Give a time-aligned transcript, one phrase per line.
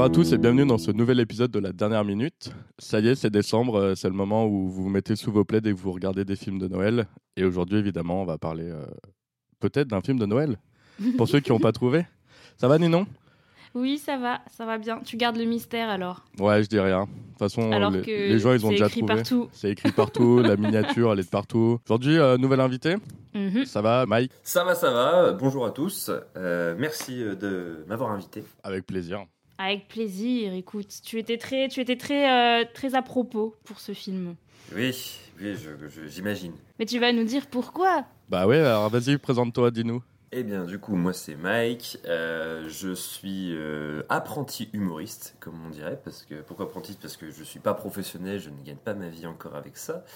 [0.00, 2.54] Bonjour à tous et bienvenue dans ce nouvel épisode de la dernière minute.
[2.78, 5.44] Ça y est, c'est décembre, euh, c'est le moment où vous vous mettez sous vos
[5.44, 7.06] plaids et que vous regardez des films de Noël.
[7.36, 8.86] Et aujourd'hui, évidemment, on va parler euh,
[9.60, 10.56] peut-être d'un film de Noël,
[11.18, 12.06] pour ceux qui n'ont pas trouvé.
[12.56, 13.06] Ça va, Ninon?
[13.74, 15.00] Oui, ça va, ça va bien.
[15.04, 16.24] Tu gardes le mystère alors?
[16.38, 17.02] Ouais, je dis rien.
[17.02, 19.16] De toute façon, Alors les, que les gens, ils ont c'est déjà écrit trouvé.
[19.16, 19.50] partout.
[19.52, 21.78] C'est écrit partout, la miniature, elle est de partout.
[21.84, 22.96] Aujourd'hui, euh, nouvel invité.
[23.34, 23.66] Mhm.
[23.66, 24.32] Ça va, Mike?
[24.44, 25.32] Ça va, ça va.
[25.34, 26.10] Bonjour à tous.
[26.38, 28.44] Euh, merci de m'avoir invité.
[28.62, 29.26] Avec plaisir.
[29.62, 30.88] Avec plaisir, écoute.
[31.04, 34.34] Tu étais très, tu étais très, euh, très à propos pour ce film.
[34.74, 35.54] Oui, oui,
[36.06, 36.52] j'imagine.
[36.78, 38.06] Mais tu vas nous dire pourquoi?
[38.30, 40.02] Bah ouais, alors vas-y, présente-toi, dis-nous.
[40.32, 41.98] Eh bien, du coup, moi c'est Mike.
[42.06, 46.00] Euh, je suis euh, apprenti humoriste, comme on dirait.
[46.02, 46.96] Parce que pourquoi apprenti?
[46.98, 50.06] Parce que je suis pas professionnel, je ne gagne pas ma vie encore avec ça.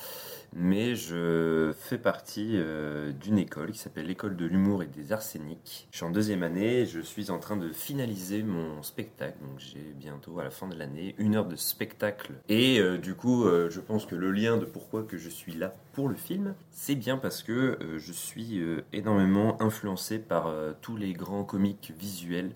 [0.52, 5.88] Mais je fais partie euh, d'une école qui s'appelle l'école de l'humour et des arséniques.
[5.90, 6.86] Je suis en deuxième année.
[6.86, 9.38] Je suis en train de finaliser mon spectacle.
[9.40, 12.32] Donc j'ai bientôt à la fin de l'année une heure de spectacle.
[12.48, 15.54] Et euh, du coup, euh, je pense que le lien de pourquoi que je suis
[15.54, 18.60] là pour le film, c'est bien parce que je suis
[18.92, 22.50] énormément influencé par tous les grands comiques visuels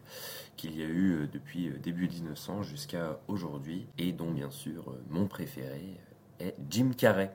[0.56, 6.00] qu'il y a eu depuis début 1900 jusqu'à aujourd'hui, et dont bien sûr mon préféré
[6.41, 7.30] est Jim Carrey.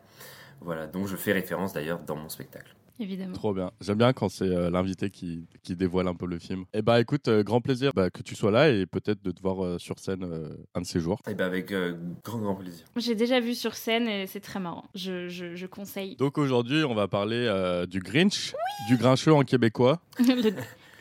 [0.63, 2.75] Voilà, dont je fais référence d'ailleurs dans mon spectacle.
[2.99, 3.33] Évidemment.
[3.33, 3.71] Trop bien.
[3.81, 6.65] J'aime bien quand c'est euh, l'invité qui, qui dévoile un peu le film.
[6.73, 9.41] Et bah écoute, euh, grand plaisir bah, que tu sois là et peut-être de te
[9.41, 11.19] voir euh, sur scène euh, un de ces jours.
[11.27, 12.85] Et bien avec euh, grand grand plaisir.
[12.95, 14.85] J'ai déjà vu sur scène et c'est très marrant.
[14.93, 16.15] Je, je, je conseille.
[16.17, 18.53] Donc aujourd'hui, on va parler euh, du Grinch,
[18.87, 19.99] du Grincheux en québécois.
[20.19, 20.51] le,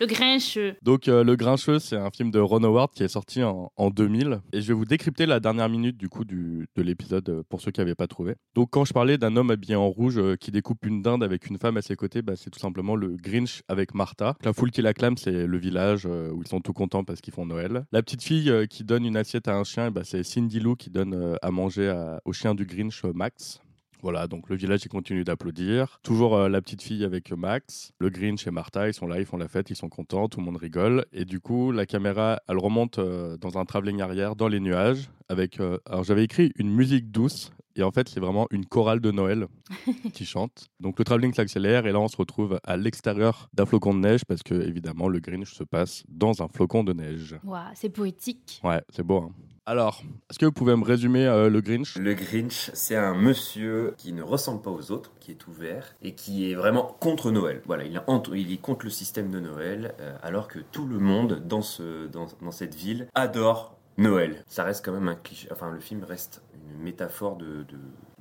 [0.02, 0.74] le grincheux.
[0.82, 3.90] Donc euh, le Grincheux, c'est un film de Ron Howard qui est sorti en, en
[3.90, 7.60] 2000 et je vais vous décrypter la dernière minute du coup de l'épisode euh, pour
[7.60, 8.34] ceux qui n'avaient pas trouvé.
[8.56, 11.46] Donc quand je parlais d'un homme habillé en rouge euh, qui découpe une dinde avec
[11.48, 14.34] une femme à ses côtés, bah, c'est tout simplement le Grinch avec Martha.
[14.42, 17.46] La foule qui l'acclame, c'est le village où ils sont tout contents parce qu'ils font
[17.46, 17.84] Noël.
[17.92, 20.90] La petite fille qui donne une assiette à un chien, bah, c'est Cindy Lou qui
[20.90, 23.60] donne à manger au chien du Grinch Max.
[24.02, 26.00] Voilà, donc le village il continue d'applaudir.
[26.02, 29.26] Toujours euh, la petite fille avec Max, le Grinch et Martha, ils sont là, ils
[29.26, 31.06] font la fête, ils sont contents, tout le monde rigole.
[31.12, 35.08] Et du coup, la caméra, elle remonte euh, dans un travelling arrière, dans les nuages,
[35.28, 35.60] avec.
[35.60, 37.52] euh, alors j'avais écrit une musique douce.
[37.74, 39.46] Et en fait, c'est vraiment une chorale de Noël
[40.12, 40.66] qui chante.
[40.80, 44.24] Donc le travelling s'accélère et là, on se retrouve à l'extérieur d'un flocon de neige
[44.26, 47.34] parce que, évidemment, le Grinch se passe dans un flocon de neige.
[47.44, 48.60] Waouh, c'est poétique.
[48.62, 49.18] Ouais, c'est beau.
[49.22, 49.30] hein.
[49.64, 51.96] Alors, est-ce que vous pouvez me résumer euh, le Grinch?
[51.96, 56.16] Le Grinch, c'est un monsieur qui ne ressemble pas aux autres, qui est ouvert et
[56.16, 57.62] qui est vraiment contre Noël.
[57.64, 61.62] Voilà, il est, contre le système de Noël, euh, alors que tout le monde dans,
[61.62, 64.42] ce, dans, dans cette ville adore Noël.
[64.48, 65.46] Ça reste quand même un cliché.
[65.52, 67.64] Enfin, le film reste une métaphore de,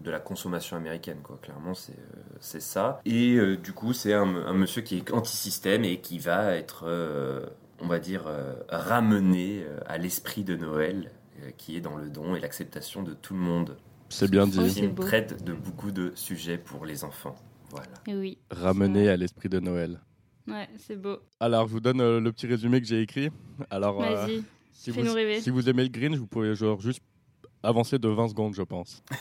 [0.05, 1.39] la consommation américaine, quoi.
[1.41, 3.01] Clairement, c'est euh, ça.
[3.03, 6.85] Et du coup, c'est un, monsieur qui est anti-système et qui va être,
[7.79, 8.25] on va dire,
[8.69, 11.09] ramené à l'esprit de Noël,
[11.57, 13.77] qui est dans le don et l'acceptation de tout le monde.
[14.09, 14.69] C'est bien Oh, Le dit.
[14.73, 17.35] c'est film traite de beaucoup de sujets pour les enfants.
[17.69, 17.87] Voilà.
[18.07, 18.37] Et oui.
[18.51, 20.01] Ramener à l'esprit de Noël.
[20.47, 21.17] Ouais, c'est beau.
[21.39, 23.29] Alors, je vous donne euh, le petit résumé que j'ai écrit.
[23.69, 24.43] Alors, euh, Vas-y.
[24.73, 25.39] si, fais-nous vous, rêver.
[25.39, 27.01] si vous aimez le Grinch, vous pouvez genre juste
[27.63, 29.03] avancer de 20 secondes, je pense.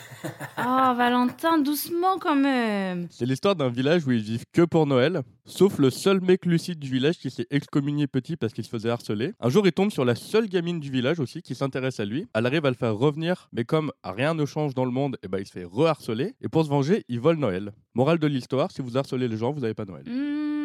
[0.63, 3.07] Oh, Valentin, doucement quand même.
[3.09, 6.77] C'est l'histoire d'un village où ils vivent que pour Noël, sauf le seul mec lucide
[6.77, 9.33] du village qui s'est excommunié petit parce qu'il se faisait harceler.
[9.39, 12.27] Un jour, il tombe sur la seule gamine du village aussi qui s'intéresse à lui.
[12.35, 15.27] Elle arrive à le faire revenir, mais comme rien ne change dans le monde, et
[15.27, 16.35] ben il se fait reharceler.
[16.41, 17.73] Et pour se venger, il vole Noël.
[17.95, 20.03] Morale de l'histoire, si vous harcelez les gens, vous n'avez pas Noël.
[20.07, 20.60] Mmh,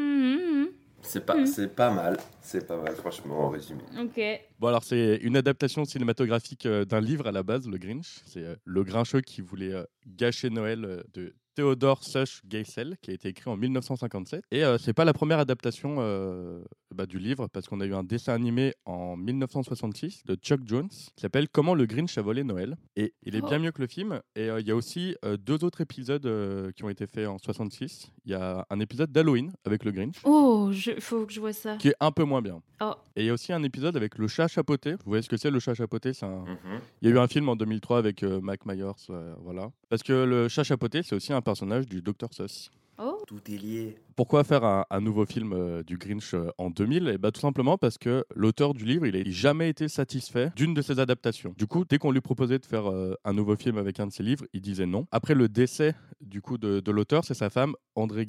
[1.03, 1.47] C'est pas, Mhm.
[1.47, 2.17] c'est pas mal.
[2.43, 3.83] C'est pas mal, franchement, en résumé.
[4.01, 4.21] Ok.
[4.59, 8.21] Bon alors c'est une adaptation cinématographique euh, d'un livre à la base, Le Grinch.
[8.27, 13.11] C'est euh, le Grincheux qui voulait euh, gâcher Noël euh, de Theodore Sush Geisel, qui
[13.13, 14.43] a été écrit en 1957.
[14.51, 16.63] Et euh, c'est pas la première adaptation euh,
[16.95, 20.89] bah, du livre, parce qu'on a eu un dessin animé en 1966 de Chuck Jones
[20.89, 22.77] qui s'appelle Comment le Grinch a volé Noël.
[22.97, 23.49] Et il est Oh.
[23.49, 24.21] bien mieux que le film.
[24.35, 27.27] Et euh, il y a aussi euh, deux autres épisodes euh, qui ont été faits
[27.29, 28.11] en 66.
[28.25, 30.17] Il y a un épisode d'Halloween avec le Grinch.
[30.25, 30.93] Oh, je...
[31.01, 31.77] faut que je vois ça.
[31.77, 32.63] Qui est un peu moins bien.
[32.81, 32.93] Oh.
[33.15, 34.93] Et il y a aussi un épisode avec le chat chapeauté.
[34.93, 36.81] Vous voyez ce que c'est le chat un, Mhm.
[37.03, 39.71] il y a eu un film en 2003 avec euh, Mike Myers, euh, voilà.
[39.89, 42.71] Parce que le chat chapeauté, c'est aussi un personnage du Dr Seuss.
[42.99, 43.19] Oh.
[43.27, 43.97] Tout est lié.
[44.15, 47.41] Pourquoi faire un, un nouveau film euh, du Grinch euh, en 2000 Et bah, Tout
[47.41, 51.55] simplement parce que l'auteur du livre, il n'a jamais été satisfait d'une de ses adaptations.
[51.59, 54.13] Du coup, dès qu'on lui proposait de faire euh, un nouveau film avec un de
[54.13, 55.07] ses livres, il disait non.
[55.13, 58.27] Après le décès du coup de, de l'auteur, c'est sa femme, André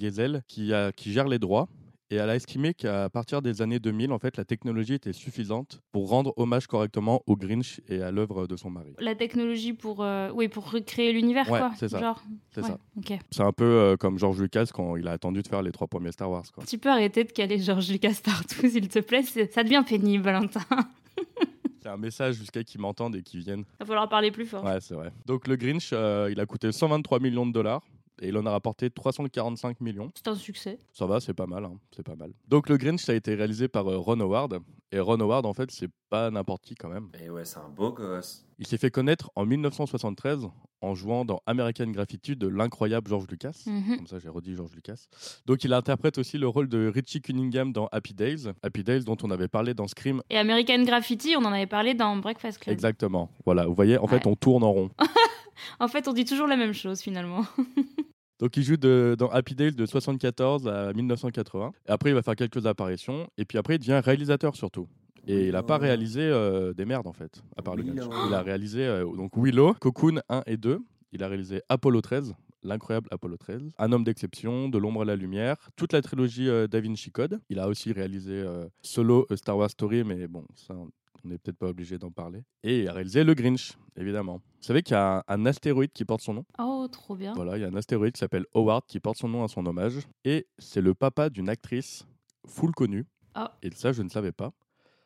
[0.48, 1.68] qui, a, qui gère les droits.
[2.10, 5.82] Et elle a estimé qu'à partir des années 2000, en fait, la technologie était suffisante
[5.92, 8.94] pour rendre hommage correctement au Grinch et à l'œuvre de son mari.
[9.00, 11.72] La technologie pour, euh, oui, pour recréer l'univers, Ouais, quoi.
[11.78, 12.00] c'est ça.
[12.00, 12.24] Genre.
[12.52, 13.18] C'est Ouais, ça.
[13.32, 15.88] C'est un peu euh, comme George Lucas quand il a attendu de faire les trois
[15.88, 16.46] premiers Star Wars.
[16.54, 16.64] Quoi.
[16.66, 19.24] Tu peux arrêter de caler George Lucas partout, s'il te plaît.
[19.24, 20.62] Ça devient pénible, Valentin.
[21.82, 23.64] C'est un message jusqu'à qu'ils m'entendent et qu'ils viennent.
[23.76, 24.64] Il va falloir parler plus fort.
[24.64, 25.12] Ouais, c'est vrai.
[25.26, 27.82] Donc le Grinch, euh, il a coûté 123 millions de dollars.
[28.22, 30.12] Et il en a rapporté 345 millions.
[30.16, 30.80] C'est un succès.
[30.92, 32.32] Ça va, c'est pas mal, hein, c'est pas mal.
[32.48, 34.60] Donc le Grinch, ça a été réalisé par euh, Ron Howard.
[34.92, 37.10] Et Ron Howard, en fait, c'est pas n'importe qui quand même.
[37.22, 38.46] Et ouais, c'est un beau gosse.
[38.58, 40.48] Il s'est fait connaître en 1973
[40.82, 43.64] en jouant dans American Graffiti de l'incroyable George Lucas.
[43.66, 43.98] Mhm.
[43.98, 45.08] Comme ça, j'ai redit George Lucas.
[45.46, 48.48] Donc, il interprète aussi le rôle de Richie Cunningham dans Happy Days.
[48.64, 50.22] Happy Days, dont on avait parlé dans Scream.
[50.30, 52.74] Et American Graffiti, on en avait parlé dans Breakfast Club.
[52.74, 53.30] Exactement.
[53.46, 54.90] Voilà, vous voyez, en fait, on tourne en rond.
[55.80, 57.46] En fait, on dit toujours la même chose finalement.
[58.40, 61.72] Donc, il joue de- dans Happy Days de 74 à 1980.
[61.88, 63.28] Et après, il va faire quelques apparitions.
[63.38, 64.88] Et puis après, il devient réalisateur surtout.
[65.26, 65.88] Et il n'a pas Willow.
[65.88, 67.84] réalisé euh, des merdes, en fait, à part le.
[67.84, 68.08] Grinch.
[68.28, 70.80] Il a réalisé euh, donc Willow, Cocoon 1 et 2.
[71.14, 72.34] Il a réalisé Apollo 13,
[72.64, 76.68] l'incroyable Apollo 13, Un homme d'exception, De l'ombre à la lumière, toute la trilogie euh,
[76.68, 77.40] Da Vinci Code.
[77.50, 80.76] Il a aussi réalisé euh, Solo, A Star Wars Story, mais bon, ça,
[81.24, 82.44] on n'est peut-être pas obligé d'en parler.
[82.64, 84.36] Et il a réalisé Le Grinch, évidemment.
[84.38, 86.46] Vous savez qu'il y a un, un astéroïde qui porte son nom?
[86.60, 87.34] Oh, trop bien.
[87.34, 89.66] Voilà, il y a un astéroïde qui s'appelle Howard qui porte son nom à son
[89.66, 90.00] hommage.
[90.26, 92.06] Et c'est le papa d'une actrice
[92.46, 93.06] full connue.
[93.34, 93.58] Ah.
[93.62, 94.48] Et ça, je ne savais pas.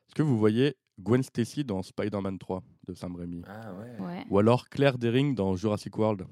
[0.08, 3.42] Est-ce que vous voyez Gwen Stacy dans Spider-Man 3 de Sam Raimi?
[3.48, 4.06] Ah ouais.
[4.06, 4.26] Ouais.
[4.30, 6.26] Ou alors Claire Deering dans Jurassic World?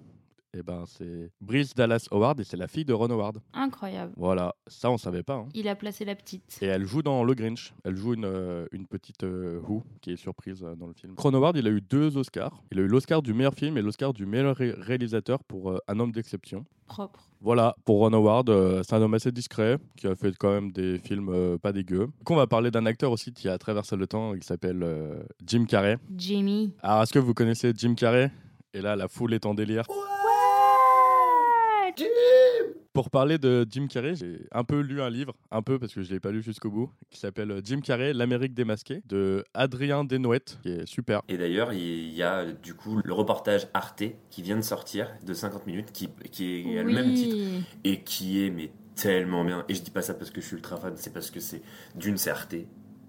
[0.57, 3.37] Eh ben, c'est Bryce Dallas Howard et c'est la fille de Ron Howard.
[3.53, 4.11] Incroyable.
[4.17, 5.35] Voilà, ça, on savait pas.
[5.35, 5.47] hein.
[5.53, 6.57] Il a placé la petite.
[6.61, 7.71] Et elle joue dans Le Grinch.
[7.83, 11.13] Elle joue une, euh, une petite euh, Who qui est surprise euh, dans le film.
[11.17, 12.63] Ron Howard, il a eu deux Oscars.
[12.71, 15.77] Il a eu l'Oscar du meilleur film et l'Oscar du meilleur ré- réalisateur pour euh,
[15.87, 16.65] Un homme d'exception.
[16.87, 17.29] Propre.
[17.41, 20.71] Voilà, pour Ron Howard, euh, c'est un homme assez discret qui a fait quand même
[20.71, 22.07] des films euh, pas dégueux.
[22.07, 25.21] Donc on va parler d'un acteur aussi qui a traversé le temps, il s'appelle euh,
[25.45, 25.99] Jim Carrey.
[26.17, 26.73] Jamie.
[26.81, 28.31] Alors est-ce que vous connaissez Jim Carrey?
[28.73, 29.83] Et là, la foule est en délire.
[32.93, 36.01] Pour parler de Jim Carrey, j'ai un peu lu un livre, un peu parce que
[36.01, 40.59] je l'ai pas lu jusqu'au bout, qui s'appelle Jim Carrey, l'Amérique démasquée, de Adrien Desnouettes,
[40.63, 41.21] qui est super.
[41.29, 45.33] Et d'ailleurs, il y a du coup le reportage Arte qui vient de sortir de
[45.33, 47.37] 50 minutes, qui, qui est a le même titre
[47.83, 49.65] et qui est mais tellement bien.
[49.69, 51.61] Et je dis pas ça parce que je suis ultra fan, c'est parce que c'est
[51.95, 52.55] d'une c'est Arte.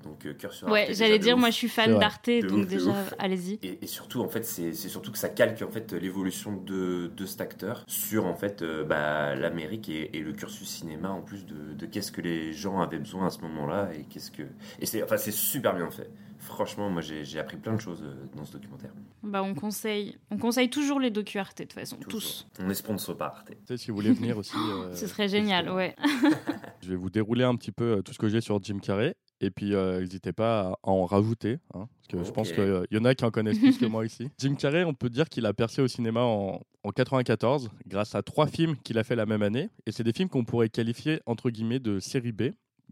[0.03, 0.73] Donc euh, cœur sur Arte.
[0.73, 1.41] Ouais, j'allais dire, ouf.
[1.41, 3.59] moi je suis fan d'Arte, donc ouf, déjà, allez-y.
[3.63, 7.27] Et, et surtout, en fait, c'est surtout que ça calque en fait l'évolution de, de
[7.27, 11.45] cet acteur sur en fait euh, bah, l'Amérique et, et le cursus cinéma en plus
[11.47, 14.43] de, de qu'est-ce que les gens avaient besoin à ce moment-là et qu'est-ce que
[14.79, 16.11] et c'est enfin c'est super bien fait.
[16.39, 18.93] Franchement, moi j'ai j'ai appris plein de choses euh, dans ce documentaire.
[19.23, 22.21] Bah, on conseille, on conseille toujours les docu Arte de toute façon, Toujours.
[22.21, 22.47] tous.
[22.59, 23.49] On est sponsor par Arte.
[23.51, 24.57] Tu sais, si vous voulez venir aussi.
[24.57, 25.95] euh, Ce serait génial, ouais.
[26.83, 29.15] Je vais vous dérouler un petit peu tout ce que j'ai sur Jim Carrey.
[29.41, 31.59] Et puis, euh, n'hésitez pas à en rajouter.
[31.75, 34.05] hein, parce que je pense qu'il y en a qui en connaissent plus que moi
[34.05, 34.29] ici.
[34.39, 38.23] Jim Carrey, on peut dire qu'il a percé au cinéma en, en 94 grâce à
[38.23, 39.71] trois films qu'il a fait la même année.
[39.87, 42.43] Et c'est des films qu'on pourrait qualifier, entre guillemets, de série B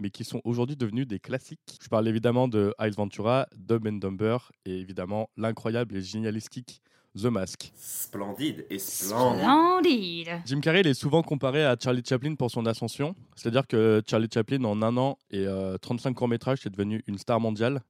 [0.00, 1.59] mais qui sont aujourd'hui devenus des classiques.
[1.83, 6.81] Je parle évidemment de Ice Ventura, Dumb and Dumber et évidemment l'incroyable et génialistique
[7.16, 7.72] The Mask.
[7.75, 9.40] Splendide et splendide.
[9.40, 10.43] Splendide.
[10.44, 13.14] Jim Carrey il est souvent comparé à Charlie Chaplin pour son ascension.
[13.37, 17.40] C'est-à-dire que Charlie Chaplin, en un an et euh, 35 courts-métrages, est devenu une star
[17.40, 17.81] mondiale.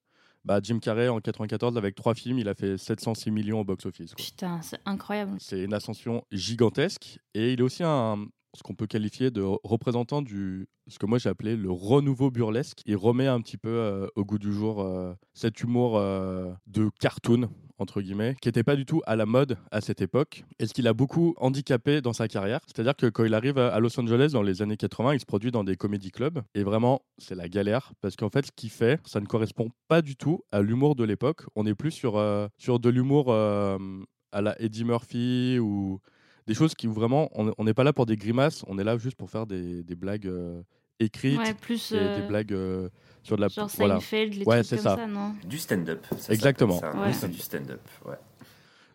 [0.45, 4.15] Bah, Jim Carrey, en 94, avec trois films, il a fait 706 millions au box-office.
[4.15, 5.37] Putain, c'est incroyable.
[5.41, 7.19] C'est une ascension gigantesque.
[7.35, 8.25] Et il est aussi un,
[8.55, 12.81] ce qu'on peut qualifier de représentant du ce que moi j'ai appelé le renouveau burlesque.
[12.87, 16.91] Il remet un petit peu euh, au goût du jour euh, cet humour euh, de
[17.01, 17.51] cartoon
[17.81, 20.75] entre guillemets, qui n'était pas du tout à la mode à cette époque, et ce
[20.75, 22.59] qui l'a beaucoup handicapé dans sa carrière.
[22.67, 25.53] C'est-à-dire que quand il arrive à Los Angeles dans les années 80, il se produit
[25.53, 29.01] dans des comédie clubs, et vraiment, c'est la galère, parce qu'en fait, ce qu'il fait,
[29.07, 31.43] ça ne correspond pas du tout à l'humour de l'époque.
[31.55, 32.21] On est plus sur,
[32.59, 36.01] sur de l'humour à la Eddie Murphy, ou
[36.49, 39.17] des choses qui vraiment, on n'est pas là pour des grimaces, on est là juste
[39.17, 40.63] pour faire des, des blagues euh,
[40.99, 42.89] écrites, Ouais, plus et euh, des blagues euh,
[43.23, 43.49] sur de la...
[43.49, 43.97] genre voilà.
[43.97, 44.97] Seinfeld, les Ouais, trucs comme ça.
[44.97, 45.35] ça, non?
[45.45, 46.05] Du stand-up.
[46.17, 46.79] ça Exactement.
[46.81, 46.97] ça.
[46.97, 47.13] Ouais.
[47.13, 47.83] C'est du stand-up.
[48.07, 48.17] Ouais.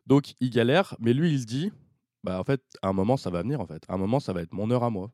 [0.07, 1.71] Donc il galère, mais lui il se dit,
[2.23, 3.83] bah en fait, à un moment ça va venir en fait.
[3.87, 5.11] À un moment ça va être mon heure à moi.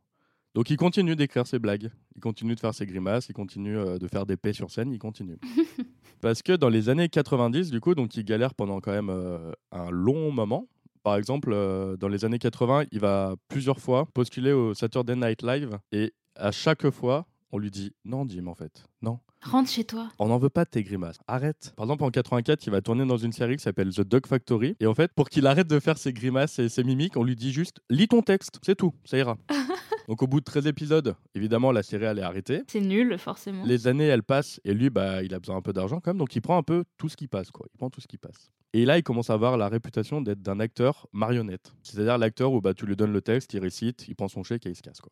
[0.56, 4.00] Donc il continue d'écrire ses blagues, il continue de faire ses grimaces, il continue euh,
[4.00, 5.38] de faire des paix sur scène, il continue.
[6.22, 9.52] Parce que dans les années 90, du coup, donc il galère pendant quand même euh,
[9.72, 10.68] un long moment.
[11.04, 15.44] Par exemple, euh, dans les années 80, il va plusieurs fois postuler au Saturday Night
[15.44, 19.20] Live et à chaque fois, on lui dit non, Jim, en fait, non.
[19.42, 20.10] Rentre chez toi.
[20.20, 21.18] On n'en veut pas de tes grimaces.
[21.28, 21.74] Arrête.
[21.78, 24.76] Par exemple, en 84, il va tourner dans une série qui s'appelle The Dog Factory.
[24.82, 27.38] Et en fait, pour qu'il arrête de faire ses grimaces et ses mimiques, on lui
[27.38, 28.60] dit juste lis ton texte.
[28.66, 28.94] C'est tout.
[29.06, 29.38] Ça ira.
[30.10, 32.64] Donc, au bout de 13 épisodes, évidemment, la série, elle est arrêtée.
[32.66, 33.64] C'est nul, forcément.
[33.64, 34.60] Les années, elles passent.
[34.66, 36.18] Et lui, bah, il a besoin un peu d'argent quand même.
[36.18, 37.52] Donc, il prend un peu tout ce qui passe.
[37.52, 37.68] Quoi.
[37.72, 38.50] Il prend tout ce qui passe.
[38.74, 41.76] Et là, il commence à avoir la réputation d'être d'un acteur marionnette.
[41.84, 44.66] C'est-à-dire l'acteur où bah, tu lui donnes le texte, il récite, il prend son chèque
[44.66, 45.00] et il se casse.
[45.00, 45.12] Quoi.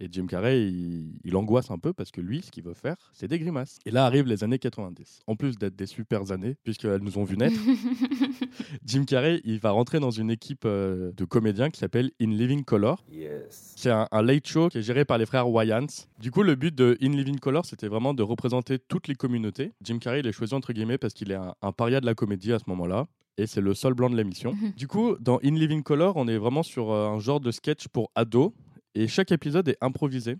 [0.00, 2.96] Et Jim Carrey, il, il angoisse un peu parce que lui, ce qu'il veut faire,
[3.12, 3.78] c'est des grimaces.
[3.86, 5.20] Et là arrivent les années 90.
[5.26, 7.58] En plus d'être des super années, puisqu'elles nous ont vu naître,
[8.84, 12.64] Jim Carrey, il va rentrer dans une équipe euh, de comédiens qui s'appelle In Living
[12.64, 13.04] Color.
[13.10, 13.74] Yes.
[13.76, 15.86] C'est un, un late show qui est géré par les frères Wayans.
[16.20, 19.72] Du coup, le but de In Living Color, c'était vraiment de représenter toutes les communautés.
[19.82, 22.14] Jim Carrey, il est choisi entre guillemets parce qu'il est un, un paria de la
[22.14, 23.06] comédie à ce moment-là.
[23.38, 24.54] Et c'est le seul blanc de l'émission.
[24.76, 27.88] Du coup, dans In Living Color, on est vraiment sur euh, un genre de sketch
[27.88, 28.52] pour ados.
[28.98, 30.38] Et chaque épisode est improvisé.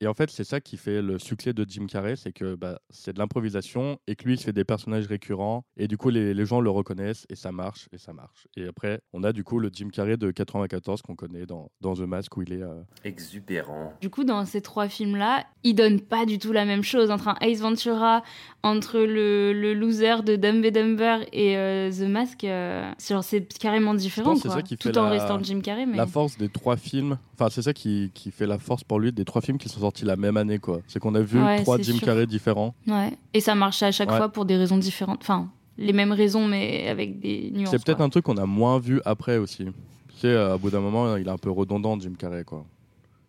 [0.00, 2.80] Et en fait, c'est ça qui fait le succès de Jim Carrey, c'est que bah,
[2.88, 5.64] c'est de l'improvisation et que lui, il se fait des personnages récurrents.
[5.76, 8.46] Et du coup, les, les gens le reconnaissent et ça marche, et ça marche.
[8.56, 11.94] Et après, on a du coup le Jim Carrey de 94 qu'on connaît dans, dans
[11.94, 12.62] The Mask où il est...
[12.62, 13.92] euh, Exubérant.
[14.00, 17.28] Du coup, dans ces trois films-là, ils donnent pas du tout la même chose entre
[17.28, 18.22] un Ace Ventura,
[18.62, 22.44] entre le, le loser de Dumb and Dumber et euh, The Mask.
[22.44, 24.50] euh, c'est carrément différent, quoi.
[24.50, 27.18] ça qui Tout fait en la- restant Jim Carrey, mais La force des trois films,
[27.34, 29.80] enfin c'est ça qui, qui fait la force pour lui des trois films qui sont
[29.80, 30.80] sortis la même année quoi.
[30.86, 31.98] C'est qu'on a vu Ouais, trois Jim.
[32.02, 32.74] Carrey différents.
[32.86, 33.12] ouais.
[33.34, 34.16] Et ça marchait à chaque Ouais.
[34.16, 35.18] fois pour des raisons différentes.
[35.22, 37.70] Enfin, les mêmes raisons, mais avec des nuances.
[37.70, 39.64] C'est peut-être un truc qu'on a moins vu après aussi.
[39.64, 39.72] Tu
[40.18, 42.64] sais, euh, à bout d'un moment, il est un peu redondant Jim Carrey quoi.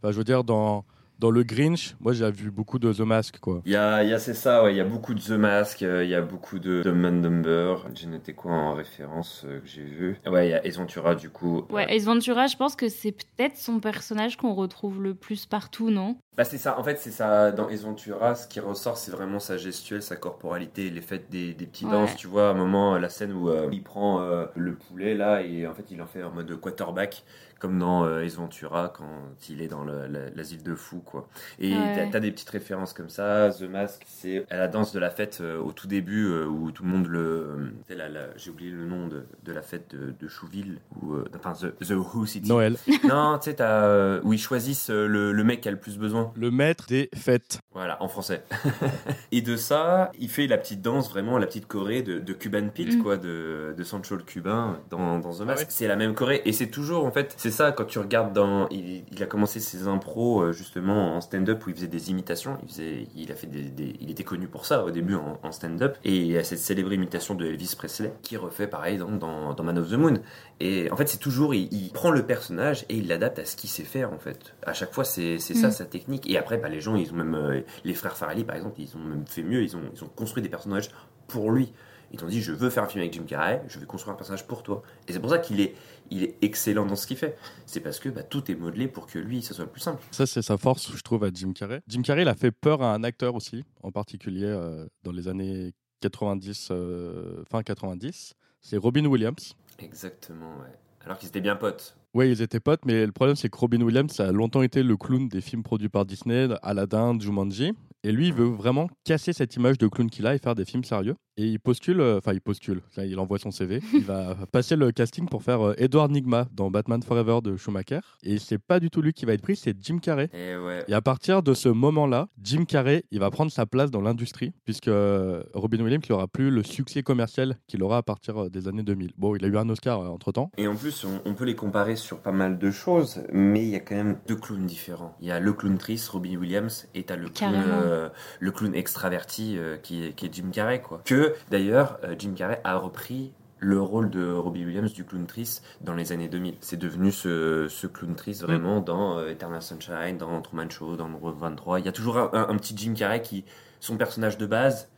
[0.02, 0.84] Enfin, je veux dire dans
[1.22, 3.62] dans le Grinch, moi j'ai vu beaucoup de The Mask quoi.
[3.66, 5.30] Il y a, il y a c'est ça, ouais, il y a beaucoup de The
[5.32, 7.76] Mask, euh, il y a beaucoup de Dumb and Dumber.
[7.94, 10.18] J'ai noté quoi en référence euh, que j'ai vu?
[10.26, 11.64] Ouais, il y a Ace Ventura du coup.
[11.70, 15.92] Ouais, Ace Ventura, je pense que c'est peut-être son personnage qu'on retrouve le plus partout,
[15.92, 16.18] non?
[16.36, 19.40] Bah c'est ça, en fait c'est ça, dans Ace Ventura, ce qui ressort c'est vraiment
[19.40, 21.92] sa gestuelle, sa corporalité, les fêtes des, des petits Ouais.
[21.92, 25.14] danses, tu vois, à un moment, la scène où euh, il prend euh, le poulet
[25.14, 27.24] là et en fait il en fait en mode quarterback,
[27.62, 29.06] comme dans euh, Ace Ventura quand
[29.50, 31.28] il est dans le- la- l'asile de fous quoi.
[31.60, 31.96] Et Ouais.
[31.96, 35.10] t'as- t'as des petites références comme ça, The Mask c'est à la danse de la
[35.12, 37.72] fête euh, au tout début euh, où tout le monde le...
[37.90, 41.54] la- J'ai oublié le nom de, de la fête de, de Chouville, ou euh, enfin
[41.54, 42.50] The, The Who City.
[42.50, 42.78] Noël,
[43.08, 45.80] Non, tu sais, t'as, euh, où ils choisissent euh, le, le mec qui a le
[45.80, 46.32] plus besoin.
[46.36, 47.60] le maître des fêtes.
[47.74, 48.44] Voilà, en français.
[49.32, 52.68] et de ça, il fait la petite danse, vraiment la petite choré de, de Cuban
[52.74, 53.04] Pete, Mm.
[53.04, 55.60] quoi, de, de Sancho le Cubain dans, dans The Mask.
[55.60, 55.66] ouais.
[55.70, 56.42] C'est la même choré.
[56.46, 58.68] Et c'est toujours, en fait, c'est ça, quand tu regardes dans.
[58.70, 62.58] Il, il a commencé ses impros, euh, justement, en stand-up, où il faisait des imitations.
[62.64, 65.40] Il, faisait, il, a fait des, des- il était connu pour ça au début en,
[65.44, 65.98] en stand-up.
[66.04, 69.54] Et il y a cette célèbre imitation de Elvis Presley, qui refait pareil dans, dans,
[69.54, 70.16] dans Man of the Moon.
[70.60, 73.56] Et en fait, c'est toujours, il, il prend le personnage et il l'adapte à ce
[73.56, 74.56] qu'il sait faire, en fait.
[74.66, 75.72] À chaque fois, c'est c'est ça Mm.
[75.72, 76.30] sa technique.
[76.30, 77.36] Et après, bah, les gens, ils ont même.
[77.36, 79.62] euh, les frères Farrelly, par exemple, ils ont même fait mieux.
[79.64, 80.90] Ils ont, ils ont construit des personnages
[81.28, 81.74] pour lui.
[82.14, 84.18] Ils ont dit, je veux faire un film avec Jim Carrey, je vais construire un
[84.18, 84.84] personnage pour toi.
[85.08, 85.76] Et c'est pour ça qu'il est,
[86.10, 87.38] il est excellent dans ce qu'il fait.
[87.66, 90.04] C'est parce que bah, tout est modelé pour que lui, ça soit le plus simple.
[90.12, 91.82] Ça c'est sa force je trouve à Jim Carrey.
[91.88, 95.28] Jim Carrey il a fait peur à un acteur aussi, en particulier euh, dans les
[95.28, 98.34] années 90, euh, fin 90.
[98.60, 99.56] C'est Robin Williams.
[99.80, 100.78] Exactement, ouais.
[101.06, 101.96] Alors qu'ils étaient bien potes.
[102.14, 104.98] Oui, ils étaient potes, mais le problème, c'est que Robin Williams a longtemps été le
[104.98, 107.74] clown des films produits par Disney, Aladdin, Jumanji.
[108.04, 110.66] Et lui, il veut vraiment casser cette image de clown qu'il a et faire des
[110.66, 111.16] films sérieux.
[111.38, 113.80] Et il postule, euh, enfin, il postule, Là, il envoie son CV.
[113.94, 118.00] Il va passer le casting pour faire euh, Edward Nigma dans Batman Forever de Schumacher.
[118.24, 120.30] Et c'est pas du tout lui qui va être pris, c'est Jim Carrey.
[120.34, 120.84] Et ouais.
[120.88, 124.52] Et à partir de ce moment-là, Jim Carrey, il va prendre sa place dans l'industrie,
[124.66, 128.68] puisque euh, Robin Williams n'aura plus le succès commercial qu'il aura à partir euh, des
[128.68, 129.14] années 2000.
[129.18, 130.52] Bon, il a eu un Oscar entre temps.
[130.58, 133.70] Et en plus, on, on peut les comparer sur pas mal de choses, mais il
[133.70, 135.16] y a quand même deux clowns différents.
[135.22, 137.91] Il y a le clown triste, Robin Williams, et t'as le clown, Carrément.
[137.92, 141.02] Euh, le clown extraverti euh, qui, est, qui est Jim Carrey, quoi.
[141.06, 143.32] Que d'ailleurs, euh, Jim Carrey a repris
[143.64, 146.56] le rôle de Robbie Williams du clown triste dans les années 2000.
[146.62, 151.08] C'est devenu ce, ce clown triste vraiment dans euh, Eternal Sunshine, dans Truman Show, dans
[151.08, 151.80] le 23.
[151.80, 153.46] Il y a toujours un, un- un petit Jim Carrey qui,
[153.80, 154.90] son personnage de base,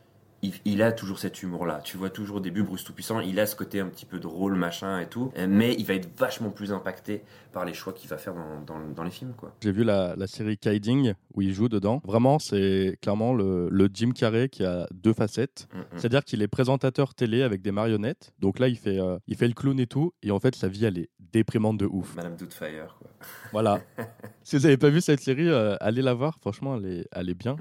[0.44, 1.80] il, il a toujours cet humour-là.
[1.84, 4.54] Tu vois toujours au début Bruce Tout-Puissant, il a ce côté un petit peu drôle,
[4.54, 7.22] machin et tout, euh, mais il va être vachement plus impacté
[7.52, 9.54] par les choix qu'il va faire dans, dans- dans les films, quoi.
[9.62, 12.00] J'ai vu la, la série Kiding où il joue dedans.
[12.04, 15.68] Vraiment, c'est clairement le, le Jim Carrey qui a deux facettes.
[15.72, 15.84] Mm, mm.
[15.96, 18.32] C'est-à-dire qu'il est présentateur télé avec des marionnettes.
[18.40, 20.12] Donc là, il fait, euh, il fait le clown et tout.
[20.22, 22.14] Et en fait, sa vie, elle est déprimante de ouf.
[22.16, 23.10] Madame Doubtfire, quoi.
[23.52, 23.80] Voilà.
[24.44, 26.38] si vous n'avez pas vu cette série, euh, allez la voir.
[26.40, 27.56] Franchement, elle est, elle est bien.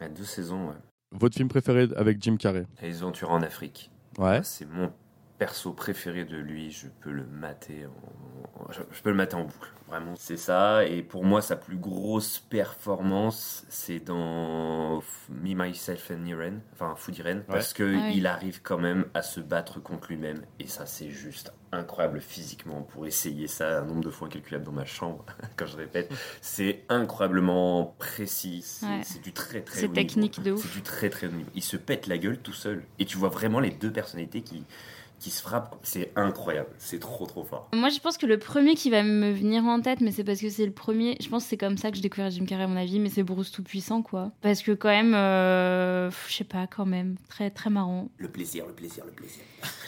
[0.00, 0.74] Il y a deux saisons, ouais.
[1.14, 3.90] Votre film préféré avec Jim Carrey Les aventures en Afrique.
[4.18, 4.40] Ouais.
[4.42, 4.92] C'est mon
[5.38, 6.70] perso préféré de lui.
[6.70, 8.70] Je peux le mater en...
[8.72, 9.70] Je je peux le mater en boucle.
[9.88, 10.86] Vraiment, c'est ça.
[10.86, 16.60] Et pour moi, sa plus grosse performance, c'est dans Me, Myself and Irene.
[16.72, 17.42] Enfin, Food Irene.
[17.46, 18.14] Parce que Ah oui.
[18.16, 20.42] il arrive quand même à se battre contre lui-même.
[20.58, 22.82] Et ça, c'est juste incroyable physiquement.
[22.82, 25.24] Pour essayer ça un nombre de fois incalculable dans ma chambre,
[25.56, 26.10] quand je répète,
[26.40, 28.62] c'est incroyablement précis.
[28.64, 29.02] C'est Ouais.
[29.22, 30.50] du très très C'est haut technique niveau.
[30.50, 30.62] de ouf.
[30.66, 31.50] C'est du très très haut niveau.
[31.54, 32.84] Il se pète la gueule tout seul.
[32.98, 34.64] Et tu vois vraiment les deux personnalités qui,
[35.18, 35.76] qui se frappe.
[35.82, 36.68] C'est incroyable.
[36.78, 37.70] C'est trop, trop fort.
[37.72, 40.40] Moi, je pense que le premier qui va me venir en tête, mais c'est parce
[40.40, 41.16] que c'est le premier.
[41.20, 43.08] Je pense que c'est comme ça que je découvre Jim Carrey, à mon avis, mais
[43.08, 44.32] c'est Bruce Tout-Puissant, quoi.
[44.42, 48.08] Parce que, quand même, euh, je sais pas, quand même, très, très marrant.
[48.18, 49.42] Le plaisir, le plaisir, le plaisir.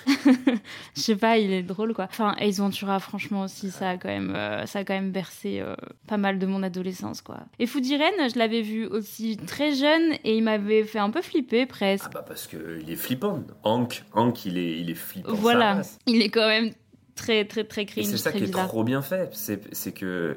[0.96, 2.06] Je sais pas, il est drôle, quoi.
[2.08, 5.60] Enfin, Ace Ventura, franchement, aussi, ça a quand même, euh, ça a quand même bercé
[5.60, 5.74] euh,
[6.06, 7.40] pas mal de mon adolescence, quoi.
[7.58, 11.66] Et Foudiren, je l'avais vu aussi très jeune et il m'avait fait un peu flipper,
[11.66, 12.06] presque.
[12.06, 13.42] Ah bah parce qu'il est flippant.
[13.64, 15.15] Hank, Hank il, est, il est flippant.
[15.24, 16.72] Voilà, il est quand même
[17.14, 19.30] très, très, très cringe, c'est ça très qui est trop bien fait.
[19.32, 20.36] C'est que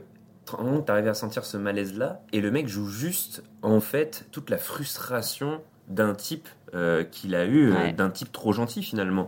[0.85, 5.61] t'arrives à sentir ce malaise-là, et le mec joue juste, en fait, toute la frustration
[5.87, 7.93] d'un type euh, qu'il a eu, euh, Ouais.
[7.93, 9.27] d'un type trop gentil finalement.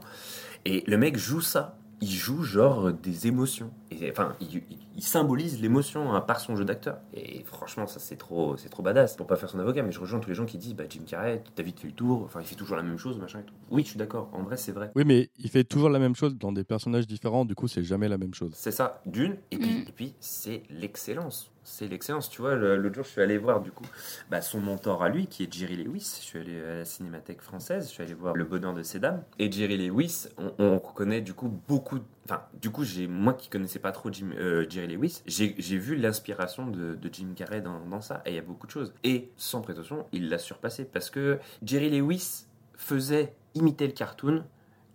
[0.66, 1.78] Et le mec joue ça.
[2.02, 3.72] Il joue genre des émotions.
[3.92, 6.98] Et, enfin, il, il- il symbolise l'émotion hein, par son jeu d'acteur.
[7.14, 9.16] Et franchement, ça c'est trop, c'est trop badass.
[9.16, 11.02] Pour pas faire son avocat, mais je rejoins tous les gens qui disent, bah Jim
[11.08, 12.24] Carrey, vite fait le tour.
[12.26, 13.40] Enfin, il fait toujours la même chose, machin.
[13.40, 13.54] Et tout.
[13.70, 14.30] Oui, je suis d'accord.
[14.34, 14.92] En vrai, c'est vrai.
[14.96, 17.84] Oui, mais il fait toujours la même chose dans des personnages différents, du coup, c'est
[17.84, 18.52] jamais la même chose.
[18.56, 19.86] C'est ça, d'une, et puis, Mm.
[19.88, 21.52] et puis c'est l'excellence.
[21.72, 22.56] C'est l'excellence, tu vois.
[22.56, 23.86] L'autre jour, je suis allé voir, du coup,
[24.30, 26.18] bah, son mentor à lui, qui est Jerry Lewis.
[26.20, 29.00] Je suis allé à la Cinémathèque française, je suis allé voir Le Bonheur de ces
[29.00, 29.24] dames.
[29.40, 32.00] Et Jerry Lewis, on, on reconnaît, du coup, beaucoup.
[32.26, 35.78] Enfin, du coup, j'ai moi qui connaissais pas trop Jim, euh, Jerry Lewis, j'ai j'ai
[35.78, 38.22] vu l'inspiration de, de Jim Carrey dans, dans ça.
[38.26, 38.94] Et il y a beaucoup de choses.
[39.06, 40.84] Et sans prétention, il l'a surpassé.
[40.84, 44.44] Parce que Jerry Lewis faisait imiter le cartoon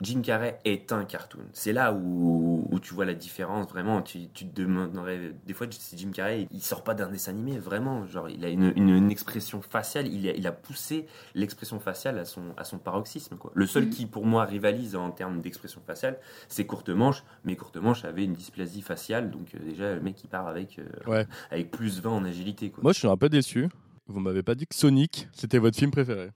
[0.02, 1.40] Jim Carrey est un cartoon.
[1.52, 4.02] C'est là où, où tu vois la différence, vraiment.
[4.02, 7.58] Tu, tu te demanderais, des fois, si Jim Carrey, il sort pas d'un dessin animé,
[7.58, 8.06] vraiment.
[8.06, 12.18] Genre, il a une, une- une expression faciale, il a, il a poussé l'expression faciale
[12.18, 13.52] à son, à son paroxysme, quoi.
[13.54, 13.90] Le seul Mhm.
[13.90, 18.24] qui, pour moi, rivalise en termes d'expression faciale, c'est Courte Manche, mais Courte Manche avait
[18.24, 21.26] une dysplasie faciale, donc euh, déjà, le mec, il part avec, euh, Ouais.
[21.50, 22.82] avec plus 20 en agilité, quoi.
[22.82, 23.68] Moi, je suis un peu déçu.
[24.08, 26.30] Vous m'avez pas dit que Sonic, c'était votre film préféré.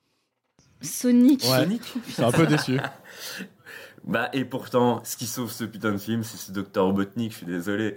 [0.81, 1.43] Sonic.
[1.45, 1.61] Ouais.
[1.61, 2.79] Sonic Je suis un peu déçu.
[4.05, 7.37] Bah, et pourtant, ce qui sauve ce putain de film, c'est ce Docteur Robotnik, je
[7.37, 7.95] suis désolé.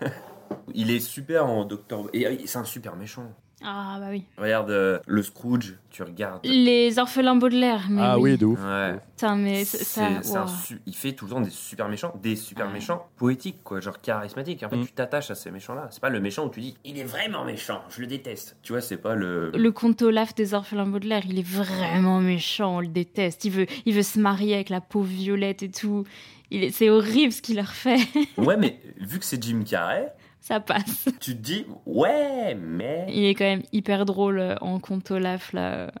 [0.74, 2.10] il est super en Docteur...
[2.12, 3.34] Et euh, c'est un super méchant.
[3.62, 4.24] Ah, bah oui.
[4.38, 6.40] Regarde euh, le Scrooge, tu regardes...
[6.46, 7.86] Les orphelins Baudelaire.
[7.90, 8.58] Mais ah oui, de ouf.
[8.64, 8.94] Ouais.
[9.10, 10.08] Putain, mais C'est- ça.
[10.22, 10.46] c'est un ouah.
[10.46, 12.72] su- Il fait tout le temps des super méchants, des super Ouais.
[12.72, 14.62] méchants poétiques, quoi, genre charismatiques.
[14.62, 14.86] En fait, Mm.
[14.86, 15.88] tu t'attaches à ces méchants-là.
[15.90, 18.56] C'est pas le méchant où tu dis, il est vraiment méchant, je le déteste.
[18.62, 19.50] Tu vois, c'est pas le...
[19.54, 23.44] Le comte Olaf des orphelins Baudelaire, il est vraiment méchant, on le déteste.
[23.44, 26.04] Il veut, il veut se marier avec la pauvre Violette et tout.
[26.50, 27.98] Il est- C'est horrible ce qu'il leur fait.
[28.38, 31.08] Ouais, mais vu que c'est Jim Carrey, Ça passe.
[31.20, 33.06] tu te dis, ouais, mais...
[33.10, 35.92] Il est quand même hyper drôle euh, en comte Olaf, là.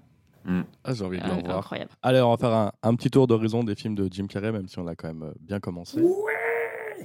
[0.84, 1.58] Ah, j'ai envie de le Euh, revoir.
[1.58, 1.90] incroyable.
[2.02, 4.66] Allez, on va faire un, un petit tour d'horizon des films de Jim Carrey, même
[4.68, 6.00] si on a quand même euh, bien commencé.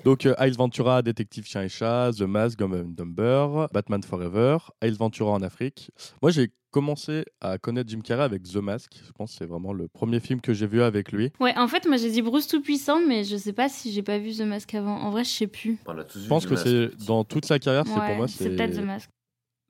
[0.03, 4.57] Donc, euh, Ace Ventura, Détective Chien et Chat, The Mask, Dumb and Dumber, Batman Forever,
[4.81, 5.89] Ace Ventura en Afrique.
[6.21, 8.91] Moi, j'ai commencé à connaître Jim Carrey avec The Mask.
[9.05, 11.31] Je pense que c'est vraiment le premier film que j'ai vu avec lui.
[11.39, 14.19] Ouais, en fait, moi j'ai dit Bruce Tout-Puissant, mais je sais pas si j'ai pas
[14.19, 14.97] vu The Mask avant.
[14.97, 15.77] En vrai, je sais plus.
[15.87, 18.43] On a tous Je pense que c'est dans toute sa carrière, c'est pour moi, c'est
[18.43, 19.09] c'est peut-être The Mask.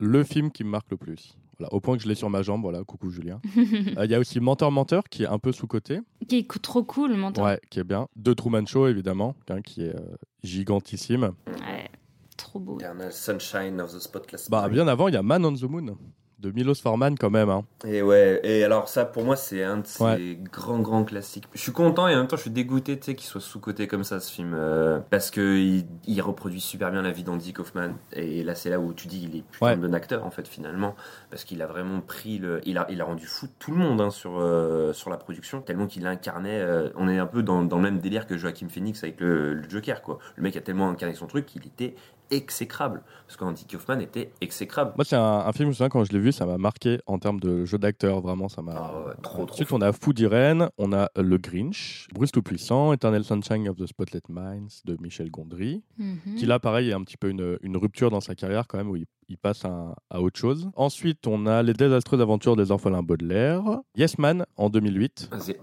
[0.00, 1.36] le film qui me marque le plus.
[1.58, 2.62] Voilà, au point que je l'ai sur ma jambe.
[2.62, 3.40] Voilà, coucou Julien.
[3.98, 6.00] Euh, Il y a aussi Menteur Menteur qui est un peu sous côté.
[6.28, 7.44] qui est trop cool, mentor.
[7.44, 8.08] Ouais, qui est bien.
[8.22, 11.32] The Truman Show évidemment, hein, qui est euh, gigantissime.
[11.46, 11.90] Ouais,
[12.36, 12.76] trop beau.
[12.78, 15.96] Eternal Sunshine of the Spotless Bah bien avant, il y a Man on the Moon
[16.38, 17.48] de Milos Forman quand même.
[17.48, 17.64] hein.
[17.86, 20.38] Et ouais, et alors ça pour moi c'est un de ces Ouais.
[20.52, 21.44] grands grands classiques.
[21.54, 23.86] Je suis content et en même temps je suis dégoûté tu sais, qu'il soit sous-côté
[23.86, 27.52] comme ça ce film euh, parce que il, il reproduit super bien la vie d'Andy
[27.54, 29.76] Kaufman et là c'est là où tu dis il est putain Ouais.
[29.76, 30.94] de bon acteur en fait finalement
[31.30, 34.00] parce qu'il a vraiment pris le il a il a rendu fou tout le monde
[34.02, 37.62] hein, sur euh, sur la production tellement qu'il incarnait euh, on est un peu dans,
[37.62, 40.18] dans le même délire que Joaquin Phoenix avec le, le Joker quoi.
[40.36, 41.94] Le mec a tellement incarné son truc qu'il était
[42.30, 44.92] exécrable parce qu'Andy Kaufman était exécrable.
[44.96, 46.98] Moi, c'est un, un film, je me souviens, quand je l'ai vu, ça m'a marqué
[47.06, 48.20] en termes de jeu d'acteur.
[48.20, 48.72] Vraiment, ça m'a.
[48.76, 52.92] Ah ouais, trop, trop Ensuite, on a Food Irene, on a Le Grinch, Bruce Tout-Puissant,
[52.92, 55.82] Eternal Sunshine of the Spotlight Minds de Michel Gondry.
[55.98, 56.36] Mhm.
[56.36, 58.90] qui là, pareil, est un petit peu une, une rupture dans sa carrière quand même,
[58.90, 60.70] où il, il passe à, à autre chose.
[60.76, 63.62] Ensuite, on a Les désastreuses aventures des orphelins Baudelaire,
[63.96, 65.30] Yes Man en 2008.
[65.30, 65.56] The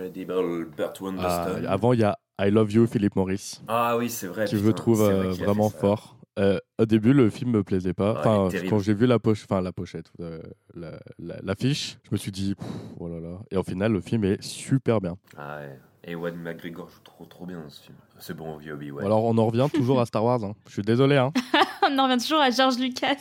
[0.00, 4.46] Incredible Ah, avant, il y a I Love You, Philippe Maurice, Ah oui, c'est vrai.
[4.46, 6.16] qui putain, je trouve vrai euh, vraiment fort.
[6.38, 8.12] Euh, au début, le film me plaisait pas.
[8.20, 10.40] Enfin, quand j'ai vu la, poche, enfin, la pochette, euh,
[10.74, 12.54] la- la- l'affiche, je me suis dit,
[12.98, 13.40] oh là là.
[13.50, 15.16] Et au final, le film est super bien.
[15.36, 15.78] Ah ouais.
[16.10, 17.96] Et Ewan McGregor joue trop trop bien dans ce film.
[18.18, 19.04] C'est bon, vieux Obi-Wan.
[19.06, 20.42] Alors, on en revient toujours à Star Wars.
[20.44, 20.54] hein.
[20.66, 21.16] Je suis désolé.
[21.16, 21.32] Hein.
[21.88, 23.16] On en revient toujours à George Lucas.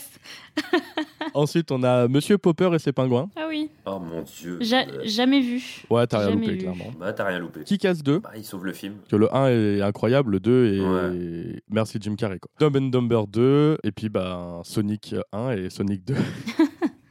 [1.34, 3.30] Ensuite, on a Monsieur Popper et ses pingouins.
[3.38, 4.58] Ah oui, Oh mon dieu.
[4.62, 5.84] Ja- Euh, jamais vu.
[5.90, 6.58] Ouais, t'as rien loupé, vu.
[6.58, 6.92] clairement.
[7.00, 7.64] Bah, t'as rien loupé.
[7.64, 8.96] Qui casse 2 Bah, il sauve le film.
[9.10, 11.62] que le 1 est incroyable, le 2 est Ouais.
[11.70, 12.52] merci Jim Carrey quoi.
[12.60, 16.16] Dumb and Dumber 2 et puis bah Sonic 1 et Sonic 2.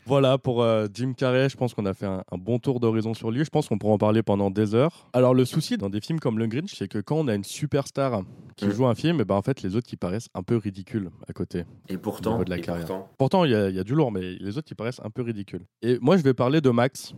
[0.08, 3.12] Voilà, pour euh, Jim Carrey, je pense qu'on a fait un, un bon tour d'horizon
[3.12, 3.44] sur lui.
[3.44, 5.06] Je pense qu'on pourra en parler pendant des heures.
[5.12, 7.44] Alors, le souci dans des films comme Le Grinch, c'est que quand on a une
[7.44, 8.22] superstar
[8.56, 8.70] qui Mm.
[8.70, 11.34] joue un film, et ben, en fait, les autres qui paraissent un peu ridicules à
[11.34, 11.64] côté.
[11.90, 12.86] Et pourtant, niveau de la et carrière.
[12.86, 15.00] pourtant, Pourtant, il y, a- il y a du lourd, mais les autres, ils paraissent
[15.04, 15.66] un peu ridicules.
[15.82, 17.12] Et moi, je vais parler de Max.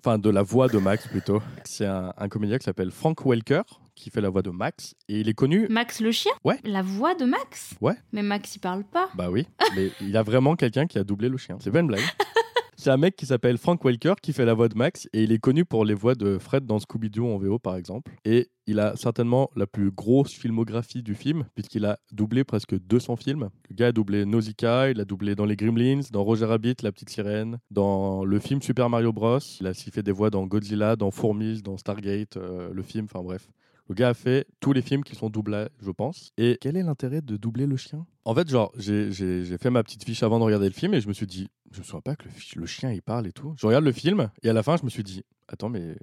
[0.00, 1.42] Enfin, de la voix de Max, plutôt.
[1.64, 3.62] C'est un, un comédien qui s'appelle Frank Welker,
[3.98, 4.94] qui fait la voix de Max.
[5.08, 5.66] Et il est connu...
[5.68, 6.58] Max le chien Ouais.
[6.64, 7.94] La voix de Max Ouais.
[8.12, 9.08] Mais Max, il parle pas.
[9.14, 11.56] Bah oui, mais il y a vraiment quelqu'un qui a doublé le chien.
[11.60, 12.00] C'est pas une blague.
[12.80, 15.32] C'est un mec qui s'appelle Frank Welker qui fait la voix de Max et il
[15.32, 18.12] est connu pour les voix de Fred dans Scooby-Doo en VO par exemple.
[18.24, 23.16] Et il a certainement la plus grosse filmographie du film puisqu'il a doublé presque 200
[23.16, 23.48] films.
[23.68, 26.92] Le gars a doublé Nausicaa, il a doublé dans Les Gremlins, dans Roger Rabbit, La
[26.92, 29.40] Petite Sirène, dans le film Super Mario Bros.
[29.60, 33.06] Il a aussi fait des voix dans Godzilla, dans Fourmis, dans Stargate, euh, le film,
[33.10, 33.48] enfin bref.
[33.88, 36.32] Le gars a fait tous les films qui sont doublés, je pense.
[36.36, 38.06] Et quel est l'intérêt de doubler le chien?
[38.24, 40.92] En fait, genre, j'ai- j'ai j'ai fait ma petite fiche avant de regarder le film
[40.94, 43.26] et je me suis dit, je me souviens pas que le, le chien il parle
[43.26, 43.54] et tout.
[43.58, 45.96] Je regarde le film et à la fin, je me suis dit, attends, mais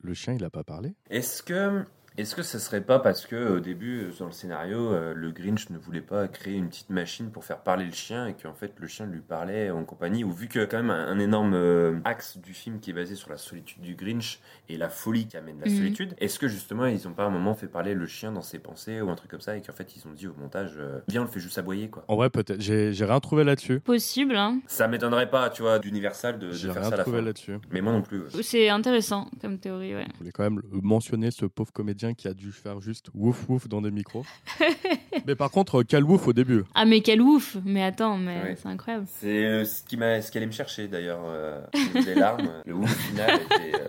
[0.00, 0.94] le chien il a pas parlé?
[1.10, 1.84] Est-ce que,
[2.18, 5.30] est-ce que ce serait pas parce que au début, euh, dans le scénario, euh, le
[5.30, 8.54] Grinch ne voulait pas créer une petite machine pour faire parler le chien et qu'en
[8.54, 11.54] fait le chien lui parlait en compagnie Ou vu que quand même un, un énorme
[11.54, 15.26] euh, axe du film qui est basé sur la solitude du Grinch et la folie
[15.26, 15.76] qui amène la Mhm.
[15.76, 18.58] solitude, est-ce que justement ils ont pas un moment fait parler le chien dans ses
[18.58, 21.00] pensées ou un truc comme ça et qu'en fait ils ont dit au montage, euh,
[21.08, 22.04] viens on le fait juste aboyer quoi.
[22.08, 22.60] En vrai, peut-être.
[22.60, 23.80] J'ai j'ai rien trouvé là-dessus.
[23.80, 24.60] Possible, hein.
[24.66, 27.18] Ça m'étonnerait pas, tu vois, d'Universal de, de J'ai faire rien ça à la trouvé
[27.18, 27.24] fin.
[27.24, 27.58] là-dessus.
[27.70, 28.20] Mais moi non plus.
[28.22, 28.42] ouais.
[28.42, 30.06] C'est intéressant comme théorie, ouais.
[30.14, 33.68] Je voulais quand même mentionner ce pauvre comédien qui a dû faire juste wouf wouf
[33.68, 34.24] dans des micros.
[35.26, 36.64] mais par contre, quel wouf au début.
[36.74, 38.56] Ah, mais quel ouf Mais attends, mais Ouais.
[38.60, 39.06] c'est incroyable.
[39.08, 41.20] C'est euh, ce qui m'a, ce qui allait me chercher d'ailleurs.
[41.24, 41.60] Euh,
[42.04, 43.88] des larmes, le ouf final était, euh,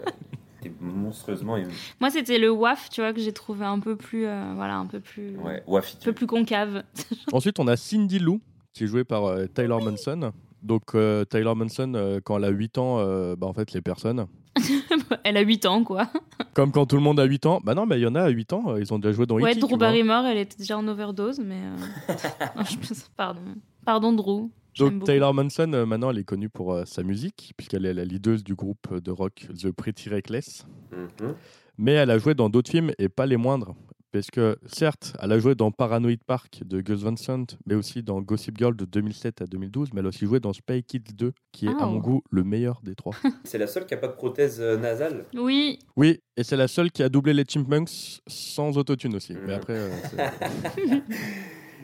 [0.61, 1.71] était monstrueusement ému.
[1.99, 4.25] Moi, c'était le WAF, tu vois, que j'ai trouvé un peu plus.
[4.25, 5.35] euh, voilà, un peu plus.
[5.37, 6.83] Ouais, Un peu plus concave.
[7.31, 8.41] Ensuite, on a Cindy Lou,
[8.73, 10.31] qui est jouée par euh, Tyler Manson.
[10.63, 13.81] Donc, euh, Tyler Manson, euh, quand elle a 8 ans, euh, bah, en fait, les
[13.81, 14.25] personnes.
[15.23, 16.07] Elle a 8 ans, quoi.
[16.53, 17.59] Comme quand tout le monde a 8 ans.
[17.63, 19.25] Bah non, mais il y en a à 8 ans, euh, ils ont déjà joué
[19.25, 19.77] dans Ouais, Drew.
[19.77, 21.55] Barrymore, elle était déjà en overdose, mais.
[21.61, 22.13] euh,
[22.55, 23.41] non, je pense- Pardon.
[23.85, 24.49] Pardon, Drew.
[24.77, 25.05] Donc.
[25.05, 28.43] Taylor Manson, euh, maintenant, elle est connue pour euh, sa musique, puisqu'elle est la leaduse
[28.43, 30.65] du groupe de rock The Pretty Reckless.
[30.91, 31.33] Mhm.
[31.79, 33.75] Mais elle a joué dans d'autres films et pas les moindres.
[34.17, 38.01] Parce que, certes, elle a joué dans Paranoid Park de Gus Van Sant, mais aussi
[38.01, 39.89] dans Gossip Girl de 2007 à 2012.
[39.93, 42.43] Mais elle a aussi joué dans Spy Kids 2, qui est, à mon goût, le
[42.43, 43.13] meilleur des trois.
[43.43, 45.25] C'est la seule qui a pas de prothèse euh, nasale.
[45.35, 49.33] Oui, oui, et c'est la seule qui a doublé les Chipmunks sans autotune aussi.
[49.33, 49.59] Mais Mhm.
[49.59, 49.89] après, euh,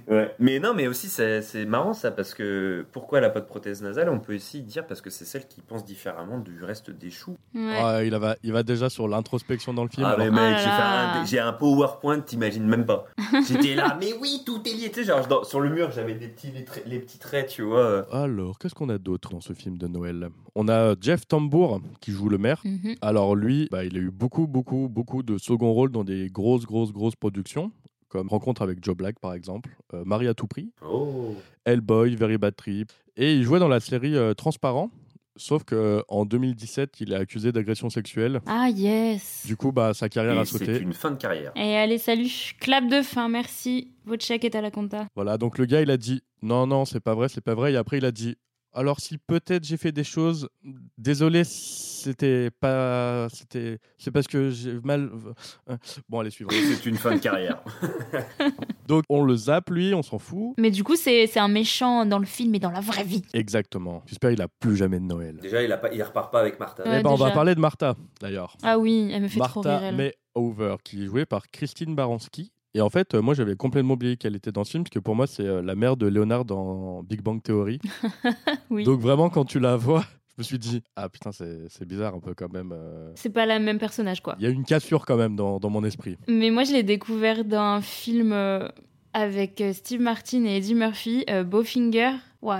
[0.08, 0.34] Ouais.
[0.39, 3.46] Mais non, mais aussi c'est, c'est marrant ça parce que pourquoi elle a pas de
[3.46, 6.92] prothèse nasale On peut aussi dire parce que c'est celle qui pense différemment du reste
[6.92, 7.38] des choux.
[7.56, 7.78] ouais.
[7.82, 10.06] Ah, il, va, il va déjà sur l'introspection dans le film.
[10.06, 13.06] Ah alors- mais mec, Oh j'ai, un, un PowerPoint, t'imagines même pas.
[13.48, 14.89] J'étais là, mais oui, tout est lié.
[14.89, 16.52] Tu sais, genre dans- sur le mur, j'avais des petits
[16.86, 18.06] les, petits traits, tu vois.
[18.12, 20.30] Alors, qu'est-ce qu'on a d'autre dans ce film de Noël?
[20.56, 22.62] On a Jeff Tambour qui joue le maire.
[22.66, 22.96] Mhm.
[23.02, 26.66] Alors lui, bah, il a eu beaucoup, beaucoup, beaucoup de second rôles dans des grosses,
[26.66, 27.72] grosses, grosses productions,
[28.13, 31.36] comme Rencontre avec Joe Black par exemple, euh, Marie à tout prix, Oh.
[31.65, 34.91] Hellboy, Very Bad Trip, et il jouait dans la série euh, Transparent.
[35.36, 38.39] Sauf que en 2017, il est accusé d'agression sexuelle.
[38.45, 39.41] Ah, yes.
[39.47, 40.78] Du coup, bah, sa carrière Et a c'est sauté.
[40.80, 41.52] une fin de carrière.
[41.56, 42.30] Et allez, salut.
[42.60, 43.89] Clap de fin, merci.
[44.06, 45.08] Votre chèque est à la compta.
[45.15, 47.73] Voilà, donc le gars, il a dit non, non, c'est pas vrai, c'est pas vrai.
[47.73, 48.36] Et après, il a dit
[48.73, 50.49] alors si peut-être j'ai fait des choses,
[50.97, 55.09] désolé, c'était pas, c'était, c'est parce que j'ai mal.
[55.69, 55.77] euh,
[56.09, 56.49] Bon, allez suivre.
[56.51, 57.63] C'est une fin de carrière.
[58.88, 60.53] Donc on le zappe lui, on s'en fout.
[60.57, 63.21] Mais du coup, c'est c'est un méchant dans le film et dans la vraie vie.
[63.33, 64.03] Exactement.
[64.05, 65.38] J'espère qu'il a plus jamais de Noël.
[65.41, 66.83] Déjà, il, a pas, il repart pas avec Martha.
[66.83, 68.57] Ouais, eh ben, on va parler de Martha d'ailleurs.
[68.63, 69.95] Ah oui, elle me fait trop rire, Martha elle.
[69.95, 72.51] May Over, qui est jouée par Christine Baranski.
[72.75, 74.99] Et en fait, euh, moi j'avais complètement oublié qu'elle était dans ce film, parce que
[74.99, 77.79] pour moi c'est euh, la mère de Leonard dans Big Bang Theory.
[78.69, 78.83] Oui.
[78.86, 82.19] Donc vraiment, quand tu la vois, je me suis dit, ah putain, c'est bizarre un
[82.19, 82.71] peu quand même.
[82.73, 83.12] euh.
[83.15, 84.36] C'est pas le même personnage, quoi.
[84.39, 86.17] Il y a une cassure quand même dans, dans mon esprit.
[86.27, 88.33] Mais moi, je l'ai découvert dans un film
[89.13, 92.13] avec Steve Martin et Eddie Murphy, euh, Bowfinger.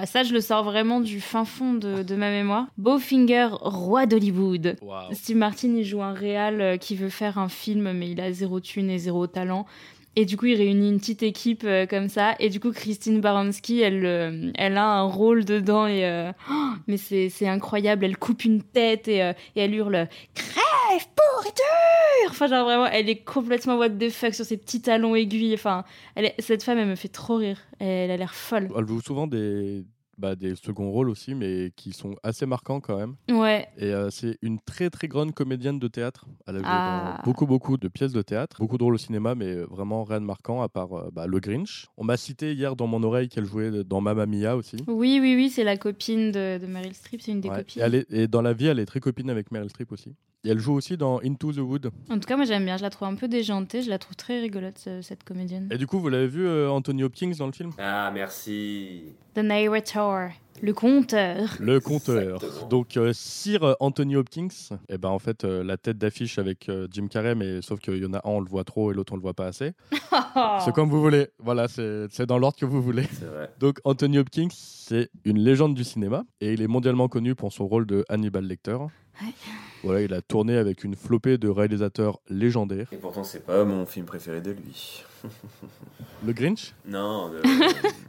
[0.06, 2.68] Ça, je le sors vraiment du fin fond de, de ma mémoire.
[2.78, 4.78] Bowfinger, roi d'Hollywood.
[5.12, 8.60] Steve Martin, il joue un réal qui veut faire un film, mais il a zéro
[8.60, 9.66] thune et zéro talent.
[10.16, 12.36] Et du coup, il réunit une petite équipe euh, comme ça.
[12.40, 15.88] Et du coup, Christine Baranski, elle, euh, elle a un rôle dedans.
[15.88, 18.06] Et, euh, oh, mais c'est incroyable.
[18.06, 21.64] Elle coupe une tête et, euh, et elle hurle Crève, pourriture
[22.30, 25.56] Enfin, genre vraiment, elle est complètement what the fuck sur ses petits talons aiguilles.
[25.56, 25.84] Enfin,
[26.16, 27.58] elle est- cette femme, elle me fait trop rire.
[27.80, 28.70] Elle a l'air folle.
[28.78, 29.84] Elle joue souvent des,
[30.18, 33.16] bah, des seconds rôles aussi, mais qui sont assez marquants quand même.
[33.30, 33.68] Ouais.
[33.78, 36.26] Et euh, c'est une très très grande comédienne de théâtre.
[36.48, 37.16] Elle a joué Ah.
[37.18, 40.22] dans beaucoup beaucoup de pièces de théâtre, beaucoup de rôles au cinéma, mais vraiment rien
[40.22, 41.88] de marquant à part euh, bah, le Grinch.
[41.98, 44.78] On m'a cité hier dans mon oreille qu'elle jouait dans Mamma Mia aussi.
[44.88, 47.58] Oui, oui, oui, c'est la copine de, de Meryl Streep, c'est une des Ouais.
[47.58, 47.82] copines.
[47.82, 50.14] Et, est- et dans la vie, elle est très copine avec Meryl Streep aussi.
[50.46, 51.90] Et elle joue aussi dans Into the Wood.
[52.10, 54.18] En tout cas, moi j'aime bien, je la trouve un peu déjantée, je la trouve
[54.18, 55.70] très rigolote, ce- cette comédienne.
[55.72, 57.72] Et du coup, vous l'avez vu, euh, Anthony Hopkins dans le film?
[57.78, 59.04] Ah, merci.
[59.36, 61.56] The narrator, le conteur.
[61.62, 62.36] Le conteur.
[62.36, 62.68] Exactement.
[62.68, 64.50] Donc, euh, Sir Anthony Hopkins,
[64.90, 67.98] et ben en fait, euh, la tête d'affiche avec euh, Jim Carrey, mais sauf qu'il
[68.04, 69.72] y en a un, on le voit trop et l'autre, on le voit pas assez.
[70.66, 71.28] C'est comme vous voulez.
[71.40, 73.04] Voilà, c'est c'est dans l'ordre que vous voulez.
[73.14, 73.50] C'est vrai.
[73.60, 77.66] Donc, Anthony Hopkins, c'est une légende du cinéma et il est mondialement connu pour son
[77.68, 78.78] rôle de Hannibal Lecter.
[79.22, 79.34] Ouais.
[79.84, 82.88] Voilà, il a tourné avec une flopée de réalisateurs légendaires.
[82.92, 85.04] Et pourtant, c'est pas mon film préféré de lui.
[86.26, 87.42] Le Grinch, Non, le,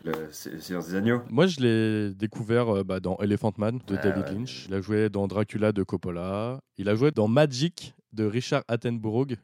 [0.04, 1.20] le le Silence des Agneaux.
[1.30, 4.32] moi je l'ai découvert euh, bah, dans Elephant Man de Ah David ouais.
[4.34, 4.66] Lynch.
[4.68, 6.58] Il a joué dans Dracula de Coppola.
[6.78, 9.36] Il a joué dans Magic de Richard Attenborough.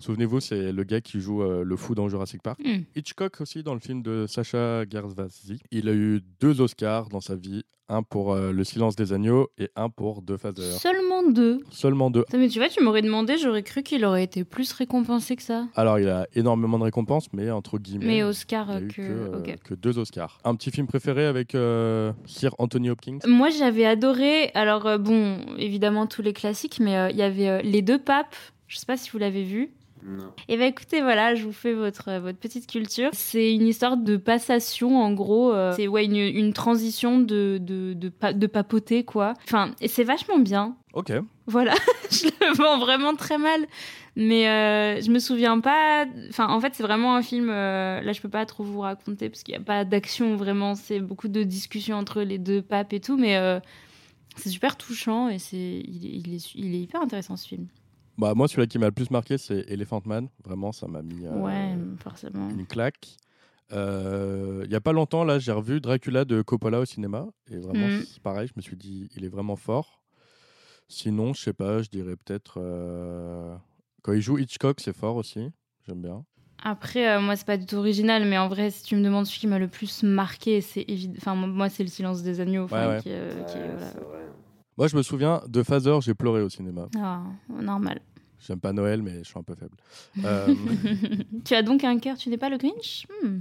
[0.00, 2.58] Souvenez-vous, c'est le gars qui joue euh, le fou dans Jurassic Park.
[2.64, 2.80] Hmm.
[2.96, 5.60] Hitchcock aussi dans le film de Sacha Gervasi.
[5.70, 9.48] Il a eu deux Oscars dans sa vie, un pour euh, Le Silence des Agneaux
[9.58, 10.62] et un pour The Father.
[10.62, 11.60] Seulement deux.
[11.70, 12.24] Seulement deux.
[12.32, 15.68] Mais tu vois, tu m'aurais demandé, j'aurais cru qu'il aurait été plus récompensé que ça.
[15.74, 18.06] Alors il a énormément de récompenses, mais entre guillemets.
[18.06, 18.94] Mais Oscar il a euh, eu que.
[18.94, 19.58] que, ok.
[19.64, 20.38] que deux Oscars.
[20.44, 21.56] Un petit film préféré avec
[22.26, 23.18] Sir Anthony Hopkins?
[23.26, 24.50] Moi, j'avais adoré.
[24.54, 28.36] Alors, bon, évidemment, tous les classiques, mais euh, il y avait euh, Les Deux Papes.
[28.66, 29.70] Je sais pas si vous l'avez vu.
[30.04, 30.32] Non.
[30.48, 33.10] Et ben écoutez, voilà, je vous fais votre, euh, votre petite culture.
[33.12, 35.52] C'est une histoire de passation, en gros.
[35.52, 39.34] euh, c'est ouais, une, une transition de, de, de, pa- de papoter, quoi.
[39.44, 40.76] Enfin, et c'est vachement bien.
[40.94, 41.12] Ok.
[41.46, 41.74] Voilà,
[42.10, 43.60] je le vends vraiment très mal.
[44.16, 46.04] Mais euh, je me souviens pas.
[46.30, 47.48] Enfin, en fait, c'est vraiment un film.
[47.50, 50.74] euh, là, je peux pas trop vous raconter parce qu'il n'y a pas d'action vraiment.
[50.74, 53.16] C'est beaucoup de discussions entre les deux papes et tout.
[53.16, 53.60] Mais euh,
[54.36, 57.66] c'est super touchant et c'est, il, est- il, est, il est hyper intéressant ce film.
[58.20, 60.28] Bah, moi, celui qui m'a le plus marqué, c'est Elephant Man.
[60.44, 62.48] Vraiment, ça m'a mis euh, ouais, forcément.
[62.50, 63.16] une claque.
[63.72, 67.26] Euh, Il y a pas longtemps, là, j'ai revu Dracula de Coppola au cinéma.
[67.50, 68.04] Et vraiment, Mhm.
[68.06, 70.02] c'est pareil, je me suis dit, il est vraiment fort.
[70.86, 72.54] Sinon, je sais pas, je dirais peut-être.
[72.58, 73.56] euh,
[74.02, 75.50] Quand il joue Hitchcock, c'est fort aussi.
[75.86, 76.24] J'aime bien.
[76.62, 79.24] Après, euh, moi, c'est pas du tout original, mais en vrai, si tu me demandes
[79.26, 81.14] celui qui m'a le plus marqué, c'est évident.
[81.16, 82.66] Enfin, moi, c'est le silence des agneaux.
[82.70, 82.98] Ouais, ouais.
[83.00, 83.42] qui, euh,
[84.06, 84.26] voilà.
[84.76, 86.88] Moi, je me souviens de Father, j'ai pleuré au cinéma.
[86.98, 88.00] Ah, normal.
[88.46, 89.76] J'aime pas Noël, mais je suis un peu faible.
[90.24, 90.54] Euh,
[91.44, 93.06] tu as donc un cœur, tu n'es pas le Grinch?
[93.22, 93.40] Hmm.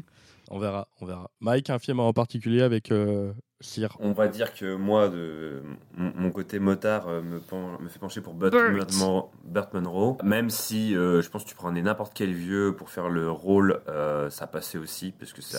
[0.49, 1.29] On verra, on verra.
[1.39, 3.95] Mike, un film en particulier avec euh, Sir.
[3.99, 5.61] On va dire que moi, de
[5.97, 8.71] mon, côté motard euh, me, pen- me fait pencher pour Burt, Burt.
[8.73, 10.17] Burt Mon- Burt Monroe.
[10.23, 13.81] Même si euh, je pense que tu prenais n'importe quel vieux pour faire le rôle,
[13.89, 15.57] euh, ça passait aussi parce que c'est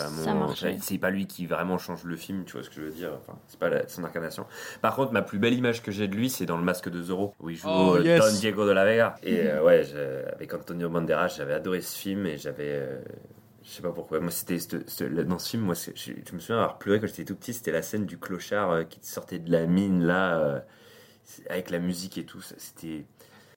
[0.81, 3.11] c'est pas lui qui vraiment change le film, tu vois ce que je veux dire.
[3.21, 4.47] Enfin, c'est pas la- son incarnation.
[4.81, 7.03] Par contre, ma plus belle image que j'ai de lui, c'est dans le Masque de
[7.03, 8.21] Zorro où il joue Oh, euh, yes.
[8.21, 9.15] Don Diego de la Vega.
[9.23, 9.85] Et euh, ouais,
[10.35, 12.99] avec Antonio Banderas, j'avais adoré ce film et j'avais euh,
[13.71, 14.19] je sais pas pourquoi.
[14.21, 14.59] Moi, c'était
[15.25, 15.63] dans ce film.
[15.63, 17.53] Moi, je, je me souviens avoir pleuré quand j'étais tout petit.
[17.55, 20.61] C'était la scène du clochard euh, qui sortait de la mine là, euh,
[21.49, 22.41] avec la musique et tout.
[22.41, 23.07] ça, C'était.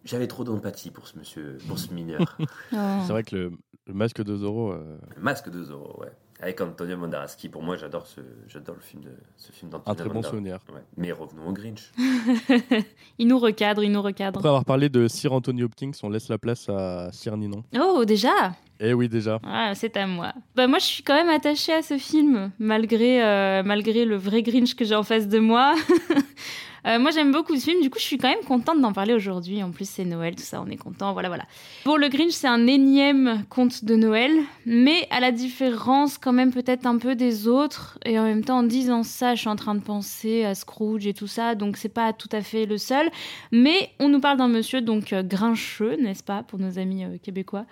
[0.06, 2.38] J'avais trop d'empathie pour ce monsieur, pour ce mineur.
[2.69, 3.52] C'est vrai que le,
[3.88, 4.73] le masque de Zorro.
[4.73, 6.12] euh, Le Masque de Zorro, ouais.
[6.43, 9.93] Avec Antonio Banderas, qui pour moi, j'adore ce, j'adore le film de, ce film d'Antonio
[9.93, 10.60] un très bon souvenir.
[10.73, 10.82] Ouais.
[10.97, 11.93] Mais revenons au Grinch.
[13.17, 14.39] il nous recadre, il nous recadre.
[14.39, 17.63] Après avoir parlé de Sir Anthony Hopkins, on laisse la place à Sir Ninon.
[17.79, 18.58] Oh, déjà?
[18.82, 19.39] Eh oui, déjà.
[19.45, 20.34] ah, C'est à moi.
[20.53, 24.43] Bah, moi, je suis quand même attachée à ce film, malgré, euh, malgré le vrai
[24.43, 25.75] Grinch que j'ai en face de moi.
[26.86, 29.13] Euh, moi, j'aime beaucoup ce film, du coup, je suis quand même contente d'en parler
[29.13, 29.63] aujourd'hui.
[29.63, 31.46] En plus, c'est Noël, tout ça, on est content, voilà, voilà.
[31.86, 34.32] Bon, le Grinch, c'est un énième conte de Noël,
[34.65, 37.98] mais à la différence quand même peut-être un peu des autres.
[38.06, 41.08] Et en même temps, en disant ça, je suis en train de penser à Scrooge
[41.08, 43.10] et tout ça, donc c'est pas tout à fait le seul.
[43.52, 47.17] Mais on nous parle d'un monsieur donc euh, grincheux, n'est-ce pas, pour nos amis euh,
[47.22, 47.65] québécois,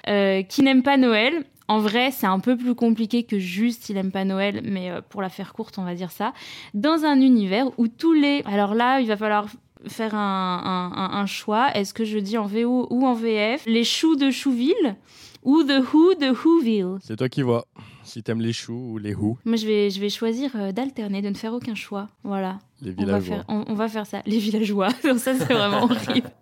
[0.47, 1.45] qui n'aime pas Noël.
[1.67, 5.01] En vrai, c'est un peu plus compliqué que juste il aime pas Noël, mais euh,
[5.07, 6.33] pour la faire courte, on va dire ça.
[6.73, 8.41] Dans un univers où tous les...
[8.45, 9.47] Alors là, il va falloir
[9.87, 11.69] faire un, un- un- un choix.
[11.75, 14.95] Est-ce que je dis en VO ou en VF Les choux de Chouville
[15.43, 16.97] ou The Who de Whoville?
[17.01, 17.65] C'est toi qui vois.
[18.03, 21.21] Si t'aimes les choux ou les who, Moi, je vais, je vais choisir euh, d'alterner,
[21.21, 22.09] de ne faire aucun choix.
[22.23, 22.59] Voilà.
[22.81, 23.35] les On va, villageois.
[23.37, 24.21] faire, on, on va faire ça.
[24.25, 24.89] Les villageois.
[25.01, 26.29] ça, c'est vraiment horrible.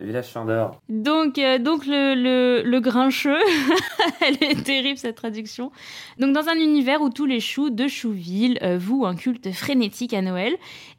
[0.00, 0.80] Le village Chandor.
[0.88, 3.36] Donc, euh, donc le, le, le grincheux,
[4.22, 5.70] elle est terrible cette traduction.
[6.18, 10.14] Donc dans un univers où tous les choux de Chouville euh, vouent un culte frénétique
[10.14, 10.56] à Noël.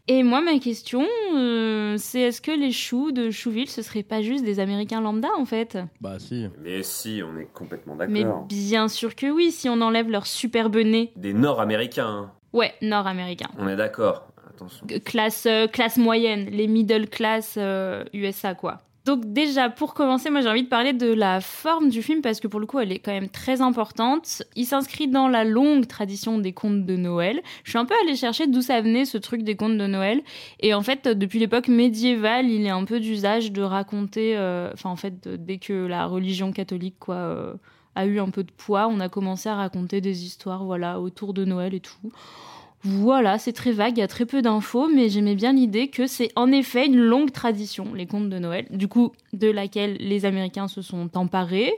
[0.07, 1.03] Et moi ma question,
[1.35, 5.29] euh, c'est est-ce que les choux de Chouville ce seraient pas juste des Américains lambda
[5.37, 5.79] en fait?
[5.99, 6.47] Bah si.
[6.63, 8.45] Mais si, on est complètement Mais d'accord.
[8.45, 11.11] bien sûr que oui, si on enlève leur superbe nez.
[11.15, 12.05] Des Nord-Américains.
[12.07, 12.31] hein.
[12.53, 13.47] Ouais, nord-américain.
[13.57, 14.27] On est d'accord.
[14.49, 14.85] Attention.
[15.05, 18.79] Classe, euh, classe moyenne, les middle class euh, USA, quoi.
[19.05, 22.39] Donc déjà, pour commencer, moi j'ai envie de parler de la forme du film parce
[22.39, 24.43] que pour le coup, elle est quand même très importante.
[24.55, 27.41] Il s'inscrit dans la longue tradition des contes de Noël.
[27.63, 30.21] Je suis un peu allée chercher d'où ça venait ce truc des contes de Noël.
[30.59, 34.37] Et en fait, depuis l'époque médiévale, il est un peu d'usage de raconter...
[34.37, 37.15] euh, Enfin, en fait, dès que la religion catholique, quoi...
[37.15, 37.53] euh,
[37.95, 41.33] a eu un peu de poids, on a commencé à raconter des histoires, voilà, autour
[41.33, 42.11] de Noël et tout.
[42.83, 46.07] Voilà, c'est très vague, il y a très peu d'infos, mais j'aimais bien l'idée que
[46.07, 50.25] c'est en effet une longue tradition, les contes de Noël, du coup, de laquelle les
[50.25, 51.73] Américains se sont emparés.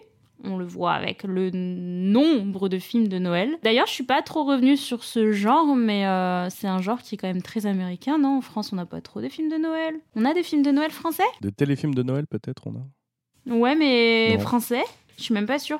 [0.46, 3.58] On le voit avec le nombre de films de Noël.
[3.64, 7.16] D'ailleurs, je suis pas trop revenue sur ce genre, mais euh, c'est un genre qui
[7.16, 8.38] est quand même très américain, non?
[8.40, 9.96] En France, on n'a pas trop de films de Noël.
[10.16, 11.24] On a des films de Noël français?
[11.42, 14.40] Des téléfilms de Noël, peut-être, on a Ouais, mais Non.
[14.42, 14.84] français?
[15.18, 15.80] Je suis même pas sûre.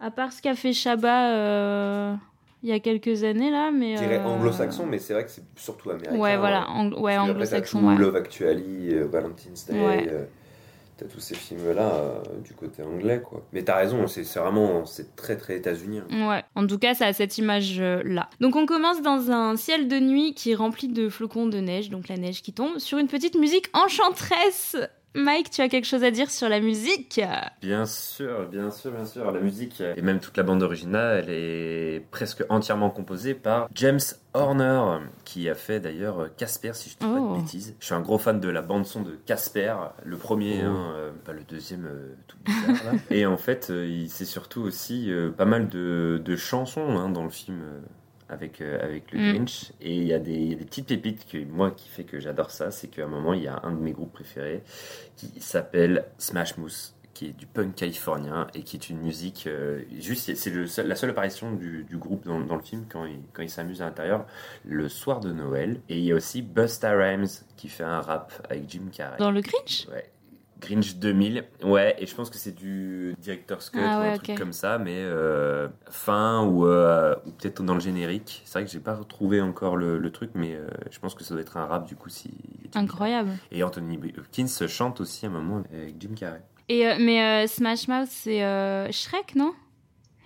[0.00, 2.14] À part ce qu'a fait Chabat euh,
[2.64, 3.94] il y a quelques années, là, mais...
[3.96, 6.16] Je dirais euh, anglo-saxon, mais c'est vrai que c'est surtout américain.
[6.16, 6.90] Ouais, voilà, hein.
[6.90, 7.96] ang- ouais, anglo-saxon, ouais.
[7.96, 10.06] Love Actually, euh, Valentine's Day, Ouais.
[10.10, 10.24] euh,
[10.96, 13.42] t'as tous ces films-là euh, du côté anglais, quoi.
[13.52, 16.04] Mais t'as raison, c'est vraiment, c'est très très états-unien.
[16.26, 18.30] Ouais, en tout cas, ça a cette image-là.
[18.40, 21.90] Donc, on commence dans un ciel de nuit qui est rempli de flocons de neige,
[21.90, 24.76] donc la neige qui tombe, sur une petite musique enchanteresse.
[25.16, 27.20] Mike, tu as quelque chose à dire sur la musique?
[27.62, 29.30] Bien sûr, bien sûr, bien sûr.
[29.30, 34.00] La musique et même toute la bande originale, elle est presque entièrement composée par James
[34.32, 37.36] Horner, qui a fait d'ailleurs Casper, si je ne dis pas Oh.
[37.36, 37.76] de bêtises.
[37.78, 39.74] Je suis un gros fan de la bande son de Casper,
[40.04, 40.68] le premier, Oh.
[40.70, 42.92] hein, euh, pas le deuxième, euh, tout bizarre.
[42.92, 42.98] là.
[43.10, 47.22] et en fait, euh, c'est surtout aussi euh, pas mal de, de chansons hein, dans
[47.22, 47.62] le film.
[48.34, 49.32] Avec, euh, avec le Mm.
[49.32, 51.88] Grinch et il y, a des- il y a des petites pépites que moi qui
[51.88, 52.70] fait que j'adore ça.
[52.70, 54.62] C'est qu'à un moment il y a un de mes groupes préférés
[55.16, 59.82] qui s'appelle Smash Mouth, qui est du punk californien et qui est une musique euh,
[60.00, 63.20] juste c'est seul- la seule apparition du, du groupe dans, dans le film quand il,
[63.32, 64.26] quand il s'amuse à l'intérieur
[64.64, 65.80] le soir de Noël.
[65.88, 69.16] Et il y a aussi Busta Rhymes qui fait un rap avec Jim Carrey.
[69.18, 70.10] Dans le Grinch ouais
[70.66, 74.36] Grinch 2000 ouais et je pense que c'est du director's cut Ah ou un truc
[74.38, 78.70] comme ça mais euh, fin ou, euh, ou peut-être dans le générique c'est vrai que
[78.72, 81.56] j'ai pas retrouvé encore le, le truc mais euh, je pense que ça doit être
[81.56, 82.30] un rap du coup si
[82.74, 83.30] Incroyable.
[83.52, 86.42] et Anthony Hopkins chante aussi à un moment avec Jim Carrey.
[86.68, 89.52] Et, euh, mais euh, Smash Mouth, c'est euh, Shrek, non?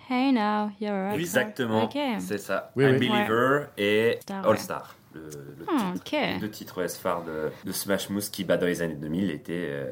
[0.09, 1.15] Hey now, you're a.
[1.15, 1.97] Exactement, Ok.
[2.19, 2.71] c'est ça.
[2.75, 2.97] Oui, Un oui.
[3.09, 4.57] Believer et Star, All ouais.
[4.57, 4.95] Star.
[5.13, 5.21] Le,
[5.59, 6.39] le Ah, titre.
[6.39, 9.67] deux titres OS phares de, de Smash Mouth qui, bah, dans les années 2000, étaient.
[9.69, 9.91] euh,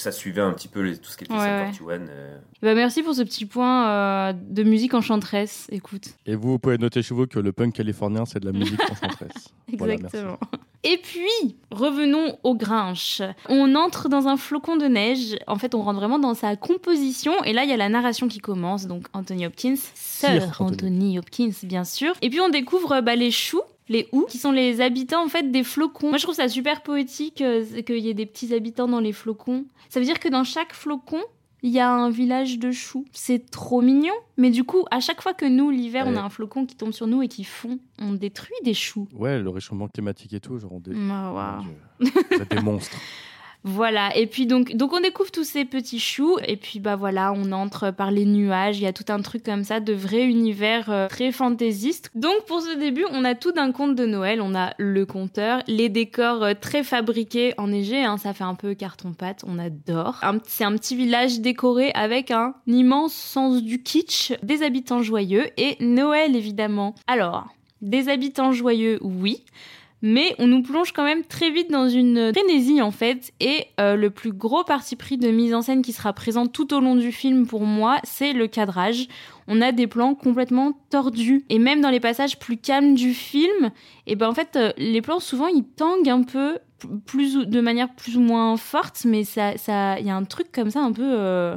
[0.00, 1.70] ça suivait un petit peu les- tout ce qui était Ouais, ouais.
[1.72, 2.08] 41.
[2.08, 2.38] euh.
[2.62, 5.66] Bah, merci pour ce petit point euh, de musique enchanteresse.
[5.70, 6.08] Écoute.
[6.26, 8.80] Et vous, vous pouvez noter chez vous que le punk californien, c'est de la musique
[8.90, 9.48] enchanteresse.
[9.76, 9.94] Voilà.
[9.94, 10.38] Exactement.
[10.84, 13.20] Et puis, revenons au Grinch.
[13.48, 15.36] On entre dans un flocon de neige.
[15.48, 17.32] En fait, on rentre vraiment dans sa composition.
[17.44, 18.86] Et là, il y a la narration qui commence.
[18.86, 20.70] Donc, Anthony Hopkins, Sir Sir Anthony.
[20.72, 22.12] Anthony Hopkins, bien sûr.
[22.22, 23.60] Et puis, on découvre bah, les choux.
[23.88, 26.08] Les Ou, qui sont les habitants en fait des flocons.
[26.08, 29.12] Moi je trouve ça super poétique euh, qu'il y ait des petits habitants dans les
[29.12, 29.64] flocons.
[29.88, 31.20] Ça veut dire que dans chaque flocon,
[31.62, 33.04] il y a un village de choux.
[33.12, 34.12] C'est trop mignon.
[34.36, 36.92] Mais du coup, à chaque fois que nous, l'hiver, on a un flocon qui tombe
[36.92, 39.08] sur nous et qui fond, on détruit des choux.
[39.12, 40.92] Ouais, le réchauffement climatique et tout, genre on dé-
[41.62, 42.10] Dieu.
[42.30, 42.96] Vous êtes des monstres.
[43.64, 47.52] Voilà, et puis donc, on découvre tous ces petits choux, et puis bah voilà, on
[47.52, 50.90] entre par les nuages, il y a tout un truc comme ça de vrai univers
[50.90, 52.10] euh, très fantaisiste.
[52.14, 55.62] Donc pour ce début, on a tout d'un conte de Noël, on a le conteur,
[55.66, 60.20] les décors euh, très fabriqués, enneigés, hein, ça fait un peu carton-pâte, on adore.
[60.46, 65.76] C'est un petit village décoré avec un immense sens du kitsch, des habitants joyeux, et
[65.80, 66.94] Noël évidemment.
[67.06, 67.48] Alors,
[67.82, 69.42] des habitants joyeux, oui.
[70.00, 73.32] Mais on nous plonge quand même très vite dans une frénésie en fait.
[73.40, 76.72] Et euh, le plus gros parti pris de mise en scène qui sera présent tout
[76.72, 79.08] au long du film pour moi, c'est le cadrage.
[79.48, 81.44] On a des plans complètement tordus.
[81.48, 83.70] Et même dans les passages plus calmes du film,
[84.06, 86.58] et ben en fait, euh, les plans souvent ils tanguent un peu,
[87.06, 90.24] plus ou- de manière plus ou moins forte, mais ça, ça, il y a un
[90.24, 91.02] truc comme ça un peu.
[91.04, 91.56] euh,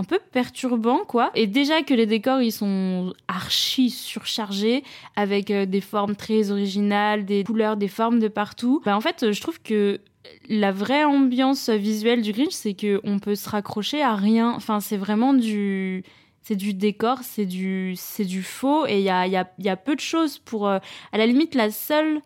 [0.00, 1.30] un peu perturbant quoi.
[1.34, 4.82] Et déjà que les décors ils sont archi surchargés
[5.14, 8.80] avec euh, des formes très originales des couleurs des formes de partout.
[8.84, 10.00] Bah, en fait je trouve que
[10.48, 14.50] la vraie ambiance visuelle du Grinch c'est que on peut se raccrocher à rien.
[14.56, 16.02] Enfin c'est vraiment du
[16.42, 19.68] c'est du décor c'est du c'est du faux et il y a, y, a, y
[19.68, 20.78] a peu de choses pour euh,
[21.12, 22.22] à la limite la seule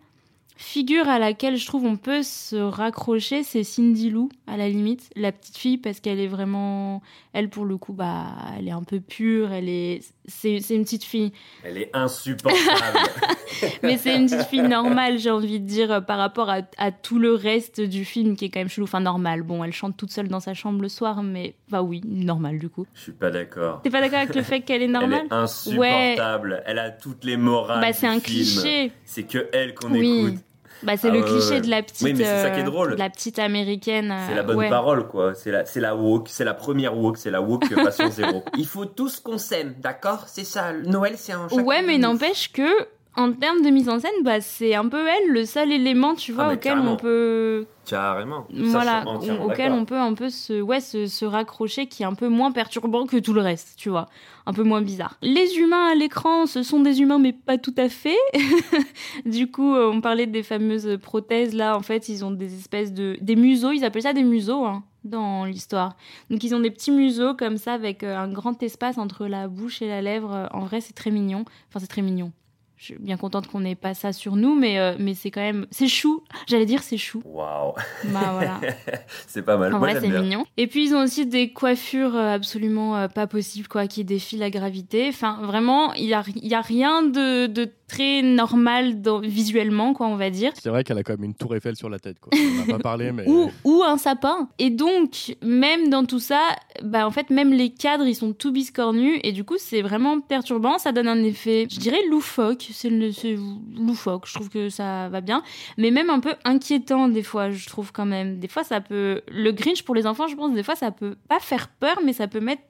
[0.57, 5.11] figure à laquelle je trouve on peut se raccrocher, c'est Cindy Lou, à la limite,
[5.17, 8.85] la petite fille, parce qu'elle est vraiment, elle pour le coup, bah, elle est un
[8.85, 11.33] peu pure, elle est, c'est, c'est une petite fille.
[11.65, 12.99] Elle est insupportable.
[13.83, 17.19] Mais c'est une petite fille normale, j'ai envie de dire, par rapport à, à tout
[17.19, 18.85] le reste du film qui est quand même chelou.
[18.85, 19.43] Enfin, normal.
[19.43, 22.69] Bon, elle chante toute seule dans sa chambre le soir, mais, bah oui, normal du
[22.69, 22.87] coup.
[22.95, 23.81] Je suis pas d'accord.
[23.83, 25.27] T'es pas d'accord avec le fait qu'elle est Elle normale?
[25.27, 26.63] Est insupportable.
[26.67, 27.81] Elle a toutes les morales.
[27.81, 28.23] Bah, c'est un film.
[28.23, 28.93] cliché.
[29.05, 30.27] C'est que elle qu'on Oui.
[30.27, 30.41] écoute.
[30.85, 31.61] Bah, c'est Ah le ouais, cliché ouais.
[31.61, 32.03] de la petite.
[32.03, 32.91] Oui, mais c'est ça qui est euh, drôle.
[32.93, 34.11] de la petite américaine.
[34.11, 34.69] euh, C'est la bonne ouais.
[34.71, 35.35] parole, quoi.
[35.35, 36.29] C'est la, c'est la woke.
[36.29, 37.17] C'est la première woke.
[37.17, 38.45] C'est la woke passion zéro.
[38.59, 40.25] Il faut tous qu'on s'aime, d'accord?
[40.27, 40.73] C'est ça.
[40.73, 41.49] Noël, c'est un.
[41.49, 42.69] chacun Ouais, mais n'empêche que,
[43.17, 46.33] en termes de mise en scène, bah, c'est un peu elle, le seul élément, tu
[46.33, 46.93] vois, Ah, auquel carrément.
[46.93, 47.67] on peut.
[47.87, 48.47] Carrément.
[48.51, 49.05] Voilà,
[49.45, 52.51] auquel on peut un peu se, ouais, se, se raccrocher, qui est un peu moins
[52.51, 54.07] perturbant que tout le reste, tu vois.
[54.47, 55.17] Un peu moins bizarre.
[55.23, 58.17] Les humains à l'écran, ce sont des humains, mais pas tout à fait.
[59.27, 62.93] du coup, euh, on parlait des fameuses prothèses, là, en fait, ils ont des espèces
[62.93, 63.17] de.
[63.21, 65.97] des museaux, ils appellent ça des museaux, hein, dans l'histoire.
[66.31, 69.47] Donc, ils ont des petits museaux comme ça, avec euh, un grand espace entre la
[69.49, 70.49] bouche et la lèvre.
[70.53, 71.45] En vrai, c'est très mignon.
[71.69, 72.33] Enfin, c'est très mignon.
[72.77, 75.41] Je suis bien contente qu'on n'ait pas ça sur nous, mais, euh, mais c'est quand
[75.41, 75.67] même.
[75.71, 76.25] C'est chou.
[76.49, 77.23] J'allais dire c'est chou.
[77.25, 77.73] Waouh.
[78.07, 78.61] Bah voilà.
[79.27, 79.73] c'est pas mal.
[79.73, 80.45] En Moi, vrai, c'est mignon.
[80.57, 84.39] Et puis, ils ont aussi des coiffures euh, absolument euh, pas possibles, quoi, qui défient
[84.39, 85.07] la gravité.
[85.09, 90.07] Enfin, vraiment, il y a, y a rien de, de très normal dans- visuellement, quoi,
[90.07, 90.53] on va dire.
[90.61, 92.19] C'est vrai qu'elle a quand même une tour Eiffel sur la tête.
[92.21, 92.33] Quoi.
[92.39, 93.29] On n'a pas parlé, mais.
[93.29, 94.49] Ou, ou un sapin.
[94.59, 96.41] Et donc, même dans tout ça,
[96.83, 99.21] bah, en fait, même les cadres, ils sont tout biscornus.
[99.23, 100.79] Et du coup, c'est vraiment perturbant.
[100.79, 102.67] Ça donne un effet, je dirais, loufoque.
[102.73, 104.27] C'est loufoque.
[104.27, 105.43] Je trouve que ça va bien.
[105.79, 108.39] Mais même un peu inquiétant, des fois, je trouve quand même.
[108.39, 109.21] Des fois, ça peut.
[109.29, 112.13] Le Grinch pour les enfants, je pense, des fois, ça peut pas faire peur, mais
[112.13, 112.63] ça peut mettre.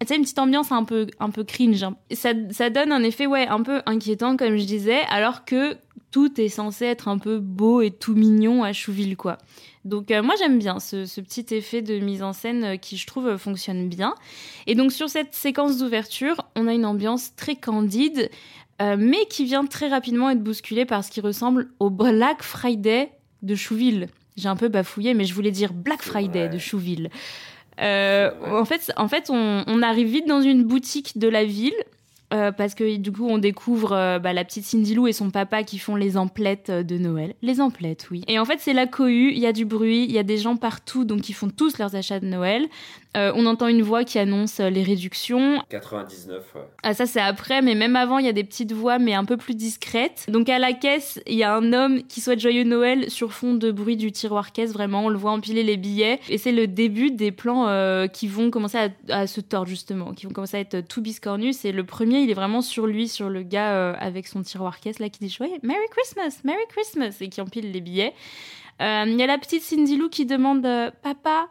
[0.00, 1.82] Tu sais, une petite ambiance un peu, un peu cringe.
[1.82, 1.96] hein.
[2.12, 5.76] Ça, ça donne un effet, ouais, un peu inquiétant, comme je disais, alors que
[6.10, 9.38] tout est censé être un peu beau et tout mignon à Chouville, quoi.
[9.84, 12.96] Donc euh, moi j'aime bien ce, ce petit effet de mise en scène euh, qui
[12.96, 14.14] je trouve euh, fonctionne bien.
[14.66, 18.30] Et donc sur cette séquence d'ouverture, on a une ambiance très candide,
[18.80, 23.10] mais qui vient très rapidement être bousculée par ce qui ressemble au Black Friday
[23.42, 24.06] de Chouville.
[24.36, 27.10] J'ai un peu bafouillé, mais je voulais dire Black Friday de Chouville.
[27.80, 31.74] Euh, en fait, en fait on, arrive vite dans une boutique de la ville.
[32.34, 35.30] euh, parce que du coup, on découvre euh, bah, la petite Cindy Lou et son
[35.30, 37.34] papa qui font les emplettes de Noël.
[37.40, 38.22] Les emplettes, oui.
[38.28, 40.36] Et en fait, c'est la cohue, il y a du bruit, il y a des
[40.36, 42.66] gens partout, donc ils font tous leurs achats de Noël.
[43.16, 45.62] Euh, on entend une voix qui annonce euh, les réductions.
[45.70, 46.60] 99, ouais.
[46.82, 49.24] Ah, ça, c'est après, mais même avant, il y a des petites voix, mais un
[49.24, 50.26] peu plus discrètes.
[50.28, 53.54] Donc, à la caisse, il y a un homme qui souhaite Joyeux Noël sur fond
[53.54, 55.06] de bruit du tiroir caisse, vraiment.
[55.06, 56.20] On le voit empiler les billets.
[56.28, 60.12] Et c'est le début des plans euh, qui vont commencer à, à se tordre, justement,
[60.12, 61.58] qui vont commencer à être tout biscornus.
[61.58, 64.80] C'est le premier, il est vraiment sur lui, sur le gars euh, avec son tiroir
[64.80, 68.12] caisse, là, qui dit Joyeux Merry Christmas, Merry Christmas, et qui empile les billets.
[68.80, 70.62] Il y a la petite Cindy Lou qui demande
[71.02, 71.48] Papa,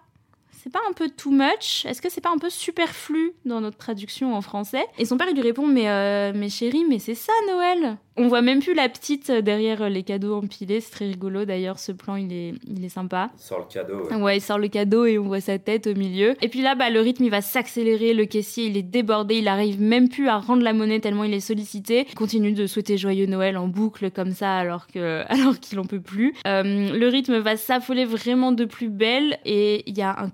[0.68, 1.86] c'est pas un peu too much?
[1.86, 4.86] Est-ce que c'est pas un peu superflu dans notre traduction en français?
[4.98, 7.98] Et son père il lui répond mais euh, mais chérie mais c'est ça Noël.
[8.18, 11.46] On voit même plus la petite euh, derrière euh, les cadeaux empilés, c'est très rigolo
[11.46, 13.30] d'ailleurs ce plan il est il est sympa.
[13.38, 14.16] Il sort le cadeau, ouais.
[14.16, 16.36] Ouais, il sort le cadeau et on voit sa tête au milieu.
[16.42, 18.14] Et puis là, bah, le rythme, il va s'accélérer.
[18.14, 19.36] Le caissier, il est débordé.
[19.36, 22.06] Il arrive même plus à rendre la monnaie tellement il est sollicité.
[22.10, 25.86] Il continue de souhaiter joyeux Noël en boucle comme ça alors que, alors qu'il en
[25.86, 26.34] peut plus.
[26.46, 26.64] Euh,
[26.98, 30.30] le rythme va s'affoler vraiment de plus belle et il y a un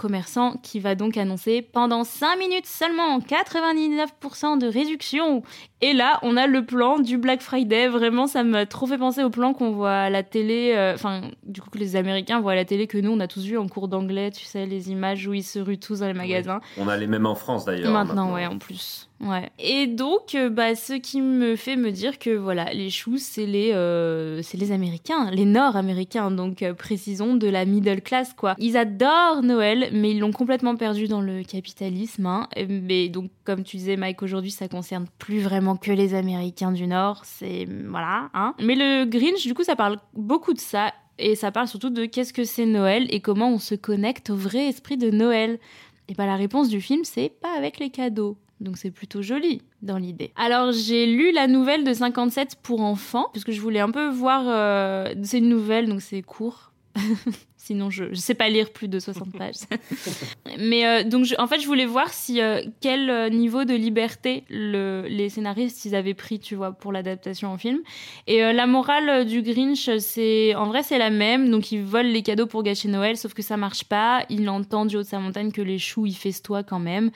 [0.61, 5.43] qui va donc annoncer pendant 5 minutes seulement 99% de réduction.
[5.85, 7.89] Et là, on a le plan du Black Friday.
[7.89, 10.71] Vraiment, ça m'a trop fait penser au plan qu'on voit à la télé.
[10.77, 13.27] euh, Enfin, du coup, que les Américains voient à la télé que nous, on a
[13.27, 16.07] tous vu en cours d'anglais, tu sais, les images où ils se ruent tous dans
[16.07, 16.61] les magasins.
[16.77, 17.91] On a les mêmes en France d'ailleurs.
[17.91, 19.09] Maintenant, ouais, en plus.
[19.19, 19.49] Ouais.
[19.59, 23.45] Et donc, euh, bah, ce qui me fait me dire que voilà, les choux, c'est
[23.45, 28.55] les, euh, c'est les Américains, les Nord-Américains, donc euh, précisons de la middle class, quoi.
[28.57, 32.25] Ils adorent Noël, mais ils l'ont complètement perdu dans le capitalisme.
[32.25, 32.47] Hein.
[32.67, 36.87] Mais donc, comme tu disais, Mike, aujourd'hui, ça concerne plus vraiment que les Américains du
[36.87, 37.21] Nord.
[37.25, 38.29] C'est voilà.
[38.33, 38.53] Hein.
[38.61, 40.93] Mais le Grinch, du coup, ça parle beaucoup de ça.
[41.19, 44.35] Et ça parle surtout de qu'est-ce que c'est Noël et comment on se connecte au
[44.35, 45.59] vrai esprit de Noël.
[46.09, 48.37] Et bah la réponse du film, c'est pas avec les cadeaux.
[48.59, 50.31] Donc c'est plutôt joli dans l'idée.
[50.35, 54.43] Alors j'ai lu la nouvelle de 57 pour enfants, puisque je voulais un peu voir...
[54.47, 56.71] euh, C'est une nouvelle, donc c'est court.
[57.65, 59.55] Sinon, je ne sais pas lire plus de 60 pages.
[60.59, 63.73] Mais euh, donc, je- en fait, je voulais voir si euh, quel euh, niveau de
[63.73, 67.79] liberté le, les scénaristes ils avaient pris, tu vois, pour l'adaptation en film.
[68.27, 71.49] Et euh, la morale du Grinch, c'est en vrai, c'est la même.
[71.49, 74.25] Donc, il vole les cadeaux pour gâcher Noël, sauf que ça marche pas.
[74.29, 77.11] Il entend du haut de sa montagne que les choux, ils festoient quand même.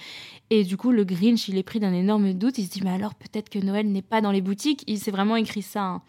[0.50, 2.58] Et du coup, le Grinch, il est pris d'un énorme doute.
[2.58, 4.86] Il se dit, mais alors peut-être que Noël n'est pas dans les boutiques.
[4.88, 5.82] Il s'est vraiment écrit ça.
[5.82, 6.02] hein.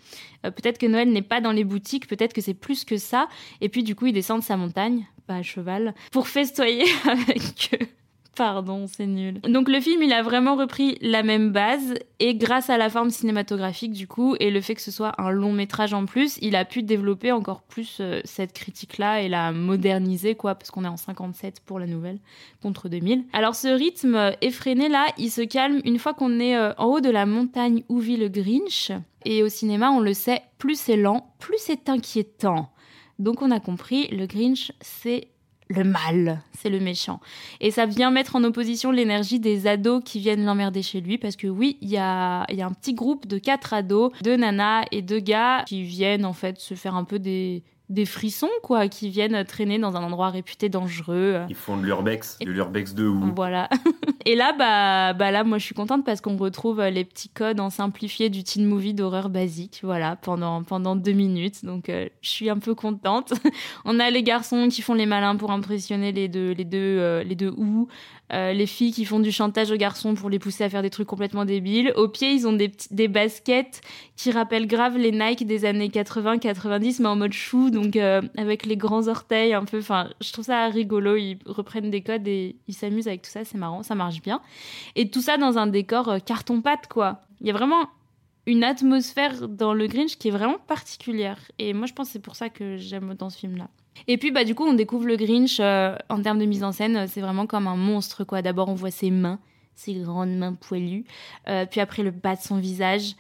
[0.45, 2.07] Peut-être que Noël n'est pas dans les boutiques.
[2.07, 3.29] Peut-être que c'est plus que ça.
[3.61, 7.87] Et puis, du coup, il de sa montagne, pas à cheval, pour festoyer avec eux.
[8.39, 9.41] Pardon, c'est nul.
[9.41, 13.11] Donc le film, il a vraiment repris la même base et grâce à la forme
[13.11, 16.55] cinématographique du coup et le fait que ce soit un long métrage en plus, il
[16.55, 20.89] a pu développer encore plus euh, cette critique-là et la moderniser quoi parce qu'on est
[20.89, 22.21] en 57 pour la nouvelle
[22.63, 23.25] contre 2000.
[23.33, 26.85] Alors ce rythme euh, effréné là, il se calme une fois qu'on est euh, en
[26.85, 28.93] haut de la montagne où vit le Grinch
[29.25, 32.71] et au cinéma, on le sait, plus c'est lent, plus c'est inquiétant.
[33.19, 35.29] Donc on a compris, le Grinch, c'est
[35.69, 37.21] le mal, c'est le méchant.
[37.61, 41.37] Et ça vient mettre en opposition l'énergie des ados qui viennent l'emmerder chez lui, parce
[41.37, 45.21] que oui, il y a, un petit groupe de quatre ados, deux nanas et deux
[45.21, 49.45] gars, qui viennent en fait se faire un peu des, des frissons, quoi, qui viennent
[49.45, 51.41] traîner dans un endroit réputé dangereux.
[51.49, 53.33] Ils font de l'urbex, de l'urbex de ou.
[53.35, 53.69] Voilà.
[54.27, 57.31] Et là, bah, bah là, moi, je suis contente parce qu'on retrouve euh, les petits
[57.31, 61.65] codes en simplifié du teen movie d'horreur basique, voilà, pendant, pendant deux minutes.
[61.65, 63.33] Donc, euh, je suis un peu contente.
[63.87, 67.23] On a les garçons qui font les malins pour impressionner les deux, les deux, euh,
[67.23, 67.89] les deux ou.
[68.33, 70.91] Euh, les filles qui font du chantage aux garçons pour les pousser à faire des
[70.91, 71.93] trucs complètement débiles.
[71.97, 73.81] Au pied, ils ont des, des baskets
[74.17, 78.67] qui rappellent grave les Nike des années 80-90, mais en mode chou, donc euh, avec
[78.67, 79.79] les grands orteils un peu.
[79.79, 81.17] Enfin, je trouve ça rigolo.
[81.17, 83.45] Ils reprennent des codes et ils s'amusent avec tout ça.
[83.45, 84.41] C'est marrant, ça marche bien.
[84.95, 87.23] Et tout ça dans un décor euh, carton-pâte, quoi.
[87.41, 87.89] Il y a vraiment
[88.47, 91.39] une atmosphère dans le Grinch qui est vraiment particulière.
[91.59, 93.69] Et moi, je pense que c'est pour ça que j'aime autant ce film-là.
[94.07, 96.73] Et puis, bah, du coup, on découvre le Grinch euh, en termes de mise en
[96.73, 96.97] scène.
[96.97, 98.43] euh, C'est vraiment comme un monstre, quoi.
[98.43, 99.39] D'abord, on voit ses mains,
[99.75, 101.05] ses grandes mains poilues.
[101.49, 103.15] Euh, puis après, le bas de son visage.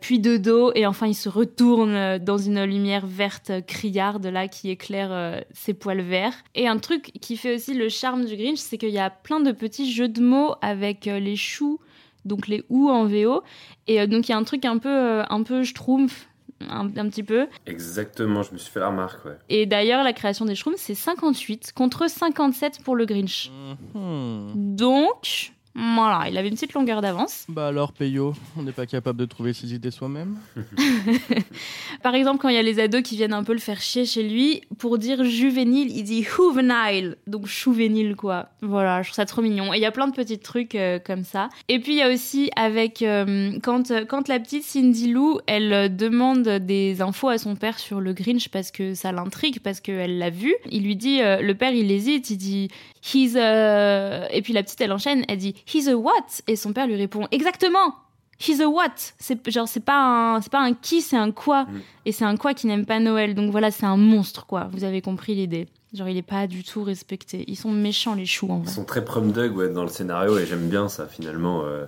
[0.00, 0.72] Puis de dos.
[0.74, 6.00] Et enfin, il se retourne dans une lumière verte criarde, là, qui éclaire ses poils
[6.00, 6.34] verts.
[6.56, 9.38] Et un truc qui fait aussi le charme du Grinch, c'est qu'il y a plein
[9.38, 11.78] de petits jeux de mots avec les choux,
[12.24, 13.44] donc les ou en VO.
[13.86, 16.27] Et donc, il y a un truc un peu, un peu schtroumpf,
[16.60, 17.46] un, un petit peu.
[17.66, 19.36] Exactement, je me suis fait la remarque, ouais.
[19.48, 23.50] Et d'ailleurs, la création des Schtroumpfs, c'est 58 contre 57 pour le Grinch.
[23.94, 24.76] Mhm.
[24.76, 27.44] Donc, voilà, il avait une petite longueur d'avance.
[27.48, 30.36] Bah alors, Peyo, on n'est pas capable de trouver ses idées soi-même
[32.02, 34.04] Par exemple, quand il y a les ados qui viennent un peu le faire chier
[34.04, 38.48] chez lui, pour dire juvénile, il dit juvenile, donc chouvénile quoi.
[38.62, 39.72] Voilà, je trouve ça trop mignon.
[39.72, 41.48] Et il y a plein de petits trucs euh, comme ça.
[41.68, 45.72] Et puis il y a aussi avec euh, quand quand la petite Cindy Lou, elle
[45.72, 49.80] euh, demande des infos à son père sur le Grinch parce que ça l'intrigue, parce
[49.80, 50.54] qu'elle l'a vu.
[50.70, 52.68] Il lui dit, euh, le père il hésite, il dit
[53.02, 54.30] he's a...
[54.32, 56.12] et puis la petite elle enchaîne, elle dit he's a what?
[56.46, 57.94] Et son père lui répond exactement.
[58.40, 58.94] He's a what?
[59.18, 59.98] C'est genre c'est pas
[60.36, 61.64] un c'est pas un qui, c'est un quoi.
[61.64, 61.80] Mm.
[62.06, 63.34] Et c'est un quoi qui n'aime pas Noël.
[63.34, 64.68] Donc voilà, c'est un monstre quoi.
[64.72, 65.66] Vous avez compris l'idée.
[65.92, 67.44] Genre il est pas du tout respecté.
[67.48, 68.72] Ils sont méchants les choux en Ils vrai.
[68.72, 71.62] sont très prom dog ouais, dans le scénario et j'aime bien ça finalement.
[71.64, 71.86] euh,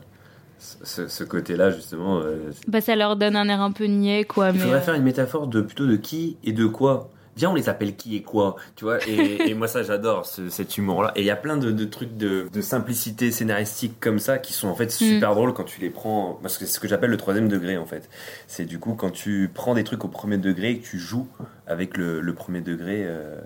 [0.58, 2.18] ce, ce côté-là justement.
[2.18, 4.48] euh, Bah ça leur donne un air un peu niais quoi.
[4.50, 7.10] Il Mais faudrait euh, faire une métaphore de plutôt de qui et de quoi?
[7.40, 8.98] Viens, on les appelle qui et quoi, tu vois.
[9.08, 11.10] Et, et moi, ça, j'adore ce- cet humour-là.
[11.16, 14.52] Et il y a plein de, de trucs de, de simplicité scénaristique comme ça qui
[14.52, 16.38] sont en fait super drôles quand tu les prends.
[16.42, 18.08] Parce que c'est ce que j'appelle le troisième degré en fait.
[18.46, 21.26] C'est du coup quand tu prends des trucs au premier degré et que tu joues
[21.66, 23.04] avec le, le premier degré.
[23.06, 23.40] euh,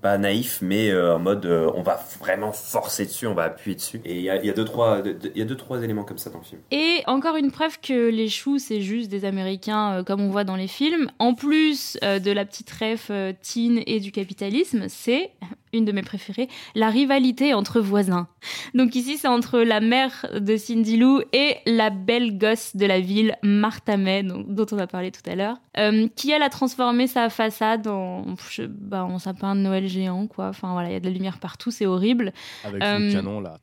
[0.00, 3.76] pas naïf, mais euh, en mode euh, on va vraiment forcer dessus, on va appuyer
[3.76, 4.00] dessus.
[4.04, 6.60] Et il y a, deux trois, deux trois éléments comme ça dans le film.
[6.70, 10.44] Et encore une preuve que les choux, c'est juste des Américains euh, comme on voit
[10.44, 11.10] dans les films.
[11.18, 13.10] En plus de la petite ref
[13.42, 15.30] teen et du capitalisme, c'est
[15.72, 18.26] une de mes préférées, la rivalité entre voisins.
[18.74, 23.00] Donc ici, c'est entre la mère de Cindy Lou et la belle gosse de la
[23.00, 27.06] ville, Martha May, dont, on a parlé tout à l'heure, euh, qui elle a transformé
[27.06, 30.48] sa façade en, je- bah, en sapin de Noël géant, quoi.
[30.48, 32.32] Enfin voilà, il y a de la lumière partout, c'est horrible
[32.64, 33.58] Avec son Euh, canon là.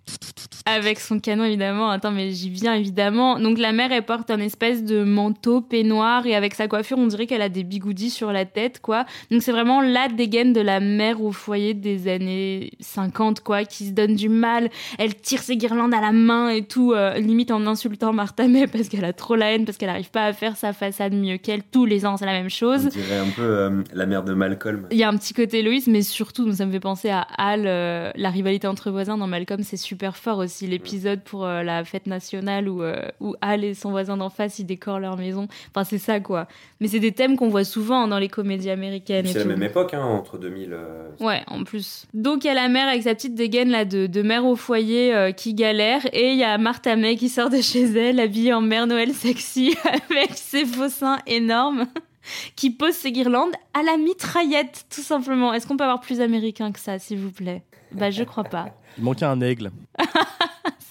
[0.66, 1.90] avec son canon évidemment.
[1.90, 3.40] Attends, mais j'y viens évidemment.
[3.40, 7.08] Donc la mère, elle porte un espèce de manteau peignoir et avec sa coiffure, on
[7.08, 9.06] dirait qu'elle a des bigoudis sur la tête, quoi.
[9.32, 13.66] Donc c'est vraiment la dégaine de la mère au foyer des des années 50, quoi,
[13.66, 14.70] qui se donne du mal.
[14.98, 18.68] Elle tire ses guirlandes à la main et tout, euh, limite en insultant Martha May
[18.72, 21.38] parce qu'elle a trop la haine, parce qu'elle n'arrive pas à faire sa façade mieux
[21.38, 21.64] qu'elle.
[21.64, 22.86] Tous les ans, c'est la même chose.
[22.86, 24.88] On dirait un peu euh, la mère de Malcolm.
[24.92, 27.64] Il y a un petit côté Loïs, mais surtout, ça me fait penser à Al,
[27.66, 30.68] euh, la rivalité entre voisins dans Malcolm, c'est super fort aussi.
[30.68, 32.84] L'épisode pour la fête nationale où,
[33.20, 35.48] où Al et son voisin d'en face, ils décorent leur maison.
[35.74, 36.48] Enfin, c'est ça, quoi.
[36.80, 39.26] Mais c'est des thèmes qu'on voit souvent dans les comédies américaines.
[39.26, 40.76] C'est la même époque, hein, entre 2000.
[41.20, 41.87] Ouais, en plus.
[42.14, 44.56] Donc, il y a la mère avec sa petite dégaine là, de, de mère au
[44.56, 48.54] foyer qui galère, et il y a Martha May qui sort de chez elle, habillée
[48.54, 49.76] en mère Noël sexy,
[50.10, 51.88] avec ses faux seins énormes,
[52.56, 55.54] qui pose ses guirlandes à la mitraillette, tout simplement.
[55.54, 57.64] Est-ce qu'on peut avoir plus américain que ça, s'il vous plaît?
[57.92, 58.70] Bah, je crois pas.
[58.98, 59.72] Il manquait un aigle.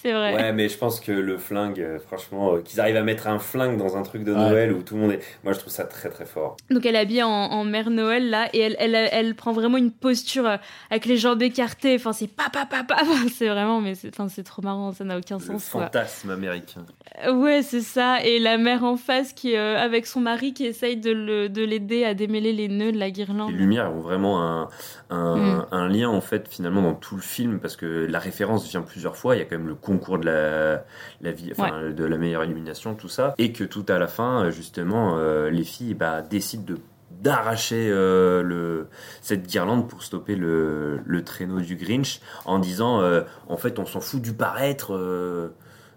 [0.01, 0.33] c'est vrai.
[0.35, 3.39] Ouais, mais je pense que le flingue, euh, franchement, euh, qu'ils arrivent à mettre un
[3.39, 5.21] flingue dans un truc de Noël où tout le monde est.
[5.43, 6.57] Moi, je trouve ça très très fort.
[6.69, 9.77] Donc, elle est habillée en, en mère Noël, là, et elle, elle, elle, prend vraiment
[9.77, 10.57] une posture euh,
[10.91, 11.95] avec les jambes écartées.
[11.95, 12.97] Enfin, c'est papa, papa.
[13.33, 15.65] C'est vraiment, mais c'est, enfin, c'est trop marrant, ça n'a aucun Le sens.
[15.69, 16.85] fantasme américain.
[17.31, 18.23] Ouais, c'est ça.
[18.23, 22.03] Et la mère en face qui avec son mari qui essaye de, le, de l'aider
[22.03, 23.51] à démêler les nœuds de la guirlande.
[23.51, 24.69] Les lumières ont vraiment un,
[25.09, 25.65] un, Mm.
[25.71, 29.15] un lien, en fait, finalement, dans tout le film, parce que la référence vient plusieurs
[29.15, 29.35] fois.
[29.35, 30.83] Il y a quand même le concours de la,
[31.21, 33.33] la, vie, enfin, de la meilleure illumination, tout ça.
[33.37, 36.77] Et que tout à la fin, justement, euh, les filles bah, décident de
[37.09, 38.89] d'arracher euh, le
[39.21, 43.85] cette guirlande pour stopper le, le traîneau du Grinch en disant euh, en fait on
[43.85, 45.55] s'en fout du paraître euh,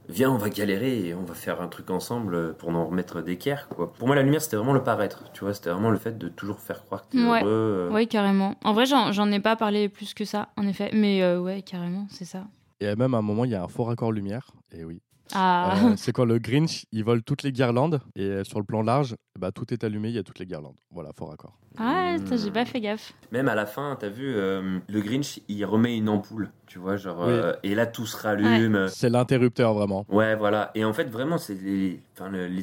[0.08, 3.68] viens on va galérer et on va faire un truc ensemble pour en remettre d'équerre
[3.68, 6.16] quoi pour moi la lumière c'était vraiment le paraître tu vois c'était vraiment le fait
[6.16, 7.42] de toujours faire croire que t'es Ouais.
[7.42, 7.50] heureux
[7.90, 7.90] euh.
[7.92, 8.54] Oui, carrément.
[8.64, 10.90] En vrai, j'en, ai pas parlé plus que ça, en effet.
[10.92, 12.44] Mais euh, ouais, carrément, c'est ça.
[12.80, 14.52] Et même à un moment, il y a un faux raccord lumière.
[14.72, 15.02] Et oui.
[15.32, 18.00] Ah, Euh, c'est quand le Grinch, il vole toutes les guirlandes.
[18.16, 20.78] Et sur le plan large, bah, tout est allumé, il y a toutes les guirlandes.
[20.90, 21.58] Voilà, faux raccord.
[21.78, 23.12] Ah ça, j'ai pas fait gaffe.
[23.32, 26.96] Même à la fin, t'as vu, euh, le Grinch, il remet une ampoule, tu vois,
[26.96, 27.32] genre, Oui.
[27.32, 28.88] euh, et là tout se rallume.
[28.88, 30.04] C'est l'interrupteur, vraiment.
[30.08, 30.72] Ouais, voilà.
[30.74, 32.00] Et en fait, vraiment, c'est les,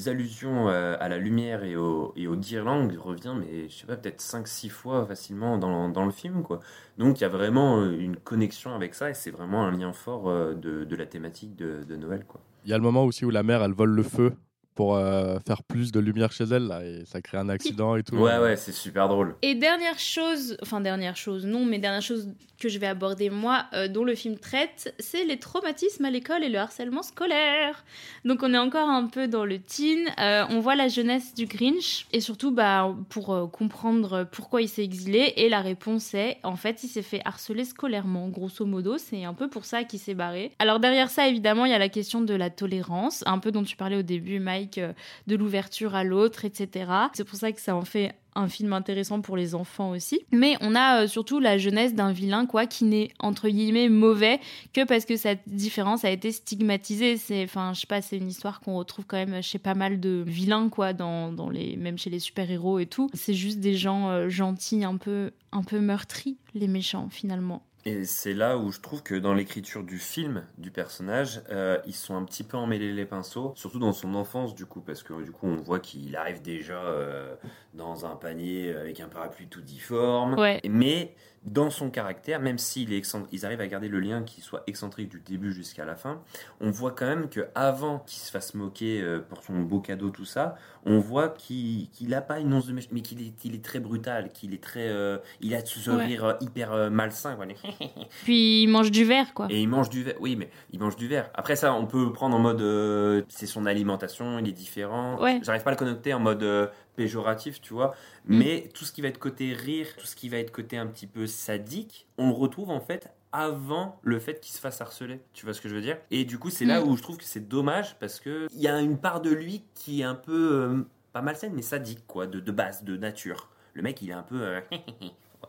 [0.10, 3.96] allusions euh, à la lumière et au, et au guirlandes revient, mais je sais pas,
[3.96, 6.60] peut-être 5-6 fois facilement dans, dans le film, quoi.
[6.98, 10.28] Donc, il y a vraiment une connexion avec ça et c'est vraiment un lien fort
[10.30, 12.42] euh, de, de la thématique de, de Noël, quoi.
[12.66, 14.34] Il y a le moment aussi où la mère, elle vole le feu
[14.78, 18.04] pour euh, faire plus de lumière chez elle, là, et ça crée un accident et
[18.04, 18.16] tout.
[18.16, 19.36] Ouais, ouais, c'est super drôle.
[19.42, 23.66] Et dernière chose, enfin dernière chose, non, mais dernière chose que je vais aborder moi,
[23.74, 27.84] euh, dont le film traite, c'est les traumatismes à l'école et le harcèlement scolaire.
[28.26, 31.46] Donc on est encore un peu dans le teen, euh, on voit la jeunesse du
[31.46, 36.38] Grinch, et surtout bah, pour euh, comprendre pourquoi il s'est exilé, et la réponse est,
[36.44, 40.00] en fait, il s'est fait harceler scolairement, grosso modo, c'est un peu pour ça qu'il
[40.00, 40.52] s'est barré.
[40.60, 43.64] Alors derrière ça, évidemment, il y a la question de la tolérance, un peu dont
[43.64, 44.94] tu parlais au début, Mike, euh,
[45.28, 46.92] de l'ouverture à l'autre, etc.
[47.14, 50.22] C'est pour ça que ça en fait un film intéressant pour les enfants aussi.
[50.32, 54.40] Mais on a euh, surtout la jeunesse d'un vilain, quoi, qui n'est entre guillemets mauvais
[54.74, 57.18] que parce que cette différence a été stigmatisée.
[57.18, 60.00] C'est, enfin, je sais pas, c'est une histoire qu'on retrouve quand même chez pas mal
[60.00, 63.10] de vilains, quoi, dans, dans les, même chez les super-héros et tout.
[63.14, 67.64] C'est juste des gens euh, gentils, un peu, un peu meurtris, les méchants, finalement.
[67.86, 71.96] Et c'est là où je trouve que dans l'écriture du film, du personnage, euh, ils
[71.96, 75.24] sont un petit peu emmêlés les pinceaux, surtout dans son enfance du coup, parce que
[75.24, 77.36] du coup on voit qu'il arrive déjà euh,
[77.78, 80.34] dans un panier avec un parapluie tout difforme.
[80.38, 80.62] Ouais.
[80.68, 81.16] Mais
[81.46, 82.92] dans son caractère, même s'ils
[83.32, 86.22] ils arrivent à garder le lien qui soit excentrique du début jusqu'à la fin,
[86.60, 90.10] on voit quand même que avant qu'il se fasse moquer euh, pour son beau cadeau,
[90.10, 93.80] tout ça, on voit qu'il qu'il a pas une once de mais qu'il est, très
[93.80, 96.06] brutal, qu'il est très, euh, il a ce Ouais.
[96.06, 97.38] rire euh, hyper euh, malsain.
[98.24, 99.48] Puis il mange du verre, quoi.
[99.50, 100.16] Et il mange du verre.
[100.20, 101.30] Oui, mais il mange du verre.
[101.34, 105.22] Après ça, on peut prendre en mode euh, c'est son alimentation, il est différent.
[105.22, 105.40] Ouais.
[105.44, 107.96] J'arrive pas à le connecter en mode péjoratif, tu vois.
[108.26, 108.38] Mm.
[108.38, 110.88] Mais tout ce qui va être côté rire, tout ce qui va être côté un
[110.88, 115.22] petit peu sadique, on le retrouve en fait avant le fait qu'il se fasse harceler.
[115.34, 115.98] Tu vois ce que je veux dire?
[116.12, 116.88] Et du coup, c'est là Mm.
[116.90, 119.64] où je trouve que c'est dommage parce que il y a une part de lui
[119.76, 123.50] qui est un peu euh, pas malsaine, mais sadique quoi, de, de base, de nature.
[123.74, 124.42] Le mec, il est un peu.
[124.42, 124.60] euh,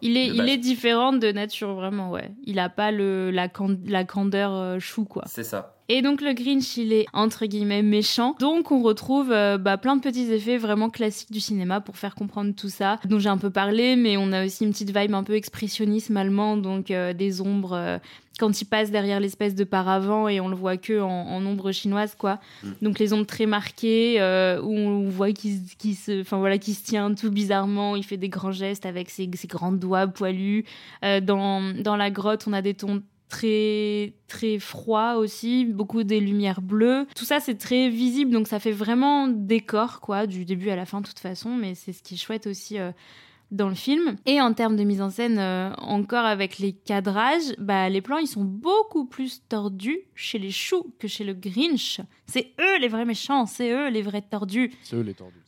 [0.02, 2.30] Il est, il est différent de nature, vraiment, ouais.
[2.44, 5.24] Il a pas le, la, can- la candeur euh, chou, quoi.
[5.26, 5.77] c'est ça.
[5.90, 8.36] Et donc le Grinch, il est entre guillemets méchant.
[8.40, 12.14] Donc on retrouve euh, bah, plein de petits effets vraiment classiques du cinéma pour faire
[12.14, 15.14] comprendre tout ça, dont j'ai un peu parlé, mais on a aussi une petite vibe
[15.14, 17.98] un peu expressionnisme allemand, donc euh, des ombres euh,
[18.38, 21.72] quand il passe derrière l'espèce de paravent et on le voit que en, en ombre
[21.72, 22.38] chinoise, quoi.
[22.62, 22.68] Mm.
[22.82, 24.20] Donc les ombres très marquées,
[24.62, 25.56] où on voit qu'il
[25.96, 29.28] se- enfin voilà, qu'il se tient tout bizarrement, il fait des grands gestes avec ses,
[29.34, 30.66] ses grands doigts poilus.
[31.02, 36.62] Dans, dans la grotte, on a des tons très très froids aussi, beaucoup des lumières
[36.62, 37.06] bleues.
[37.14, 40.86] Tout ça c'est très visible donc ça fait vraiment décor quoi du début à la
[40.86, 42.90] fin de toute façon mais c'est ce qui est chouette aussi euh,
[43.50, 44.16] dans le film.
[44.26, 48.18] Et en termes de mise en scène, euh, encore avec les cadrages, bah, les plans
[48.18, 52.00] ils sont beaucoup plus tordus chez les choux que chez le Grinch.
[52.26, 54.72] C'est eux les vrais méchants, c'est eux les vrais tordus.
[54.82, 55.40] C'est eux les tordus,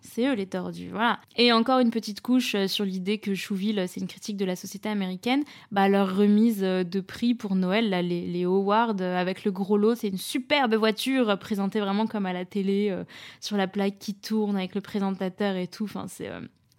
[0.00, 1.20] c'est eux les tordus, voilà.
[1.36, 4.56] Et encore une petite couche euh, sur l'idée que Chouville, c'est une critique de la
[4.56, 5.44] société américaine.
[5.70, 9.76] Bah, leur remise euh, de prix pour Noël, les, les Howard, euh, avec le gros
[9.76, 12.96] lot, c'est une superbe voiture présentée vraiment comme à la télé,
[13.40, 15.84] sur la plaque qui tourne avec le présentateur et tout.
[15.84, 16.30] Enfin, c'est.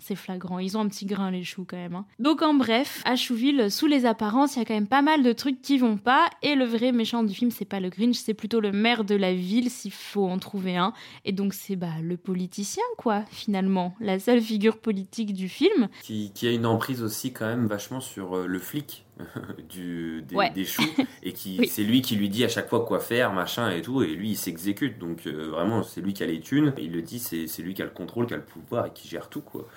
[0.01, 1.95] C'est flagrant, ils ont un petit grain les choux quand même.
[1.95, 2.05] hein.
[2.19, 5.23] Donc en bref, à Chouville, sous les apparences, il y a quand même pas mal
[5.23, 6.29] de trucs qui vont pas.
[6.41, 9.15] Et le vrai méchant du film, c'est pas le Grinch, c'est plutôt le maire de
[9.15, 10.93] la ville, s'il faut en trouver un.
[11.23, 13.93] Et donc c'est bah, le politicien, quoi, finalement.
[13.99, 15.87] La seule figure politique du film.
[16.01, 19.05] Qui, a une emprise aussi quand même vachement sur euh, le flic
[19.69, 20.49] du, des, Ouais.
[20.51, 20.83] des choux
[21.23, 21.67] et qui Oui.
[21.67, 24.31] c'est lui qui lui dit à chaque fois quoi faire machin et tout et lui
[24.31, 27.19] il s'exécute donc euh, vraiment c'est lui qui a les thunes et il le dit
[27.19, 29.41] c'est c'est lui qui a le contrôle qui a le pouvoir et qui gère tout
[29.41, 29.67] quoi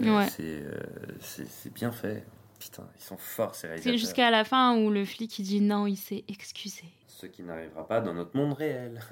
[0.00, 0.28] Euh, Ouais.
[0.28, 0.80] c'est euh,
[1.20, 2.24] c'est c'est bien fait
[2.58, 5.60] putain ils sont forts ces C'est réalisateurs jusqu'à la fin où le flic il dit
[5.60, 6.82] non, il s'est excusé.
[7.20, 9.00] Ce qui n'arrivera pas dans notre monde réel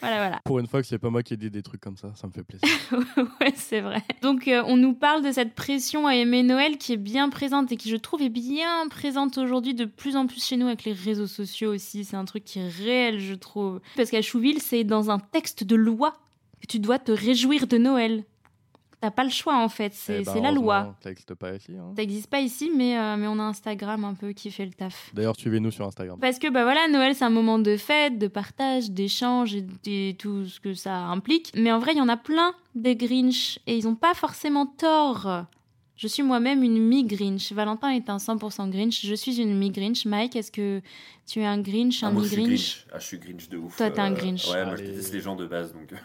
[0.00, 0.40] Voilà, voilà.
[0.46, 2.26] Pour une fois que c'est pas moi qui ai dit des trucs comme ça, ça
[2.26, 2.66] me fait plaisir.
[3.40, 4.02] ouais, c'est vrai.
[4.22, 7.70] Donc, euh, on nous parle de cette pression à aimer Noël qui est bien présente
[7.70, 10.84] et qui, je trouve, est bien présente aujourd'hui de plus en plus chez nous avec
[10.84, 12.06] les réseaux sociaux aussi.
[12.06, 13.82] C'est un truc qui est réel, je trouve.
[13.94, 16.14] Parce qu'à Chouville, c'est dans un texte de loi
[16.62, 18.24] que tu dois te réjouir de Noël.
[19.00, 19.94] T'as pas le choix, en fait.
[19.94, 20.94] C'est Eh ben, la loi.
[21.02, 21.72] Ça n'existe pas ici.
[21.74, 21.92] hein.
[21.96, 24.72] Ça n'existe pas ici, mais, euh, mais on a Instagram un peu qui fait le
[24.72, 25.10] taf.
[25.14, 26.18] D'ailleurs, suivez-nous sur Instagram.
[26.20, 30.14] Parce que bah voilà, Noël c'est un moment de fête, de partage, d'échange et, et
[30.18, 31.50] tout ce que ça implique.
[31.56, 34.66] Mais en vrai, il y en a plein des Grinch et ils ont pas forcément
[34.66, 35.46] tort.
[35.96, 37.52] Je suis moi-même une mi-Grinch.
[37.52, 39.04] Valentin est un 100% Grinch.
[39.04, 40.06] Je suis une mi-Grinch.
[40.06, 40.80] Mike, est-ce que
[41.26, 42.58] tu es un Grinch, un Ah, moi, je suis mi-Grinch?
[42.58, 42.86] Grinch.
[42.92, 43.76] Ah, je suis Grinch de ouf.
[43.76, 44.48] Toi, t'es un Euh, Grinch.
[44.50, 45.96] Ouais, moi, je déteste les gens de base, donc euh,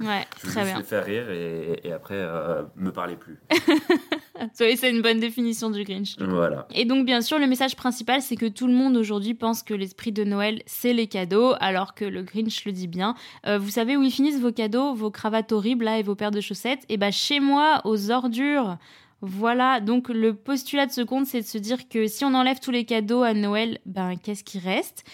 [0.00, 0.78] Ouais, je très bien.
[0.78, 3.38] les faire rire et, et après euh, me parler plus.
[4.54, 6.16] C'est une bonne définition du Grinch.
[6.18, 6.66] Voilà.
[6.74, 9.74] Et donc, bien sûr, le message principal, c'est que tout le monde aujourd'hui pense que
[9.74, 13.14] l'esprit de Noël, c'est les cadeaux, alors que le Grinch le dit bien.
[13.46, 16.30] Euh, vous savez où ils finissent vos cadeaux, vos cravates horribles là et vos paires
[16.30, 16.84] de chaussettes?
[16.88, 18.78] Et bah, chez moi, aux ordures.
[19.22, 22.58] Voilà, donc le postulat de ce conte, c'est de se dire que si on enlève
[22.58, 25.04] tous les cadeaux à Noël, ben qu'est-ce qui reste?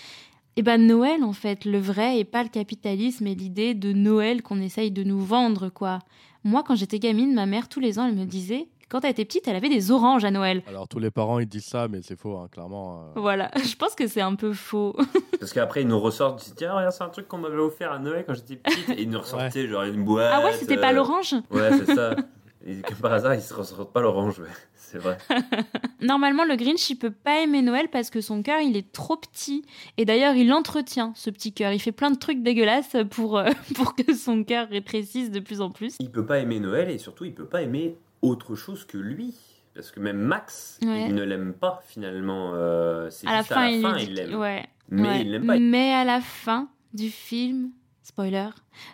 [0.59, 4.43] Et ben Noël, en fait, le vrai, et pas le capitalisme et l'idée de Noël
[4.43, 5.99] qu'on essaye de nous vendre, quoi.
[6.45, 9.27] Moi, quand j'étais gamine, ma mère, tous les ans, elle me disait, quand elle était
[9.27, 10.63] petite, elle avait des oranges à Noël.
[10.67, 13.01] Alors, tous les parents, ils disent ça, mais c'est faux, hein, clairement.
[13.17, 13.21] euh.
[13.21, 14.97] Voilà, je pense que c'est un peu faux.
[15.41, 17.93] Parce qu'après, ils nous ressortent, ils disent Tiens, regarde, c'est un truc qu'on m'avait offert
[17.93, 18.89] à Noël quand j'étais petite.
[18.91, 20.33] Et ils nous ressortaient genre une boîte.
[20.35, 21.35] Ah ouais, c'était pas euh, l'orange?
[21.51, 22.17] Ouais, c'est ça.
[22.69, 24.49] Et comme par hasard, ils se ressortent pas l'orange, ouais.
[24.75, 25.19] C'est vrai.
[26.01, 29.17] Normalement, le Grinch, il peut pas aimer Noël parce que son cœur, il est trop
[29.17, 29.65] petit.
[29.97, 31.73] Et d'ailleurs, il entretient ce petit cœur.
[31.73, 35.61] Il fait plein de trucs dégueulasses pour, euh, pour que son cœur rétrécisse de plus
[35.61, 35.97] en plus.
[36.01, 39.35] Il peut pas aimer Noël et surtout, il peut pas aimer autre chose que lui.
[39.75, 41.07] Parce que même Max, Ouais.
[41.09, 42.53] il ne l'aime pas finalement.
[42.55, 44.35] Euh, c'est À la fin, à la il fin, l'aime.
[44.37, 44.65] Ouais.
[44.89, 45.21] Mais ouais.
[45.21, 45.59] il l'aime pas.
[45.59, 47.71] Mais à la fin du film,
[48.07, 48.51] spoiler,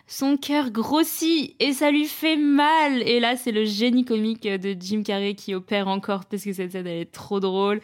[0.07, 3.03] son cœur grossit et ça lui fait mal.
[3.03, 6.71] Et là, c'est le génie comique de Jim Carrey qui opère encore parce que cette
[6.71, 7.79] scène, elle est trop drôle.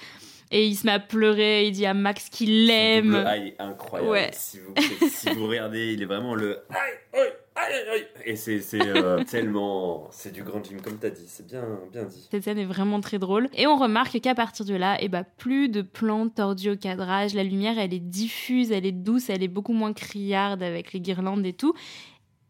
[0.51, 3.11] Et il se met à pleurer, il dit à Max qu'il l'aime.
[3.11, 4.11] double aïe incroyable.
[4.11, 4.29] Ouais.
[4.33, 4.73] Si, vous,
[5.07, 8.07] si vous regardez, il est vraiment le aïe, aïe, aïe, aïe, aïe.
[8.25, 10.07] Et c'est euh, tellement.
[10.11, 11.25] C'est du grand Jim, comme t'as dit.
[11.27, 12.27] C'est bien, bien dit.
[12.31, 13.47] Cette scène est vraiment très drôle.
[13.53, 17.35] Et on remarque qu'à partir de là, eh ben, plus de plans tordus au cadrage.
[17.35, 20.99] La lumière, elle est diffuse, elle est douce, elle est beaucoup moins criarde avec les
[20.99, 21.75] guirlandes et tout.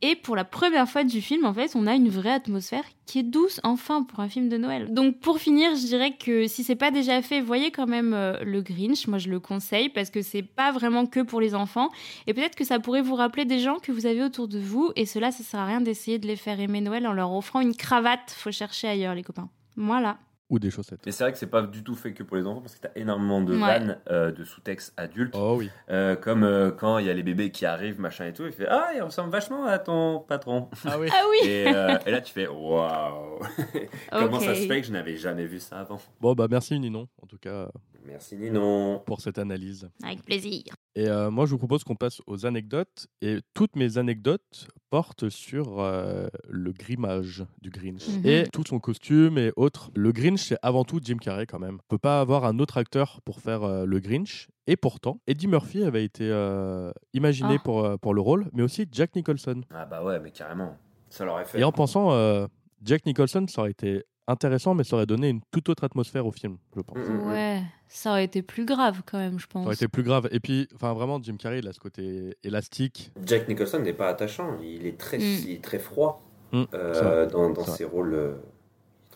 [0.01, 3.19] Et pour la première fois du film, en fait, on a une vraie atmosphère qui
[3.19, 4.93] est douce, enfin, pour un film de Noël.
[4.93, 8.41] Donc, pour finir, je dirais que si c'est pas déjà fait, voyez quand même euh,
[8.43, 9.07] le Grinch.
[9.07, 11.89] Moi, je le conseille parce que c'est pas vraiment que pour les enfants.
[12.27, 14.91] Et peut-être que ça pourrait vous rappeler des gens que vous avez autour de vous.
[14.95, 17.59] Et cela, ça sert à rien d'essayer de les faire aimer Noël en leur offrant
[17.59, 18.31] une cravate.
[18.37, 19.49] Faut chercher ailleurs, les copains.
[19.75, 20.17] Voilà.
[20.49, 21.01] Ou des chaussettes.
[21.05, 22.81] Mais c'est vrai que c'est pas du tout fait que pour les enfants parce que
[22.81, 23.59] t'as énormément de Ouais.
[23.59, 25.35] vannes euh, de sous-texte adultes.
[25.37, 25.69] Oh oui.
[25.91, 28.51] Euh, comme euh, quand il y a les bébés qui arrivent, machin et tout, il
[28.51, 30.67] fait Ah, il ressemble vachement à ton patron.
[30.85, 31.07] Ah oui.
[31.11, 33.39] Ah oui et, euh, et là, tu fais Waouh
[34.11, 36.01] Comment ça se fait que je n'avais jamais vu ça avant?
[36.19, 37.69] Bon, bah merci Ninon, en tout cas,
[38.05, 39.01] Merci Ninon.
[39.05, 39.89] pour cette analyse.
[40.03, 40.63] Avec plaisir.
[40.95, 43.07] Et euh, moi, je vous propose qu'on passe aux anecdotes.
[43.21, 48.07] Et toutes mes anecdotes portent sur euh, le grimage du Grinch.
[48.07, 48.25] Mhm.
[48.25, 49.91] Et tout son costume et autres.
[49.95, 51.75] Le Grinch, c'est avant tout Jim Carrey quand même.
[51.75, 54.47] On peut pas avoir un autre acteur pour faire euh, le Grinch.
[54.67, 57.63] Et pourtant, Eddie Murphy avait été euh, imaginé Ah.
[57.63, 59.61] pour, euh, pour le rôle, mais aussi Jack Nicholson.
[59.73, 60.77] Ah bah ouais, mais carrément.
[61.09, 61.59] Ça l'aurait fait.
[61.59, 62.45] Et en pensant, euh,
[62.83, 66.31] Jack Nicholson, ça aurait été intéressant, mais ça aurait donné une toute autre atmosphère au
[66.31, 66.97] film, je pense.
[66.97, 67.27] Mm, mm, mm.
[67.27, 69.63] Ouais, ça aurait été plus grave quand même, je pense.
[69.63, 70.29] Ça aurait été plus grave.
[70.31, 73.11] Et puis, enfin, vraiment, Jim Carrey, il a ce côté élastique.
[73.25, 75.21] Jack Nicholson n'est pas attachant, il est très, Mm.
[75.21, 78.37] il est très froid Mm, euh, dans, ses rôles.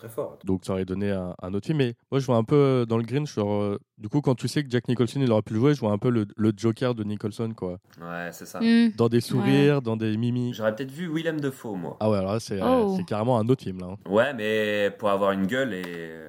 [0.06, 0.38] Très fort.
[0.44, 1.78] Donc ça aurait donné un, un autre film.
[1.78, 4.34] Mais moi, je vois un peu euh, dans le Grinch, genre, euh, du coup, quand
[4.34, 6.26] tu sais que Jack Nicholson, il aurait pu le jouer, je vois un peu le,
[6.36, 7.78] le Joker de Nicholson, quoi.
[8.00, 8.60] Ouais, c'est ça.
[8.60, 8.90] Hmm.
[8.96, 10.54] Dans des sourires, dans des mimiques.
[10.54, 11.96] J'aurais peut-être vu Willem Dafoe, moi.
[12.00, 12.94] Ah ouais, alors là, c'est euh, Oh.
[12.96, 13.86] c'est carrément un autre film, là.
[13.92, 13.96] hein.
[14.10, 15.84] Ouais, mais pour avoir une gueule et.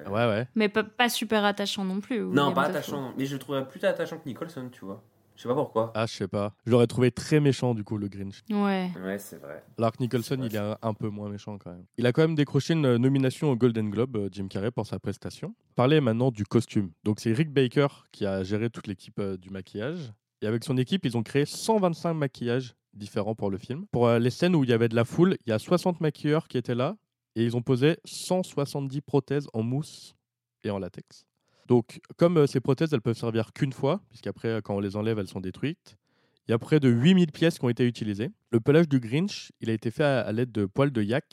[0.08, 0.46] Ouais, ouais.
[0.54, 2.20] Mais pas, pas super attachant non plus.
[2.20, 2.76] Non, William pas Dafoe.
[2.78, 3.12] attachant.
[3.18, 5.02] Mais je le trouverais plus attachant que Nicholson, tu vois.
[5.36, 5.92] Je sais pas pourquoi.
[5.94, 6.54] Ah, je sais pas.
[6.64, 8.42] Je l'aurais trouvé très méchant, du coup, le Grinch.
[8.50, 8.90] Ouais.
[9.04, 9.62] Ouais, c'est vrai.
[9.78, 11.84] Alors que Nicholson, Ouais, il est un, un peu moins méchant quand même.
[11.98, 14.86] Il a quand même décroché une euh, nomination au Golden Globe, euh, Jim Carrey, pour
[14.86, 15.54] sa prestation.
[15.74, 16.90] Parler maintenant du costume.
[17.04, 20.12] Donc c'est Rick Baker qui a géré toute l'équipe euh, du maquillage.
[20.42, 23.86] Et avec son équipe, ils ont créé 125 maquillages différents pour le film.
[23.92, 26.00] Pour euh, les scènes où il y avait de la foule, il y a 60
[26.00, 26.96] maquilleurs qui étaient là.
[27.34, 30.14] Et ils ont posé 170 prothèses en mousse
[30.64, 31.26] et en latex.
[31.68, 34.96] Donc, comme euh, ces prothèses, elles peuvent servir qu'une fois, puisqu'après, euh, quand on les
[34.96, 35.96] enlève, elles sont détruites.
[36.48, 38.30] Il y a près de 8000 pièces qui ont été utilisées.
[38.50, 41.24] Le pelage du Grinch, il a été fait à, à l'aide de poils de yak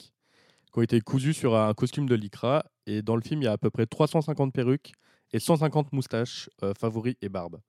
[0.72, 2.64] qui ont été cousus sur un costume de lycra.
[2.88, 4.92] Et dans le film, il y a à peu près 350 perruques
[5.32, 7.60] et 150 moustaches, euh, favoris et barbes.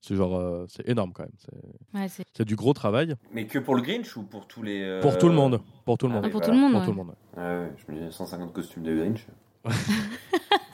[0.00, 1.32] C'est genre, euh, c'est énorme quand même.
[1.38, 3.14] C'est- Ouais, c'est C'est du gros travail.
[3.32, 4.82] Mais que pour le Grinch ou pour tous les.
[4.82, 5.60] euh, Pour tout le monde.
[5.84, 6.30] Pour tout le ah monde.
[6.30, 6.46] pour voilà.
[6.46, 6.72] tout le monde.
[6.72, 6.86] Pour ouais.
[6.86, 7.14] tout le monde.
[7.36, 9.26] Ouais, ouais, je me dis 150 costumes de Grinch.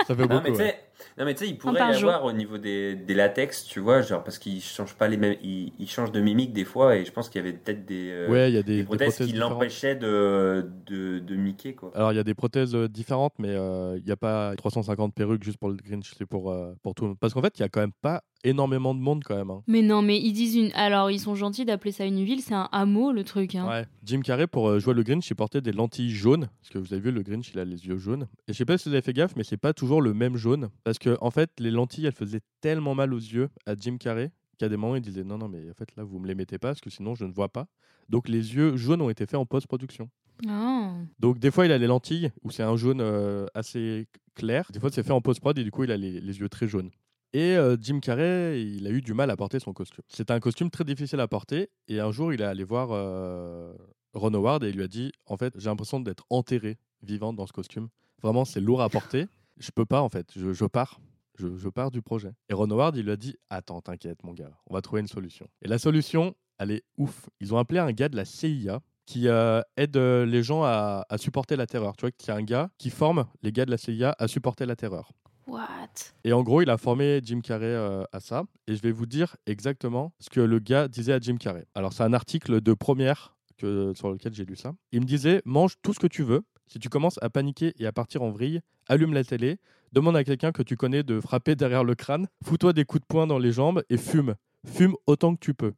[0.07, 0.43] Ça fait Non, beaucoup.
[0.43, 0.71] mais tu ouais.
[0.71, 0.81] sais,
[1.21, 2.09] non, mais tu sais, il pourrait y jour.
[2.09, 5.37] avoir au niveau des, des latex, tu vois, genre parce qu'ils changent pas les mêmes,
[5.43, 8.09] ils, ils changent de mimique des fois, et je pense qu'il y avait peut-être des,
[8.11, 11.75] euh, Ouais, il y a des, des des prothèses, qui l'empêchaient de, de, de miquer,
[11.75, 11.91] quoi.
[11.95, 15.15] Alors, il y a des prothèses euh, différentes, mais euh, il n'y a pas 350
[15.15, 17.19] perruques juste pour le Grinch, c'est pour, euh, pour tout le monde.
[17.19, 19.51] Parce qu'en fait, il y a quand même pas énormément de monde quand même.
[19.51, 19.63] hein.
[19.67, 20.73] Mais non, mais ils disent une.
[20.75, 23.55] Alors, ils sont gentils d'appeler ça une ville, c'est un hameau le truc.
[23.55, 23.69] Hein.
[23.69, 23.87] Ouais.
[24.05, 26.49] Jim Carrey, pour euh, jouer le Grinch, il portait des lentilles jaunes.
[26.61, 28.27] Parce que vous avez vu, le Grinch, il a les yeux jaunes.
[28.49, 30.37] Et je sais pas si vous avez fait gaffe, mais c'est pas toujours le même
[30.37, 30.71] jaune.
[30.85, 34.31] Parce que, en fait, les lentilles, elles faisaient tellement mal aux yeux à Jim Carrey
[34.59, 36.59] qu'à des moments, il disait non, non, mais en fait, là, vous me les mettez
[36.59, 37.67] pas parce que sinon, je ne vois pas.
[38.09, 40.11] Donc, les yeux jaunes ont été faits en post-production.
[40.49, 40.93] Ah.
[41.19, 44.71] Donc, des fois, il a les lentilles où c'est un jaune euh, assez clair.
[44.73, 46.67] Des fois, c'est fait en post-prod et du coup, il a les, les yeux très
[46.67, 46.91] jaunes.
[47.33, 50.03] Et euh, Jim Carrey, il a eu du mal à porter son costume.
[50.09, 51.71] C'était un costume très difficile à porter.
[51.89, 53.73] Et un jour, il est allé voir euh,
[54.15, 57.47] Ron Howard et il lui a dit En fait, j'ai l'impression d'être enterré vivant dans
[57.47, 57.89] ce costume.
[58.23, 59.27] Vraiment, c'est lourd à porter.
[59.59, 60.27] Je peux pas, en fait.
[60.37, 61.01] Je, je pars.
[61.39, 62.33] Je, je pars du projet.
[62.49, 64.51] Et Ron Howard, il lui a dit Attends, t'inquiète, mon gars.
[64.67, 65.47] On va trouver une solution.
[65.63, 67.31] Et la solution, elle est ouf.
[67.41, 71.05] Ils ont appelé un gars de la CIA qui euh, aide euh, les gens à,
[71.09, 71.97] à supporter la terreur.
[71.97, 74.29] Tu vois, qu'il y a un gars qui forme les gars de la CIA à
[74.29, 75.13] supporter la terreur.
[75.51, 76.13] What?
[76.23, 78.45] Et en gros, il a formé Jim Carrey euh, à ça.
[78.69, 81.67] Et je vais vous dire exactement ce que le gars disait à Jim Carrey.
[81.75, 84.75] Alors, c'est un article de première que, sur lequel j'ai lu ça.
[84.93, 86.43] Il me disait Mange tout ce que tu veux.
[86.69, 89.59] Si tu commences à paniquer et à partir en vrille, allume la télé,
[89.93, 93.07] demande à quelqu'un que tu connais de frapper derrière le crâne, fous-toi des coups de
[93.07, 94.37] poing dans les jambes et fume.
[94.65, 95.73] Fume autant que tu peux.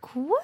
[0.00, 0.38] Quoi?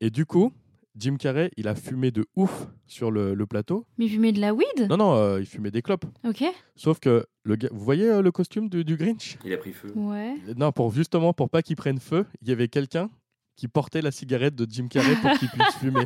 [0.00, 0.52] Et du coup,
[0.96, 3.86] Jim Carrey, il a fumé de ouf sur le, le plateau.
[3.98, 4.86] Mais fumer de la weed?
[4.88, 6.04] Non, non, euh, il fumait des clopes.
[6.24, 6.44] Ok.
[6.76, 9.36] Sauf que le gars, vous voyez euh, le costume du, du Grinch?
[9.44, 9.90] Il a pris feu.
[9.96, 10.36] Ouais.
[10.56, 13.10] Non, pour justement pour pas qu'il prenne feu, il y avait quelqu'un
[13.56, 16.04] qui portait la cigarette de Jim Carrey pour qu'il puisse fumer.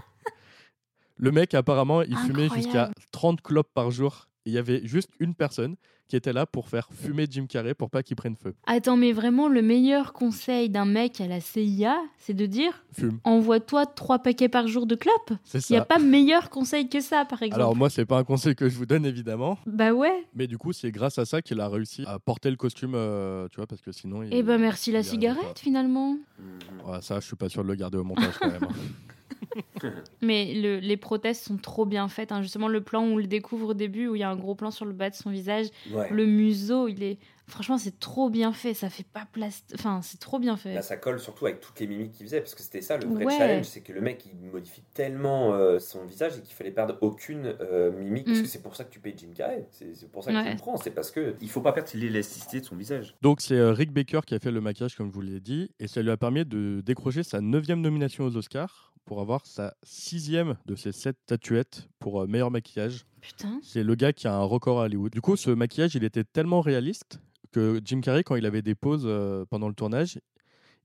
[1.17, 4.29] Le mec, apparemment, il fumait jusqu'à 30 clopes par jour.
[4.47, 5.77] Et il y avait juste une personne
[6.09, 8.55] qui était là pour faire fumer Jim Carrey pour pas qu'il prenne feu.
[8.67, 13.19] Attends, mais vraiment, le meilleur conseil d'un mec à la CIA, c'est de dire Fume,
[13.25, 15.33] envoie-toi trois paquets par jour de clopes.
[15.45, 17.61] c'est Il n'y a pas meilleur conseil que ça, par exemple.
[17.61, 20.27] Alors moi, c'est pas un conseil que je vous donne évidemment, Bah ouais.
[20.35, 23.47] mais du coup, c'est grâce à ça qu'il a réussi à porter le costume, euh,
[23.51, 24.23] tu vois, parce que sinon.
[24.23, 26.13] il- Eh ben merci la cigarette, finalement.
[26.39, 26.91] Mhm.
[26.91, 28.61] Ouais, ça, je suis pas sûr de le garder au montage quand même.
[30.23, 32.33] Mais le- les prothèses sont trop bien faites.
[32.33, 32.43] hein.
[32.43, 34.55] Justement, le plan où on le découvre au début, où il y a un gros
[34.55, 36.09] plan sur le bas de son visage, Ouais.
[36.11, 37.19] le museau, il est.
[37.47, 38.75] Franchement, c'est trop bien fait.
[38.75, 39.65] Ça fait pas place.
[39.73, 40.75] Enfin, c'est trop bien fait.
[40.75, 43.07] Là, ça colle surtout avec toutes les mimiques qu'il faisait, parce que c'était ça le
[43.09, 43.39] vrai Ouais.
[43.39, 46.99] challenge, c'est que le mec il modifie tellement euh, son visage et qu'il fallait perdre
[47.01, 48.43] aucune euh, mimique, parce Mm.
[48.43, 50.57] que c'est pour ça que tu payes Jim Carrey, c'est pour ça que tu le
[50.59, 53.15] prends, c'est parce que il faut pas perdre l'élasticité de son visage.
[53.23, 55.71] Donc c'est euh, Rick Baker qui a fait le maquillage comme je vous l'ai dit
[55.81, 59.75] et ça lui a permis de décrocher sa neuvième nomination aux Oscars pour avoir sa
[59.83, 63.07] sixième de ses sept statuettes pour euh, meilleur maquillage.
[63.23, 63.59] Putain.
[63.63, 65.11] C'est le gars qui a un record à Hollywood.
[65.13, 67.19] Du coup ce maquillage il était tellement réaliste
[67.51, 70.19] que Jim Carrey quand il avait des pauses euh, pendant le tournage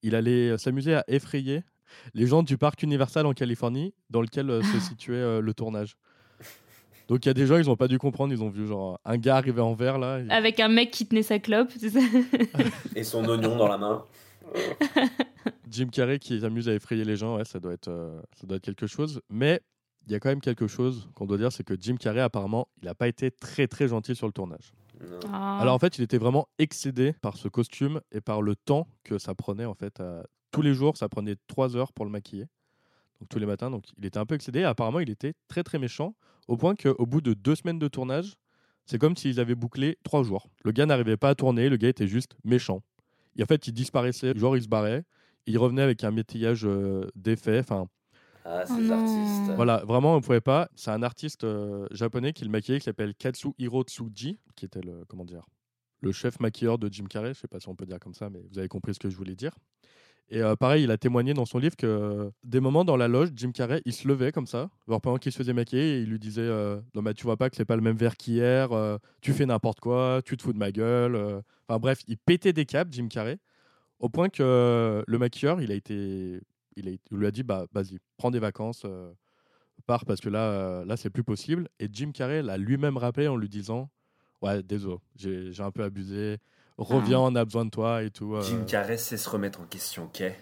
[0.02, 1.64] il allait euh, s'amuser à effrayer
[2.14, 5.98] les gens du parc Universal en Californie dans lequel euh, se situait euh, le tournage.
[7.10, 9.00] Donc il y a des gens ils ont pas dû comprendre ils ont vu genre
[9.04, 10.20] un gars arriver en vert là.
[10.22, 12.00] et- Avec un mec qui tenait sa clope, c'est ça?
[12.96, 14.06] Et son oignon dans la main.
[15.74, 18.58] Jim Carrey qui s'amuse à effrayer les gens, ouais, ça doit être, euh, ça doit
[18.58, 19.22] être quelque chose.
[19.30, 19.62] Mais
[20.06, 22.68] il y a quand même quelque chose qu'on doit dire, c'est que Jim Carrey apparemment,
[22.82, 24.74] il n'a pas été très très gentil sur le tournage.
[25.32, 25.60] Ah.
[25.60, 29.18] Alors en fait, il était vraiment excédé par ce costume et par le temps que
[29.18, 30.00] ça prenait en fait.
[30.00, 32.46] à- Tous les jours, ça prenait trois heures pour le maquiller.
[33.20, 34.60] Donc tous les matins, donc il était un peu excédé.
[34.60, 36.14] Et apparemment, il était très très méchant
[36.48, 38.36] au point qu'au bout de deux semaines de tournage,
[38.86, 40.50] C'est comme s'ils avaient bouclé trois jours.
[40.66, 42.82] Le gars n'arrivait pas à tourner, le gars était juste méchant.
[43.38, 45.06] Et en fait, il disparaissait, genre il se barrait,
[45.46, 47.60] il revenait avec un métillage euh, d'effets.
[47.60, 47.88] Enfin,
[48.46, 49.52] Ah, ces Oh artistes.
[49.56, 50.70] voilà, vraiment, on pouvait pas.
[50.76, 55.06] C'est un artiste euh, japonais qui le maquillait, qui s'appelle Katsuhiro Tsuji, qui était le
[55.08, 55.46] comment dire,
[56.02, 57.34] le chef maquilleur de Jim Carrey.
[57.34, 59.10] Je sais pas si on peut dire comme ça, mais vous avez compris ce que
[59.10, 59.52] je voulais dire.
[60.30, 63.08] Et euh, pareil, il a témoigné dans son livre que euh, des moments dans la
[63.08, 66.02] loge, Jim Carrey, il se levait comme ça, genre pendant qu'il se faisait maquiller, et
[66.02, 68.16] il lui disait euh, Non, mais tu vois pas que c'est pas le même verre
[68.18, 71.16] qu'hier, euh, tu fais n'importe quoi, tu te fous de ma gueule.
[71.16, 71.42] euh.
[71.68, 73.38] Enfin bref, il pétait des câbles, Jim Carrey,
[74.04, 76.40] au point que euh, le maquilleur, il a été.
[76.76, 79.12] Il, a, il lui a dit Bah, vas-y, prends des vacances, euh,
[79.88, 81.68] pars parce que là, euh, là c'est plus possible.
[81.80, 83.90] Et Jim Carrey l'a lui-même rappelé en lui disant
[84.42, 86.38] Ouais, désolé, j'ai un peu abusé,
[86.78, 88.36] reviens, on a besoin de toi et tout.
[88.36, 88.42] euh.
[88.42, 90.22] Jim Carrey sait se remettre en question, ok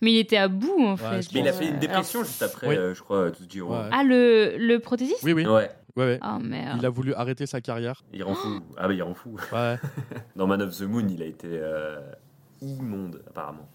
[0.00, 1.28] Mais il était à bout en Ouais, fait.
[1.34, 2.76] Mais il a fait une Euh, dépression alors, juste après, Oui.
[2.76, 3.88] euh, je crois, Tsuji Ouais.
[3.92, 5.22] Ah, le, le prothésiste?
[5.22, 6.20] Oui, oui, ouais, Ouais, ouais.
[6.24, 6.78] Oh merde.
[6.80, 8.02] Il a voulu arrêter sa carrière.
[8.12, 8.60] il rend fou.
[8.76, 9.36] Ah bah il rend fou.
[9.52, 9.76] Ouais.
[10.36, 12.00] Dans Man of the Moon, il a été euh,
[12.60, 13.68] immonde, apparemment.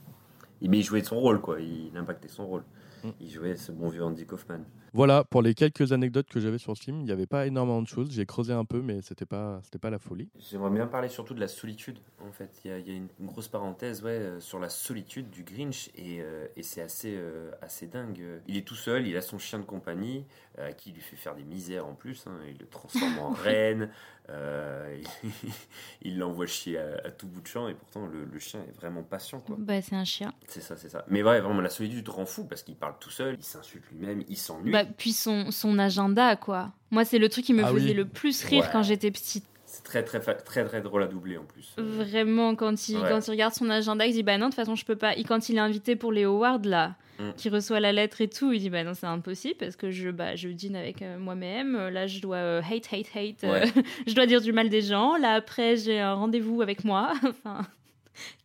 [0.61, 1.59] Mais il jouait son rôle, quoi.
[1.59, 2.63] Il impactait son rôle.
[3.03, 3.09] Mm.
[3.19, 4.63] Il jouait ce bon vieux Andy Kaufman.
[4.93, 7.81] Voilà, pour les quelques anecdotes que j'avais sur ce film, il n'y avait pas énormément
[7.81, 8.11] de choses.
[8.11, 10.27] J'ai creusé un peu, mais c'était pas, c'était pas la folie.
[10.37, 12.59] J'aimerais bien parler surtout de la solitude, en fait.
[12.65, 15.29] Il y a, il y a une, une grosse parenthèse ouais, euh, sur la solitude
[15.29, 18.21] du Grinch, et, euh, et c'est assez, euh, assez dingue.
[18.47, 20.25] Il est tout seul, il a son chien de compagnie,
[20.59, 22.25] euh, qui lui fait faire des misères en plus.
[22.27, 22.37] hein.
[22.49, 23.89] Il le transforme en reine,
[24.29, 25.01] euh,
[26.01, 28.75] il l'envoie chier à, à tout bout de champ, et pourtant le, le chien est
[28.75, 29.55] vraiment patient, quoi.
[29.57, 30.33] Bah, c'est un chien.
[30.47, 31.05] C'est ça, c'est ça.
[31.07, 34.23] Mais ouais, vraiment, la solitude rend fou, parce qu'il parle tout seul, il s'insulte lui-même,
[34.27, 34.71] il s'ennuie.
[34.71, 36.71] Bah, puis son, son agenda, quoi.
[36.91, 37.93] Moi, c'est le truc qui me Ah faisait oui.
[37.93, 38.69] le plus rire Ouais.
[38.71, 39.45] quand j'étais petite.
[39.65, 41.73] C'est très, très, très, très drôle à doubler, en plus.
[41.77, 43.07] Vraiment, quand il, Ouais.
[43.09, 45.15] quand il regarde son agenda, il dit Bah non, de toute façon, je peux pas.
[45.15, 47.33] Et quand il est invité pour les awards, là, Mm.
[47.37, 50.09] qui reçoit la lettre et tout, il dit Bah non, c'est impossible parce que je,
[50.09, 51.77] bah, je dîne avec euh, moi-même.
[51.89, 53.43] Là, je dois euh, hate, hate, hate.
[53.43, 53.71] euh, Ouais.
[54.07, 55.15] je dois dire du mal des gens.
[55.17, 57.13] Là, après, j'ai un rendez-vous avec moi.
[57.27, 57.61] enfin,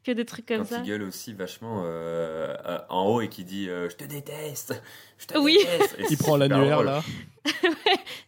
[0.07, 0.79] que des trucs comme Quand ça.
[0.85, 2.55] il gueule aussi vachement euh,
[2.89, 4.81] en haut et qui dit euh, Je te déteste
[5.19, 5.59] Je te Oui.
[5.59, 7.03] déteste Et Il prend l'annuaire là.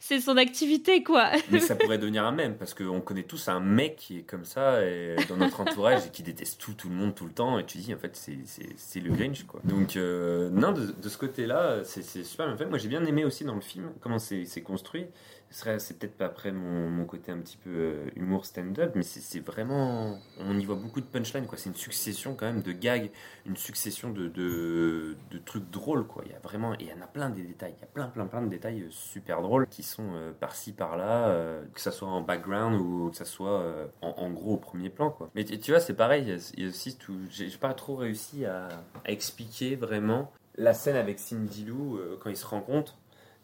[0.01, 1.31] C'est son activité, quoi.
[1.51, 4.45] Mais ça pourrait devenir un mème parce qu'on connaît tous un mec qui est comme
[4.47, 7.59] ça et dans notre entourage et qui déteste tout, tout le monde tout le temps.
[7.59, 9.61] Et tu dis en fait, c'est- le Grinch quoi.
[9.65, 12.65] Donc, euh, non, de, de ce côté-là, c'est c'est super bien fait.
[12.67, 15.05] Moi j'ai bien aimé aussi dans le film comment c'est c'est construit.
[15.51, 19.41] C'est peut-être pas après mon, mon côté un petit peu euh, humour stand-up, mais c'est
[19.41, 20.19] vraiment.
[20.39, 21.57] On y voit beaucoup de punchline quoi.
[21.57, 23.11] C'est une succession quand même de gags,
[23.47, 26.23] une succession de, de, trucs drôles quoi.
[26.27, 26.75] Il y a vraiment.
[26.75, 27.75] Et il y en a plein des détails.
[27.79, 30.73] Il y a plein, plein, plein de détails euh, super drôles qui sont euh, par-ci
[30.73, 31.35] par-là,
[31.73, 33.65] que ça soit en background ou que ça soit
[34.03, 35.31] en, gros au premier plan quoi.
[35.35, 36.23] Mais tu, vois, c'est pareil.
[36.57, 37.19] il y a- aussi tout.
[37.31, 38.69] J'ai pas trop réussi à,
[39.05, 42.99] à expliquer vraiment la scène avec Cindy Lou quand ils se rencontrent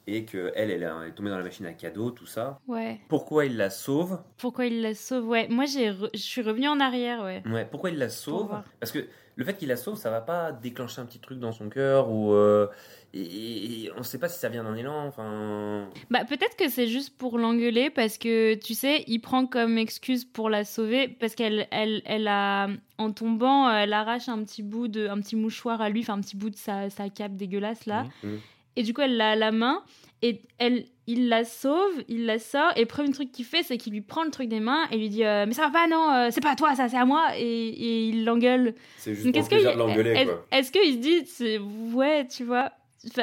[0.07, 2.61] et que elle, elle est tombée dans la machine à cadeaux, tout ça.
[2.69, 3.01] Ouais.
[3.09, 4.21] Pourquoi il la sauve?
[4.37, 5.27] Pourquoi il la sauve?
[5.29, 5.49] Ouais.
[5.49, 7.43] Moi, j'ai re- je suis revenue en arrière, ouais.
[7.47, 8.51] Ouais, pourquoi il la sauve?
[8.81, 11.53] Parce que le fait qu'il la sauve, ça va pas déclencher un petit truc dans
[11.53, 12.69] son cœur ou euh,
[13.13, 15.07] et, on sait pas si ça vient d'un élan.
[15.07, 19.79] Enfin, Bah peut-être que c'est juste pour l'engueuler parce que tu sais, il prend comme
[19.79, 24.63] excuse pour la sauver parce qu'elle elle, elle a en tombant, elle arrache un petit
[24.63, 27.35] bout de un petit mouchoir à lui, enfin un petit bout de sa, sa cape
[27.35, 28.05] dégueulasse là.
[28.23, 28.31] Mhm.
[28.31, 28.41] Mhm.
[28.77, 29.83] Et du coup, elle l'a à la main
[30.23, 33.77] et elle il la sauve, il la sort et le premier truc qu'il fait, c'est
[33.77, 35.87] qu'il lui prend le truc des mains et lui dit euh, mais ça va pas
[35.87, 38.75] non, euh, c'est pas à toi ça, c'est à moi et, et il l'engueule.
[38.97, 40.47] c'est juste Donc pour est-ce le plaisir que de l'engueuler est- quoi.
[40.51, 42.73] est-ce qu'il se dit ouais, tu vois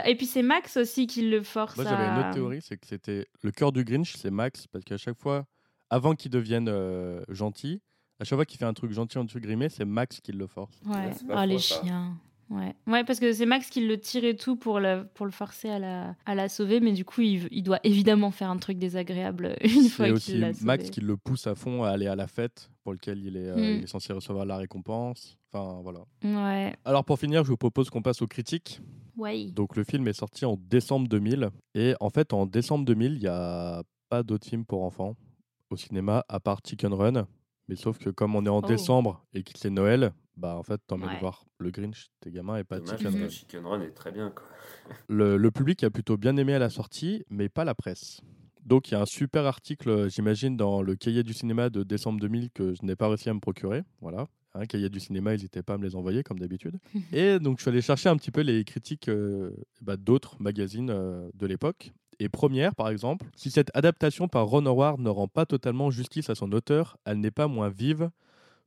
[0.06, 2.78] Et puis c'est Max aussi qui le force Moi j'avais à- une autre théorie, c'est
[2.78, 5.46] que c'était le cœur du Grinch, c'est Max, parce qu'à chaque fois,
[5.90, 7.82] avant qu'il devienne euh, gentil,
[8.20, 10.76] à chaque fois qu'il fait un truc gentil entre guillemets, c'est Max qui le force.
[10.86, 11.82] Ouais, Ouais, ah, faux, les ça.
[11.82, 12.16] chiens.
[12.52, 12.76] Ouais.
[12.88, 15.70] ouais, parce que c'est Max qui le tire et tout pour le, pour le forcer
[15.70, 18.78] à la, à la sauver, mais du coup, il, il doit évidemment faire un truc
[18.78, 20.66] désagréable une fois qu'il aussi l'a sauvé.
[20.66, 23.48] Max qui le pousse à fond à aller à la fête pour lequel il est,
[23.48, 23.78] euh, Mm.
[23.78, 25.38] il est censé recevoir la récompense.
[25.54, 26.02] Enfin voilà.
[26.24, 26.76] Ouais.
[26.86, 28.82] Alors pour finir, je vous propose qu'on passe aux critiques.
[29.18, 29.46] Ouais.
[29.52, 33.20] Donc le film est sorti en décembre 2000 et en fait en décembre 2000, il
[33.20, 35.16] n'y a pas d'autres films pour enfants
[35.70, 37.28] au cinéma à part Chicken Run.
[37.70, 38.68] Mais sauf que comme on est en Oh.
[38.68, 40.12] décembre et que c'est Noël,
[40.42, 41.20] bah en fait t'emmènes Ouais.
[41.20, 43.30] voir le Grinch, tes gamins et pas Dommage Chicken Run.
[43.30, 44.48] Chicken Run est très bien quoi.
[45.08, 48.22] Le, le public a plutôt bien aimé à la sortie, mais pas la presse.
[48.66, 52.20] Donc il y a un super article, j'imagine, dans le cahier du cinéma de décembre
[52.20, 53.84] 2000 que je n'ai pas réussi à me procurer.
[54.02, 54.28] Voilà.
[54.54, 56.78] Un cahier du cinéma, n'hésitez pas à me les envoyer comme d'habitude.
[57.14, 60.90] Et donc je suis allé chercher un petit peu les critiques euh, bah, d'autres magazines
[60.90, 61.92] euh, de l'époque.
[62.20, 66.30] Et première, par exemple, si cette adaptation par Ron Howard ne rend pas totalement justice
[66.30, 68.10] à son auteur, elle n'est pas moins vive.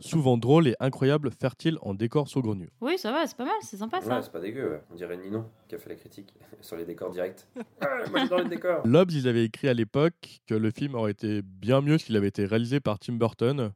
[0.00, 2.68] Souvent drôle et incroyable, fertile en décors saugrenus.
[2.80, 4.16] Oui, ça va, c'est pas mal, c'est sympa ça.
[4.16, 4.70] Ouais, c'est pas dégueu.
[4.70, 4.80] ouais.
[4.90, 7.46] On dirait Ninon qui a fait la critique sur les décors directs.
[7.80, 8.86] Ah, moi j'adore les décors.
[8.86, 12.28] Lobs, ils avaient écrit à l'époque que le film aurait été bien mieux s'il avait
[12.28, 13.72] été réalisé par Tim Burton.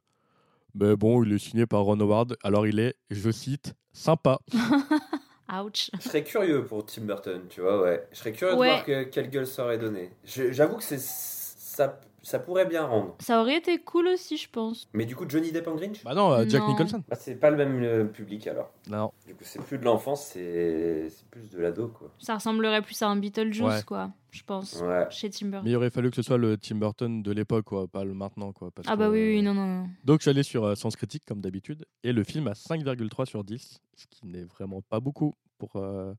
[0.75, 4.39] Mais bon, il est signé par Ron Howard, alors il est, je cite, sympa.
[5.65, 5.91] Ouch.
[5.99, 8.07] Je serais curieux pour Tim Burton, tu vois, ouais.
[8.13, 8.69] Je serais curieux Ouais.
[8.69, 10.11] de voir que- quelle gueule ça aurait donné.
[10.25, 11.99] J'avoue que c'est ça,
[12.29, 13.17] ça pourrait bien rendre.
[13.21, 14.89] Ça aurait été cool aussi, je pense.
[14.93, 16.05] Mais du coup, Johnny Depp en Grinch?
[16.05, 16.69] Bah non, euh, Jack Non.
[16.69, 17.03] Nicholson.
[17.09, 18.71] bah, C'est pas le même euh, public alors.
[18.89, 19.11] Non.
[19.27, 22.11] Du coup, c'est plus de l'enfance, c'est c'est plus de l'ado, quoi.
[22.19, 23.83] Ça ressemblerait plus à un Beetlejuice, Ouais.
[23.87, 25.07] quoi, je pense, Ouais.
[25.11, 25.65] chez Tim Burton.
[25.65, 28.15] Mais il aurait fallu que ce soit le Tim Burton de l'époque, quoi, pas le
[28.15, 28.71] maintenant, quoi.
[28.71, 29.89] parce Ah que- bah oui, oui, non, non, non.
[30.05, 33.25] Donc je suis allé sur euh, Sens Critique, comme d'habitude, et le film a 5,3
[33.27, 36.13] sur 10, ce qui n'est vraiment pas beaucoup pour euh,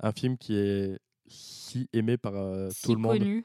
[0.00, 0.98] un film qui est
[1.28, 3.18] si aimé par euh, Si tout le monde.
[3.18, 3.44] connu.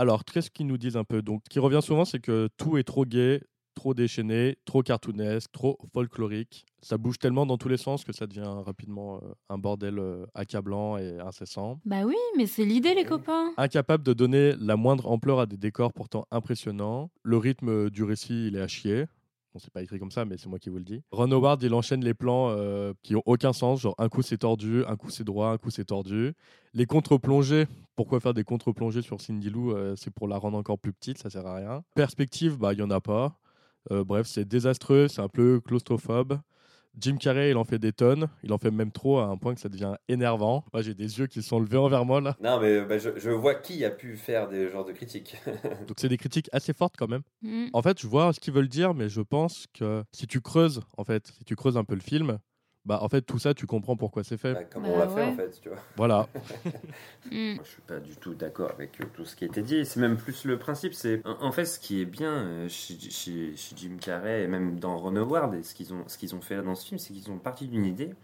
[0.00, 1.20] Alors, qu'est-ce qu'ils nous disent un peu?
[1.20, 3.42] Donc, ce qui revient souvent, c'est que tout est trop gay,
[3.74, 6.64] trop déchaîné, trop cartoonesque, trop folklorique.
[6.80, 10.24] Ça bouge tellement dans tous les sens que ça devient rapidement euh, un bordel euh,
[10.34, 11.82] accablant et incessant.
[11.84, 13.52] Bah oui, mais c'est l'idée, les copains.
[13.58, 17.10] Incapable de donner la moindre ampleur à des décors pourtant impressionnants.
[17.22, 19.04] Le rythme du récit, il est à chier.
[19.52, 21.02] Bon, c'est pas écrit comme ça, mais c'est moi qui vous le dis.
[21.10, 23.80] Ron Howard, il enchaîne les plans euh, qui ont aucun sens.
[23.80, 26.34] Genre, un coup c'est tordu, un coup c'est droit, un coup c'est tordu.
[26.72, 30.78] Les contre-plongées, pourquoi faire des contre-plongées sur Cindy Lou Euh, C'est pour la rendre encore
[30.78, 31.82] plus petite, ça sert à rien.
[31.96, 33.36] Perspective, bah, il y en a pas.
[33.90, 36.38] Euh, bref, c'est désastreux, c'est un peu claustrophobe.
[36.98, 38.28] Jim Carrey, il en fait des tonnes.
[38.42, 40.64] Il en fait même trop à un point que ça devient énervant.
[40.72, 42.36] Moi, j'ai des yeux qui se sont levés envers moi là.
[42.42, 45.36] Non, mais bah, je, je vois qui a pu faire des genres de critiques.
[45.86, 47.22] Donc, c'est des critiques assez fortes quand même.
[47.42, 47.68] Mm.
[47.72, 50.82] En fait, je vois ce qu'ils veulent dire, mais je pense que si tu creuses,
[50.96, 52.38] en fait, si tu creuses un peu le film,
[52.86, 54.54] bah en fait tout ça, tu comprends pourquoi c'est fait.
[54.54, 55.78] Bah, comme Bah, on l'a fait en fait, tu vois.
[55.96, 56.26] Voilà.
[57.30, 57.54] Mm.
[57.56, 59.84] Moi, je suis pas du tout d'accord avec euh, tout ce qui a été dit.
[59.84, 60.94] C'est même plus le principe.
[60.94, 64.46] C'est en en fait ce qui est bien euh, chez, chez- chez Jim Carrey et
[64.48, 66.98] même dans Ron Howard et ce qu'ils ont ce qu'ils ont fait dans ce film,
[66.98, 68.14] c'est qu'ils ont parti d'une idée.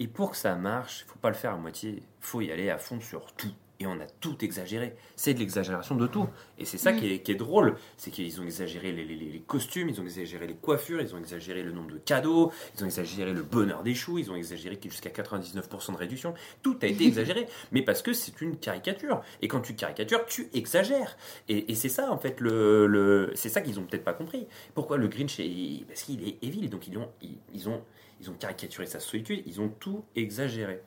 [0.00, 2.02] Et pour que ça marche, faut pas le faire à moitié.
[2.20, 3.52] Faut y aller à fond sur tout.
[3.82, 4.94] Et on a tout exagéré.
[5.16, 6.28] C'est de l'exagération de tout.
[6.56, 7.00] Et c'est ça Mm.
[7.00, 7.74] qui, est, qui est drôle.
[7.96, 11.12] C'est qu'ils ont exagéré les, les- les- les costumes, ils ont exagéré les coiffures, ils
[11.16, 14.36] ont exagéré le nombre de cadeaux, ils ont exagéré le bonheur des choux, ils ont
[14.36, 16.32] exagéré qu'il y ait jusqu'à 99% de réduction.
[16.62, 17.48] Tout a été exagéré.
[17.72, 19.20] mais parce que c'est une caricature.
[19.40, 21.16] Et quand tu caricatures, tu exagères.
[21.48, 24.46] Et, et c'est ça, en fait, le, le- c'est ça qu'ils ont peut-être pas compris.
[24.74, 25.84] Pourquoi le Grinch est.
[25.88, 26.68] Parce qu'il est évil.
[26.68, 27.82] Donc ils ont, ils, ils ont,
[28.20, 30.80] ils ont caricaturé sa solitude, ils ont tout exagéré.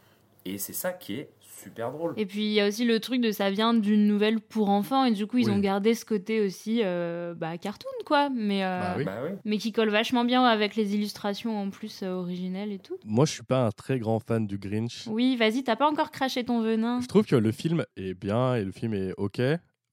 [0.46, 1.30] Et c'est ça qui est
[1.64, 2.14] super drôle.
[2.18, 5.06] Et puis il y a aussi le truc de ça vient d'une nouvelle pour enfants
[5.06, 5.52] et du coup ils Oui.
[5.56, 9.04] ont gardé ce côté aussi euh, bah, cartoon quoi, mais euh, Bah oui.
[9.06, 9.38] Bah oui.
[9.46, 12.98] mais qui colle vachement bien avec les illustrations en plus euh, originelles et tout.
[13.06, 15.08] Moi, je suis pas un très grand fan du Grinch.
[15.08, 17.00] Oui, vas-y, t'as pas encore craché ton venin.
[17.02, 19.42] Je trouve que le film est bien et le film est ok,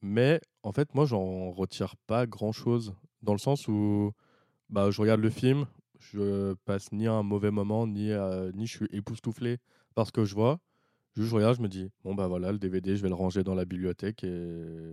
[0.02, 4.12] mais en fait, moi, j'en retire pas grand chose dans le sens où
[4.68, 5.66] bah, je regarde le film,
[6.00, 9.58] je passe ni un mauvais moment, ni, euh, ni je suis époustouflé
[9.94, 10.58] par ce que je vois.
[11.14, 13.42] Juste, je regarde, je me dis, bon, bah voilà, le DVD, je vais le ranger
[13.44, 14.28] dans la bibliothèque et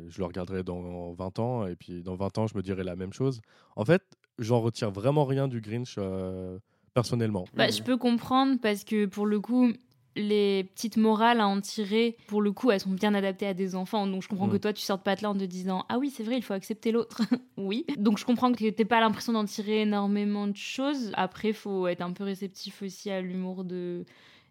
[0.07, 1.65] je le regarderai dans 20 ans.
[1.67, 3.39] Et puis, dans 20 ans, je me dirai la même chose.
[3.75, 4.03] En fait,
[4.37, 6.59] j'en retire vraiment rien du Grinch euh,
[6.93, 7.45] personnellement.
[7.53, 9.71] Bah, je peux comprendre parce que pour le coup,
[10.15, 13.75] les petites morales à en tirer, pour le coup, elles sont bien adaptées à des
[13.75, 14.05] enfants.
[14.05, 14.51] Donc je comprends Mm.
[14.51, 16.41] que toi, tu sortes pas de là en te disant Ah oui, c'est vrai, il
[16.41, 17.21] faut accepter l'autre.
[17.57, 17.85] oui.
[17.97, 21.11] Donc je comprends que t'aies pas l'impression d'en tirer énormément de choses.
[21.13, 24.03] Après, faut être un peu réceptif aussi à l'humour de,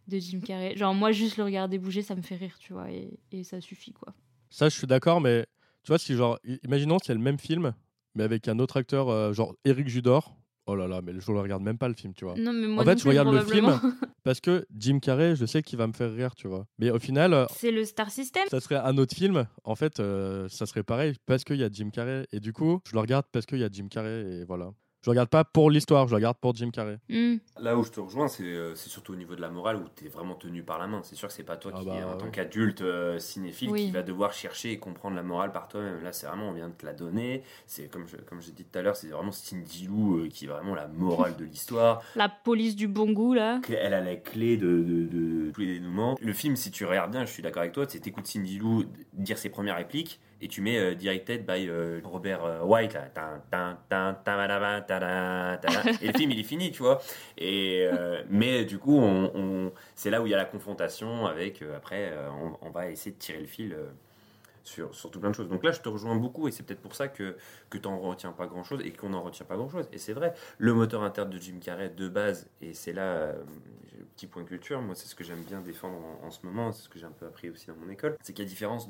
[0.08, 0.76] de Jim Carrey.
[0.76, 3.60] Genre, moi, juste le regarder bouger, ça me fait rire, tu vois, et, et ça
[3.60, 4.14] suffit, quoi.
[4.50, 5.46] Ça, je suis d'accord, mais
[5.82, 7.72] tu vois, si genre, imaginons c'est le même film,
[8.14, 10.34] mais avec un autre acteur, euh, genre Eric Judor.
[10.70, 12.34] Oh là là, mais je le regarde même pas le film, tu vois.
[12.36, 13.80] Non, mais moi, en fait, je regarde le film
[14.22, 16.66] parce que Jim Carrey, je sais qu'il va me faire rire, tu vois.
[16.78, 18.42] Mais au final, euh, C'est le Star System.
[18.50, 19.46] ça serait un autre film.
[19.64, 22.26] En fait, euh, ça serait pareil parce qu'il y a Jim Carrey.
[22.32, 24.40] Et du coup, je le regarde parce qu'il y a Jim Carrey.
[24.40, 24.70] Et voilà.
[25.04, 26.98] Je regarde pas pour l'histoire, je regarde pour Jim Carrey.
[27.08, 27.36] Hmm.
[27.60, 29.84] Là où je te rejoins, c'est euh, c'est surtout au niveau de la morale où
[29.94, 31.02] tu es vraiment tenu par la main.
[31.04, 33.86] C'est sûr que c'est pas toi Ah qui, bah, en tant qu'adulte euh, cinéphile, Oui.
[33.86, 36.02] qui va devoir chercher et comprendre la morale par toi-même.
[36.02, 37.44] Là, c'est vraiment, on vient de te la donner.
[37.66, 40.46] C'est comme je, comme j'ai dit tout à l'heure, c'est vraiment Cindy Lou euh, qui
[40.46, 42.02] est vraiment la morale de l'histoire.
[42.16, 43.60] La police du bon goût, là.
[43.68, 46.16] Elle a la clé de, de- de tous les dénouements.
[46.20, 48.84] Le film, si tu regardes bien, je suis d'accord avec toi, c'est t'écoutes Cindy Lou
[49.12, 52.96] dire ses premières répliques et tu mets euh, Directed by euh, Robert euh, White
[56.02, 57.00] et le film il est fini, tu vois.
[57.36, 57.88] Et,
[58.28, 59.00] mais du coup,
[59.94, 62.12] c'est là où il y a la confrontation avec, après,
[62.62, 63.76] on va essayer de tirer le fil.
[64.68, 65.48] Sur, sur tout plein de choses.
[65.48, 67.36] Donc là, je te rejoins beaucoup et c'est peut-être pour ça que,
[67.70, 69.88] que tu n'en retiens pas grand-chose et qu'on n'en retient pas grand-chose.
[69.92, 73.42] Et c'est vrai, le moteur interne de Jim Carrey de base, et c'est là, euh,
[74.16, 76.88] petit point culture, moi c'est ce que j'aime bien défendre en, ce moment, c'est ce
[76.88, 78.88] que j'ai un peu appris aussi dans mon école, c'est qu'il y a différence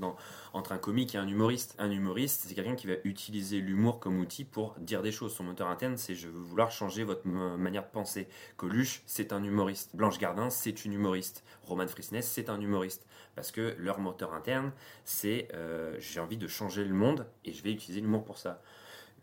[0.52, 1.74] entre un comique et un humoriste.
[1.78, 5.34] Un humoriste, c'est quelqu'un qui va utiliser l'humour comme outil pour dire des choses.
[5.34, 8.28] Son moteur interne, c'est je veux vouloir changer votre manière de penser.
[8.56, 9.94] Coluche, c'est un humoriste.
[9.94, 11.44] Blanche Gardin, c'est une humoriste.
[11.68, 14.72] Roman Frisness, c'est un humoriste parce que leur moteur interne,
[15.04, 18.62] c'est euh, j'ai envie de changer le monde et je vais utiliser l'humour pour ça.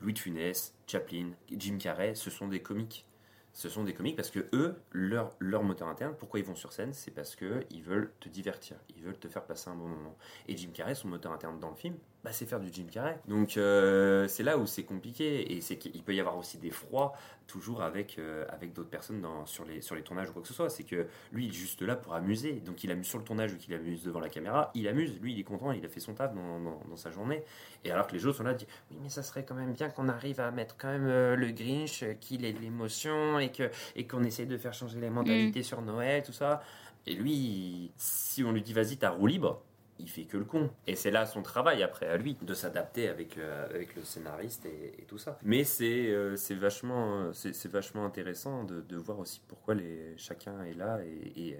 [0.01, 3.05] Louis de Funès, Chaplin, Jim Carrey, ce sont des comiques.
[3.53, 6.73] Ce sont des comiques parce que eux, leur, leur moteur interne, pourquoi ils vont sur
[6.73, 10.17] scène, c'est parce qu'ils veulent te divertir, ils veulent te faire passer un bon moment.
[10.49, 11.95] Et Jim Carrey, son moteur interne dans le film,
[12.25, 13.19] bah, c'est faire du Jim Carrey.
[13.27, 16.71] Donc euh, c'est là où c'est compliqué et c'est qu'il peut y avoir aussi des
[16.71, 17.13] froids
[17.45, 20.47] toujours avec, euh, avec d'autres personnes dans, sur, les, sur les tournages ou quoi que
[20.47, 20.71] ce soit.
[20.71, 22.53] C'est que lui, il est juste là pour amuser.
[22.53, 25.19] Donc il amuse sur le tournage ou qu'il amuse devant la caméra, il amuse.
[25.21, 27.43] Lui, il est content, il a fait son taf dans, dans, sa journée.
[27.83, 29.89] Et alors que les autres sont là, disent Oui, mais ça serait quand même bien
[29.89, 33.69] qu'on arrive à mettre quand même euh, le Grinch, qu'il ait de l'émotion et qu'on
[33.95, 35.63] et qu'on essaie de faire changer les mentalités mm.
[35.63, 36.63] sur Noël, tout ça.
[37.05, 39.61] Et lui, si on lui dit Vas-y, t'as roue libre
[39.99, 40.69] il fait que le con.
[40.87, 44.65] Et c'est là son travail après à lui de s'adapter avec, euh, avec le scénariste
[44.65, 45.39] et, tout ça.
[45.43, 50.63] Mais c'est euh, c'est vachement, c'est vachement intéressant de, de, voir aussi pourquoi les, chacun
[50.63, 51.57] est là et, et,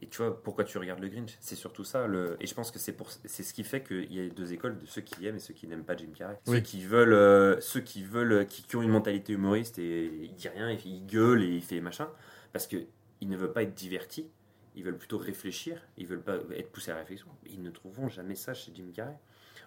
[0.00, 1.36] et tu vois pourquoi tu regardes le Grinch.
[1.40, 2.06] C'est surtout ça.
[2.06, 4.52] Le, et je pense que c'est pour c'est ce qui fait qu'il y a deux
[4.52, 6.38] écoles de ceux qui aiment et ceux qui n'aiment pas Jim Carrey.
[6.46, 10.34] Ceux qui veulent, euh, ceux qui veulent, qui, qui, ont une mentalité humoriste et il
[10.34, 12.08] dit rien, il gueule et il fait machin
[12.52, 12.76] parce que
[13.20, 14.28] il ne veut pas être diverti
[14.76, 17.28] ils veulent plutôt réfléchir, ils veulent pas être poussés à la réflexion.
[17.46, 19.18] Ils ne trouveront jamais ça chez Jim Carrey.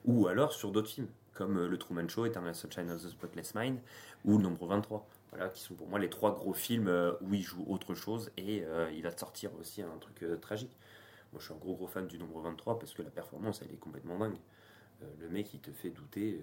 [0.05, 3.55] Ou alors sur d'autres films, comme euh, Le Truman Show, Eternal Sunshine of the Spotless
[3.55, 3.79] Mind,
[4.23, 5.07] ou Le Nombre 23.
[5.31, 8.31] Voilà, qui sont pour moi les trois gros films euh, où il joue autre chose
[8.37, 10.75] et euh, il va sortir aussi un truc tragique.
[11.33, 13.71] Moi, je suis un gros gros fan du Nombre 23 parce que la performance, elle
[13.73, 14.37] est complètement dingue.
[15.19, 16.39] le mec, il te fait douter.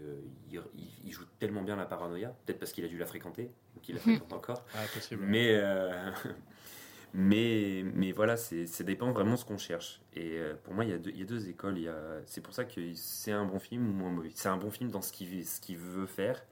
[0.53, 2.37] Il, joue tellement bien la paranoïa.
[2.45, 4.65] Peut-être parce qu'il a dû la fréquenter, donc il la fréquente encore.
[4.75, 5.25] Ah, possible.
[5.25, 5.61] Mais,
[7.15, 10.01] mais, mais voilà, ça dépend vraiment de ce qu'on cherche.
[10.15, 11.79] Et euh, pour moi, il y a deux, il y a deux écoles.
[12.27, 14.31] C'est pour ça que c'est un bon film ou moins mauvais.
[14.35, 16.43] C'est un bon film dans ce qu'il veut faire,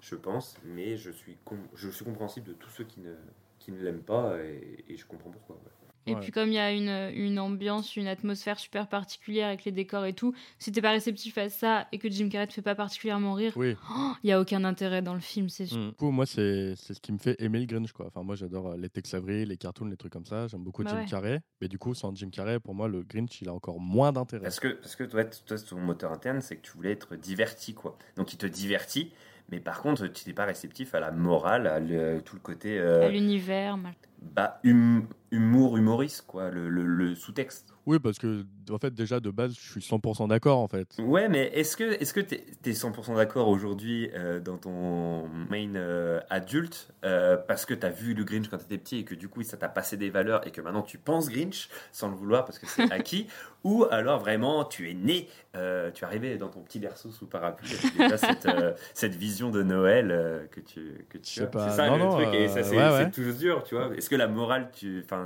[0.00, 1.36] je pense, mais je suis,
[1.74, 3.14] je suis compréhensible de tous ceux qui ne,
[3.58, 5.58] qui ne l'aiment pas et, je comprends pourquoi.
[6.06, 9.72] Et puis comme il y a une, une, ambiance, une atmosphère super particulière avec les
[9.72, 12.62] décors et tout, si t'es pas réceptif à ça et que Jim Carrey te fait
[12.62, 13.76] pas particulièrement rire, il oui.
[13.90, 15.78] oh, y a aucun intérêt dans le film, c'est sûr.
[15.78, 15.88] Mm.
[15.88, 18.06] Du coup, moi, c'est ce qui me fait aimer le Grinch, quoi.
[18.06, 20.46] Enfin, moi, j'adore euh, les Tex Avery, les cartoons, les trucs comme ça.
[20.48, 21.40] J'aime beaucoup bah Jim Carrey.
[21.60, 24.42] Mais du coup, sans Jim Carrey, pour moi, le Grinch, il a encore moins d'intérêt.
[24.42, 27.74] Parce que, parce que toi, toi, ton moteur interne, c'est que tu voulais être diverti,
[27.74, 27.96] quoi.
[28.16, 29.12] Donc, il te divertit.
[29.50, 32.78] Mais par contre, tu n'es pas réceptif à la morale, à tout le côté.
[32.78, 33.78] Euh, à l'univers.
[34.20, 35.06] Bah, hum,
[35.36, 37.75] humour humoriste, quoi, le, le, sous-texte.
[37.86, 40.88] Oui, parce que en fait déjà de base, je suis 100% d'accord en fait.
[40.98, 45.76] Ouais, mais est-ce que est-ce que t'es es 100% d'accord aujourd'hui euh, dans ton main
[45.76, 49.28] euh, adulte euh, parce que t'as vu le Grinch quand t'étais petit et que du
[49.28, 52.44] coup ça t'a passé des valeurs et que maintenant tu penses Grinch sans le vouloir
[52.44, 53.28] parce que c'est acquis?
[53.62, 57.70] Ou alors vraiment tu es né, tu es arrivé dans ton petit berceau sous parapluie
[57.98, 58.48] déjà cette,
[58.94, 61.50] cette vision de Noël que tu que tu as.
[61.52, 63.94] C'est ça le truc et ça c'est toujours dur, tu vois.
[63.96, 65.24] Est-ce que la morale tu enfin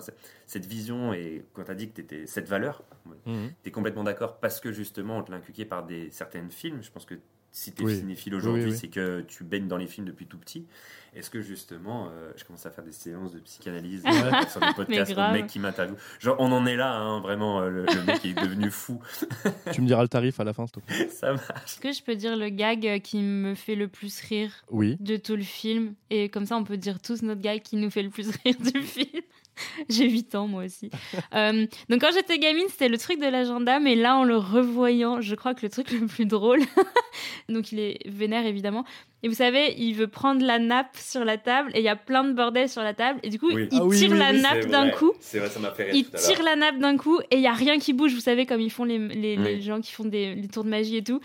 [0.51, 2.83] cette vision et quand tu as dit que tu étais cette valeur,
[3.25, 3.53] mhm.
[3.63, 6.83] tu es complètement d'accord parce que justement on te l'a inculqué par des certains films.
[6.83, 7.15] Je pense que
[7.53, 10.67] si tu es cinéphile aujourd'hui, c'est que tu baignes dans les films depuis tout petit.
[11.15, 14.03] Est-ce que justement, euh, je commence à faire des séances de psychanalyse
[14.51, 15.97] sur des podcasts, le mec qui m'interviewe.
[16.21, 19.01] Genre, on en est là, hein, vraiment, euh, le, mec est devenu fou.
[19.73, 21.09] tu me diras le tarif à la fin, s'il te plaît.
[21.11, 21.49] Ça marche.
[21.67, 24.97] Est-ce que je peux dire le gag qui me fait le plus rire oui.
[25.01, 25.95] de tout le film?
[26.11, 28.57] Et comme ça, on peut dire tous notre gag qui nous fait le plus rire
[28.59, 29.23] du film.
[29.89, 30.91] J'ai 8 ans, moi aussi.
[31.35, 35.21] Euh, donc, quand j'étais gamine, c'était le truc de l'agenda, mais là, en le revoyant,
[35.21, 36.61] je crois que le truc le plus drôle,
[37.49, 38.85] donc il est vénère évidemment,
[39.23, 41.97] et vous savez, il veut prendre la nappe sur la table et il y a
[41.97, 43.21] plein de bordel sur la table.
[43.23, 45.13] Et du coup, il ah tire la nappe d'un coup.
[45.21, 47.47] C'est vrai, ça m'a fait rire Il tire la nappe d'un coup et il y
[47.47, 48.15] a rien qui bouge.
[48.15, 50.71] Vous savez, comme ils font les, les, les gens qui font des les tours de
[50.71, 51.21] magie et tout.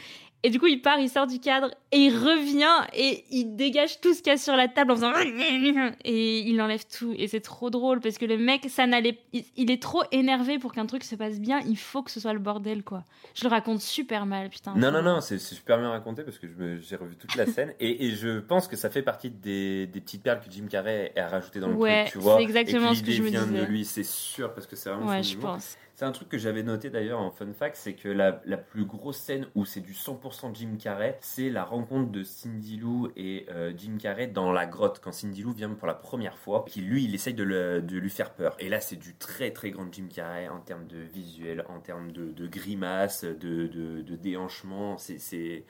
[0.46, 4.00] Et du coup, il part, il sort du cadre et il revient et il dégage
[4.00, 5.12] tout ce qu'il y a sur la table en faisant
[6.06, 7.16] et il enlève tout.
[7.18, 10.72] Et c'est trop drôle parce que le mec, ça n'allait, il est trop énervé pour
[10.72, 11.62] qu'un truc se passe bien.
[11.62, 13.06] Il faut que ce soit le bordel, quoi.
[13.34, 14.76] Je le raconte super mal, putain.
[14.76, 16.46] Non, non, non, c'est super bien raconté parce que
[16.80, 20.22] j'ai revu toute la scène et, je pense que ça fait partie des, des, petites
[20.22, 22.38] perles que Jim Carrey a rajoutées dans le ouais, truc, tu vois.
[22.38, 23.62] C'est exactement ce que je me vient disais.
[23.62, 25.08] de lui, c'est sûr parce que c'est vraiment.
[25.08, 25.76] Ouais, je pense.
[25.96, 29.16] C'est un truc que j'avais noté d'ailleurs en fun fact, c'est que la, plus grosse
[29.16, 33.72] scène où c'est du 100% Jim Carrey, c'est la rencontre de Cindy Lou et euh,
[33.78, 37.06] Jim Carrey dans la grotte, quand Cindy Lou vient pour la première fois, qui lui,
[37.06, 38.58] il essaye de, lui faire peur.
[38.60, 42.12] Et là, c'est du très très grand Jim Carrey en termes de visuel, en termes
[42.12, 44.98] de, de grimaces, de, de, de déhanchement.
[44.98, 45.64] C'est...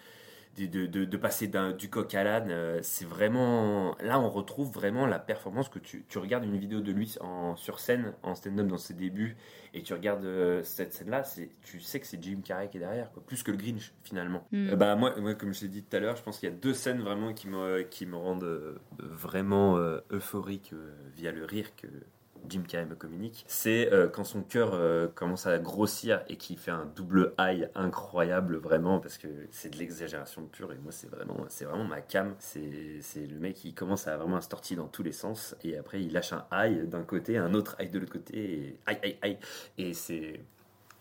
[0.56, 3.96] de, de, passer du coq à l'âne, euh, c'est vraiment.
[4.02, 7.56] Là, on retrouve vraiment la performance que tu, tu regardes une vidéo de lui en,
[7.56, 9.36] sur scène, en stand-up dans ses débuts,
[9.74, 12.80] et tu regardes euh, cette scène-là, c'est- tu sais que c'est Jim Carrey qui est
[12.80, 13.22] derrière, quoi.
[13.26, 14.48] plus que le Grinch finalement.
[14.52, 14.70] Mm.
[14.70, 16.52] Euh, bah, moi, moi, comme je l'ai dit tout à l'heure, je pense qu'il y
[16.52, 21.46] a deux scènes vraiment qui me, qui me rendent vraiment euh, euphorique euh, via le
[21.46, 21.88] rire que
[22.50, 23.46] Jim Carrey me communique.
[23.48, 27.70] C'est euh, quand son cœur euh, commence à grossir et qu'il fait un double high
[27.76, 32.02] incroyable, vraiment, parce que c'est de l'exagération pure et moi, c'est vraiment, c'est vraiment ma
[32.02, 32.36] cam.
[32.40, 32.62] C'est
[33.16, 36.14] le mec qui commence à vraiment se tortiller dans tous les sens et après il
[36.14, 39.38] lâche un high d'un côté, un autre high de l'autre côté, et aïe, aïe, aïe.
[39.78, 40.40] Et c'est.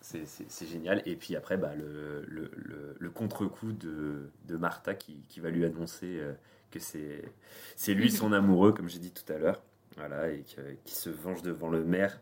[0.06, 1.00] C'est génial.
[1.06, 2.50] Et puis après, bah, le, le,
[2.98, 6.34] le, contre-coup de, de Martha qui, qui va lui annoncer euh,
[6.70, 9.62] que c'est lui son amoureux, comme j'ai dit tout à l'heure.
[9.96, 12.18] Voilà, et que- qui se venge devant le maire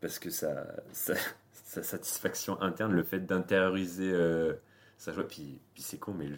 [0.00, 1.14] parce que sa, sa,
[1.52, 4.52] sa satisfaction interne, le fait d'intérioriser euh,
[4.98, 5.26] sa joie.
[5.26, 6.34] Puis, puis c'est con, mais je-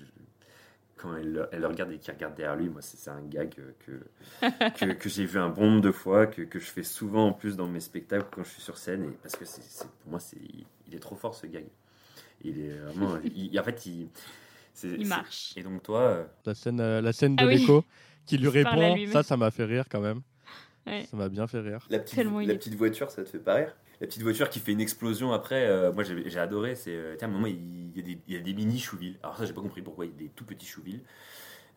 [0.96, 3.22] quand elle, le- elle le regarde et qu'il regarde derrière lui, moi, c'est c'est un
[3.22, 3.74] gag que,
[4.40, 7.32] que, que j'ai vu un bon nombre de fois, que, que je fais souvent en
[7.32, 9.04] plus dans mes spectacles quand je suis sur scène.
[9.04, 11.66] Et parce que c'est c'est- pour moi, c'est il, il est trop fort ce gag.
[12.42, 13.16] Il est vraiment.
[13.24, 14.08] il- en fait, il.
[14.74, 15.52] c'est- Il c'est- marche.
[15.56, 16.00] Et donc, toi.
[16.02, 17.58] euh, La scène, euh, la scène de Ah oui.
[17.58, 17.84] l'écho
[18.26, 20.20] qui lui répond, ça, ça m'a fait rire quand même.
[20.88, 21.06] Ouais.
[21.10, 21.86] Ça m'a bien fait rire.
[21.90, 23.76] La petite, Tellement la voiture, ça te fait pas rire?
[24.00, 26.74] La petite voiture qui fait une explosion après, euh, moi j'ai adoré.
[26.76, 28.78] C'est, euh, tiens, à un moment, il y a des, il y a des mini
[28.78, 29.18] chouville.
[29.22, 31.00] Alors ça, j'ai pas compris pourquoi il y a des tout petits chouville.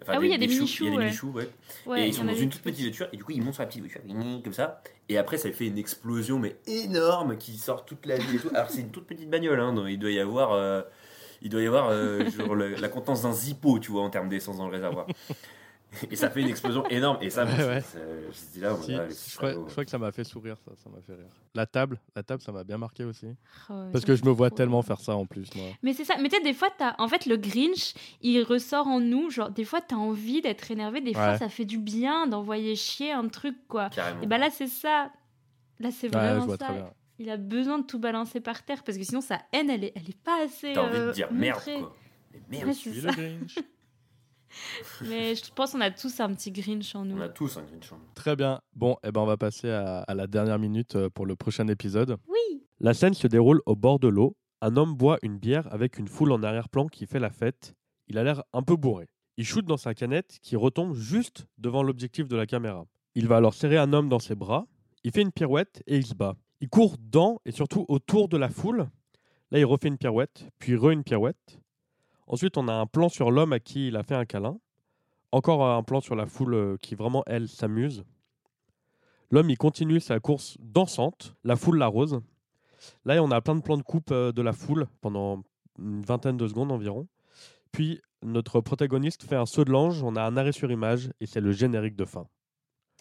[0.08, 0.86] Ah oui, il y a des mini choux.
[0.86, 1.04] Il y a des ouais.
[1.06, 1.50] mini choux, ouais.
[1.86, 2.90] Ouais, et il ils sont dans une tout toute petite petit.
[2.90, 4.02] voiture, et du coup, ils montent sur la petite voiture,
[4.44, 4.82] comme ça.
[5.10, 8.50] Et après, ça fait une explosion, mais énorme, qui sort toute la ville et tout.
[8.54, 10.54] Alors, c'est une toute petite bagnole, hein, donc il doit y avoir.
[10.54, 10.82] euh,
[11.44, 14.30] il doit y avoir euh, genre, le- la contenance d'un zippo, tu vois, en termes
[14.30, 15.08] d'essence dans le réservoir.
[16.10, 17.18] Et ça fait une explosion énorme.
[17.22, 17.82] Et ça, Ouais, ouais.
[17.82, 18.00] c'est-
[18.32, 18.94] je dis là, Si,
[19.32, 19.66] je, crois, salauds.
[19.68, 21.30] je crois que ça m'a fait sourire, ça, ça m'a fait rire.
[21.54, 23.28] La table, la table, ça m'a bien marqué aussi.
[23.70, 25.66] Oh, ouais, Parce que je me vois trop tellement faire ça en plus, moi.
[25.84, 26.16] Mais c'est ça.
[26.18, 26.96] Mais tu sais, des fois, t'as...
[26.98, 29.30] en fait, le Grinch, il ressort en nous.
[29.30, 31.02] Genre, des fois, t'as envie d'être énervé.
[31.02, 31.38] Des fois, Ouais.
[31.38, 33.90] ça fait du bien d'envoyer chier un truc, quoi.
[33.90, 34.22] Carrément.
[34.22, 35.12] Et bah là, c'est ça.
[35.80, 36.72] Là, c'est Ouais, je vraiment ça.
[36.72, 36.90] bien.
[37.20, 39.92] Il a besoin de tout balancer par terre parce que sinon, sa haine, elle est,
[39.96, 40.72] elle est pas assez.
[40.74, 41.80] T'as envie de euh, dire merde, montrée.
[41.82, 41.96] quoi.
[42.34, 43.08] Mais merde, Ouais, Je suis ça.
[43.10, 43.56] le Grinch?
[45.02, 47.18] Mais je pense qu'on a tous un petit Grinch en nous.
[47.18, 48.04] on a tous un Grinch en nous.
[48.16, 48.62] Très bien.
[48.74, 51.68] Bon, eh ben on va passer à, à la dernière minute euh, pour le prochain
[51.68, 52.18] épisode.
[52.28, 52.64] Oui.
[52.80, 54.36] La scène se déroule au bord de l'eau.
[54.62, 57.74] Un homme boit une bière avec une foule en arrière-plan qui fait la fête.
[58.08, 59.08] Il a l'air un peu bourré.
[59.38, 62.86] Il shoot dans sa canette qui retombe juste devant l'objectif de la caméra.
[63.16, 64.68] Il va alors serrer un homme dans ses bras.
[65.04, 66.36] Il fait une pirouette et il se bat.
[66.60, 68.88] Il court dans et surtout autour de la foule.
[69.50, 71.60] Là, il refait une pirouette, puis re une pirouette.
[72.32, 74.58] Ensuite, on a un plan sur l'homme à qui il a fait un câlin.
[75.34, 78.06] Encore un plan sur la foule euh, qui vraiment, elle, s'amuse.
[79.32, 81.36] L'homme, il continue sa course dansante.
[81.44, 82.22] La foule l'arrose.
[83.04, 85.44] Là, on a plein de plans de coupe euh, de la foule pendant
[85.78, 87.06] une vingtaine de secondes environ.
[87.74, 90.02] Puis, notre protagoniste fait un saut de l'ange.
[90.02, 92.28] On a un arrêt sur image et c'est le générique de fin.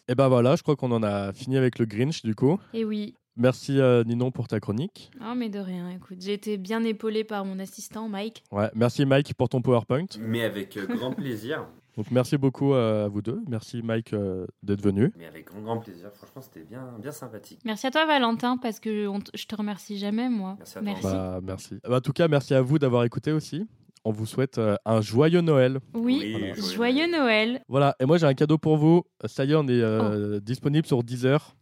[0.09, 2.59] Et ben voilà, je crois qu'on en a fini avec le Grinch du coup.
[2.73, 3.15] Et oui.
[3.41, 5.11] Merci euh, Ninon pour ta chronique.
[5.21, 6.19] Oh, mais de rien, écoute.
[6.21, 8.45] J'ai été bien épaulée par mon assistant, Mike.
[8.53, 10.05] Ouais, merci Mike pour ton PowerPoint.
[10.21, 11.67] Mais avec euh, grand plaisir.
[11.97, 13.41] Donc merci beaucoup euh, à vous deux.
[13.49, 15.11] Merci Mike euh, d'être venu.
[15.17, 16.11] Mais avec grand, grand plaisir.
[16.13, 17.61] Franchement, c'était bien, bien sympathique.
[17.65, 20.57] Merci à toi, Valentin, parce que je te remercie jamais, moi.
[20.59, 20.91] Merci à toi.
[20.93, 21.03] Merci.
[21.07, 21.75] Bah, merci.
[21.89, 23.67] Bah, en tout cas, merci à vous d'avoir écouté aussi.
[24.05, 25.79] On vous souhaite euh, un joyeux Noël.
[25.95, 27.63] Oui, Oui, joyeux joyeux Noël.
[27.69, 29.03] Voilà, et moi j'ai un cadeau pour vous.
[29.27, 31.55] Ça y est, on est euh, disponible sur Deezer.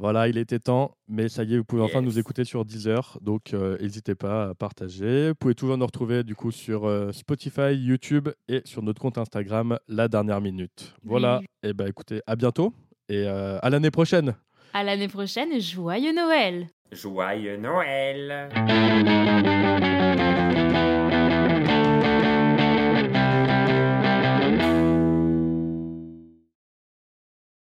[0.00, 3.18] Voilà, il était temps, mais ça y est, vous pouvez enfin nous écouter sur Deezer.
[3.20, 5.30] Donc euh, n'hésitez pas à partager.
[5.30, 9.18] Vous pouvez toujours nous retrouver du coup sur euh, Spotify, YouTube et sur notre compte
[9.18, 10.94] Instagram, La Dernière Minute.
[11.02, 11.46] Voilà, Oui.
[11.70, 12.72] et ben écoutez, à bientôt
[13.08, 14.36] et euh, à l'année prochaine.
[14.72, 16.68] À l'année prochaine, joyeux Noël.
[16.92, 18.48] Joyeux Noël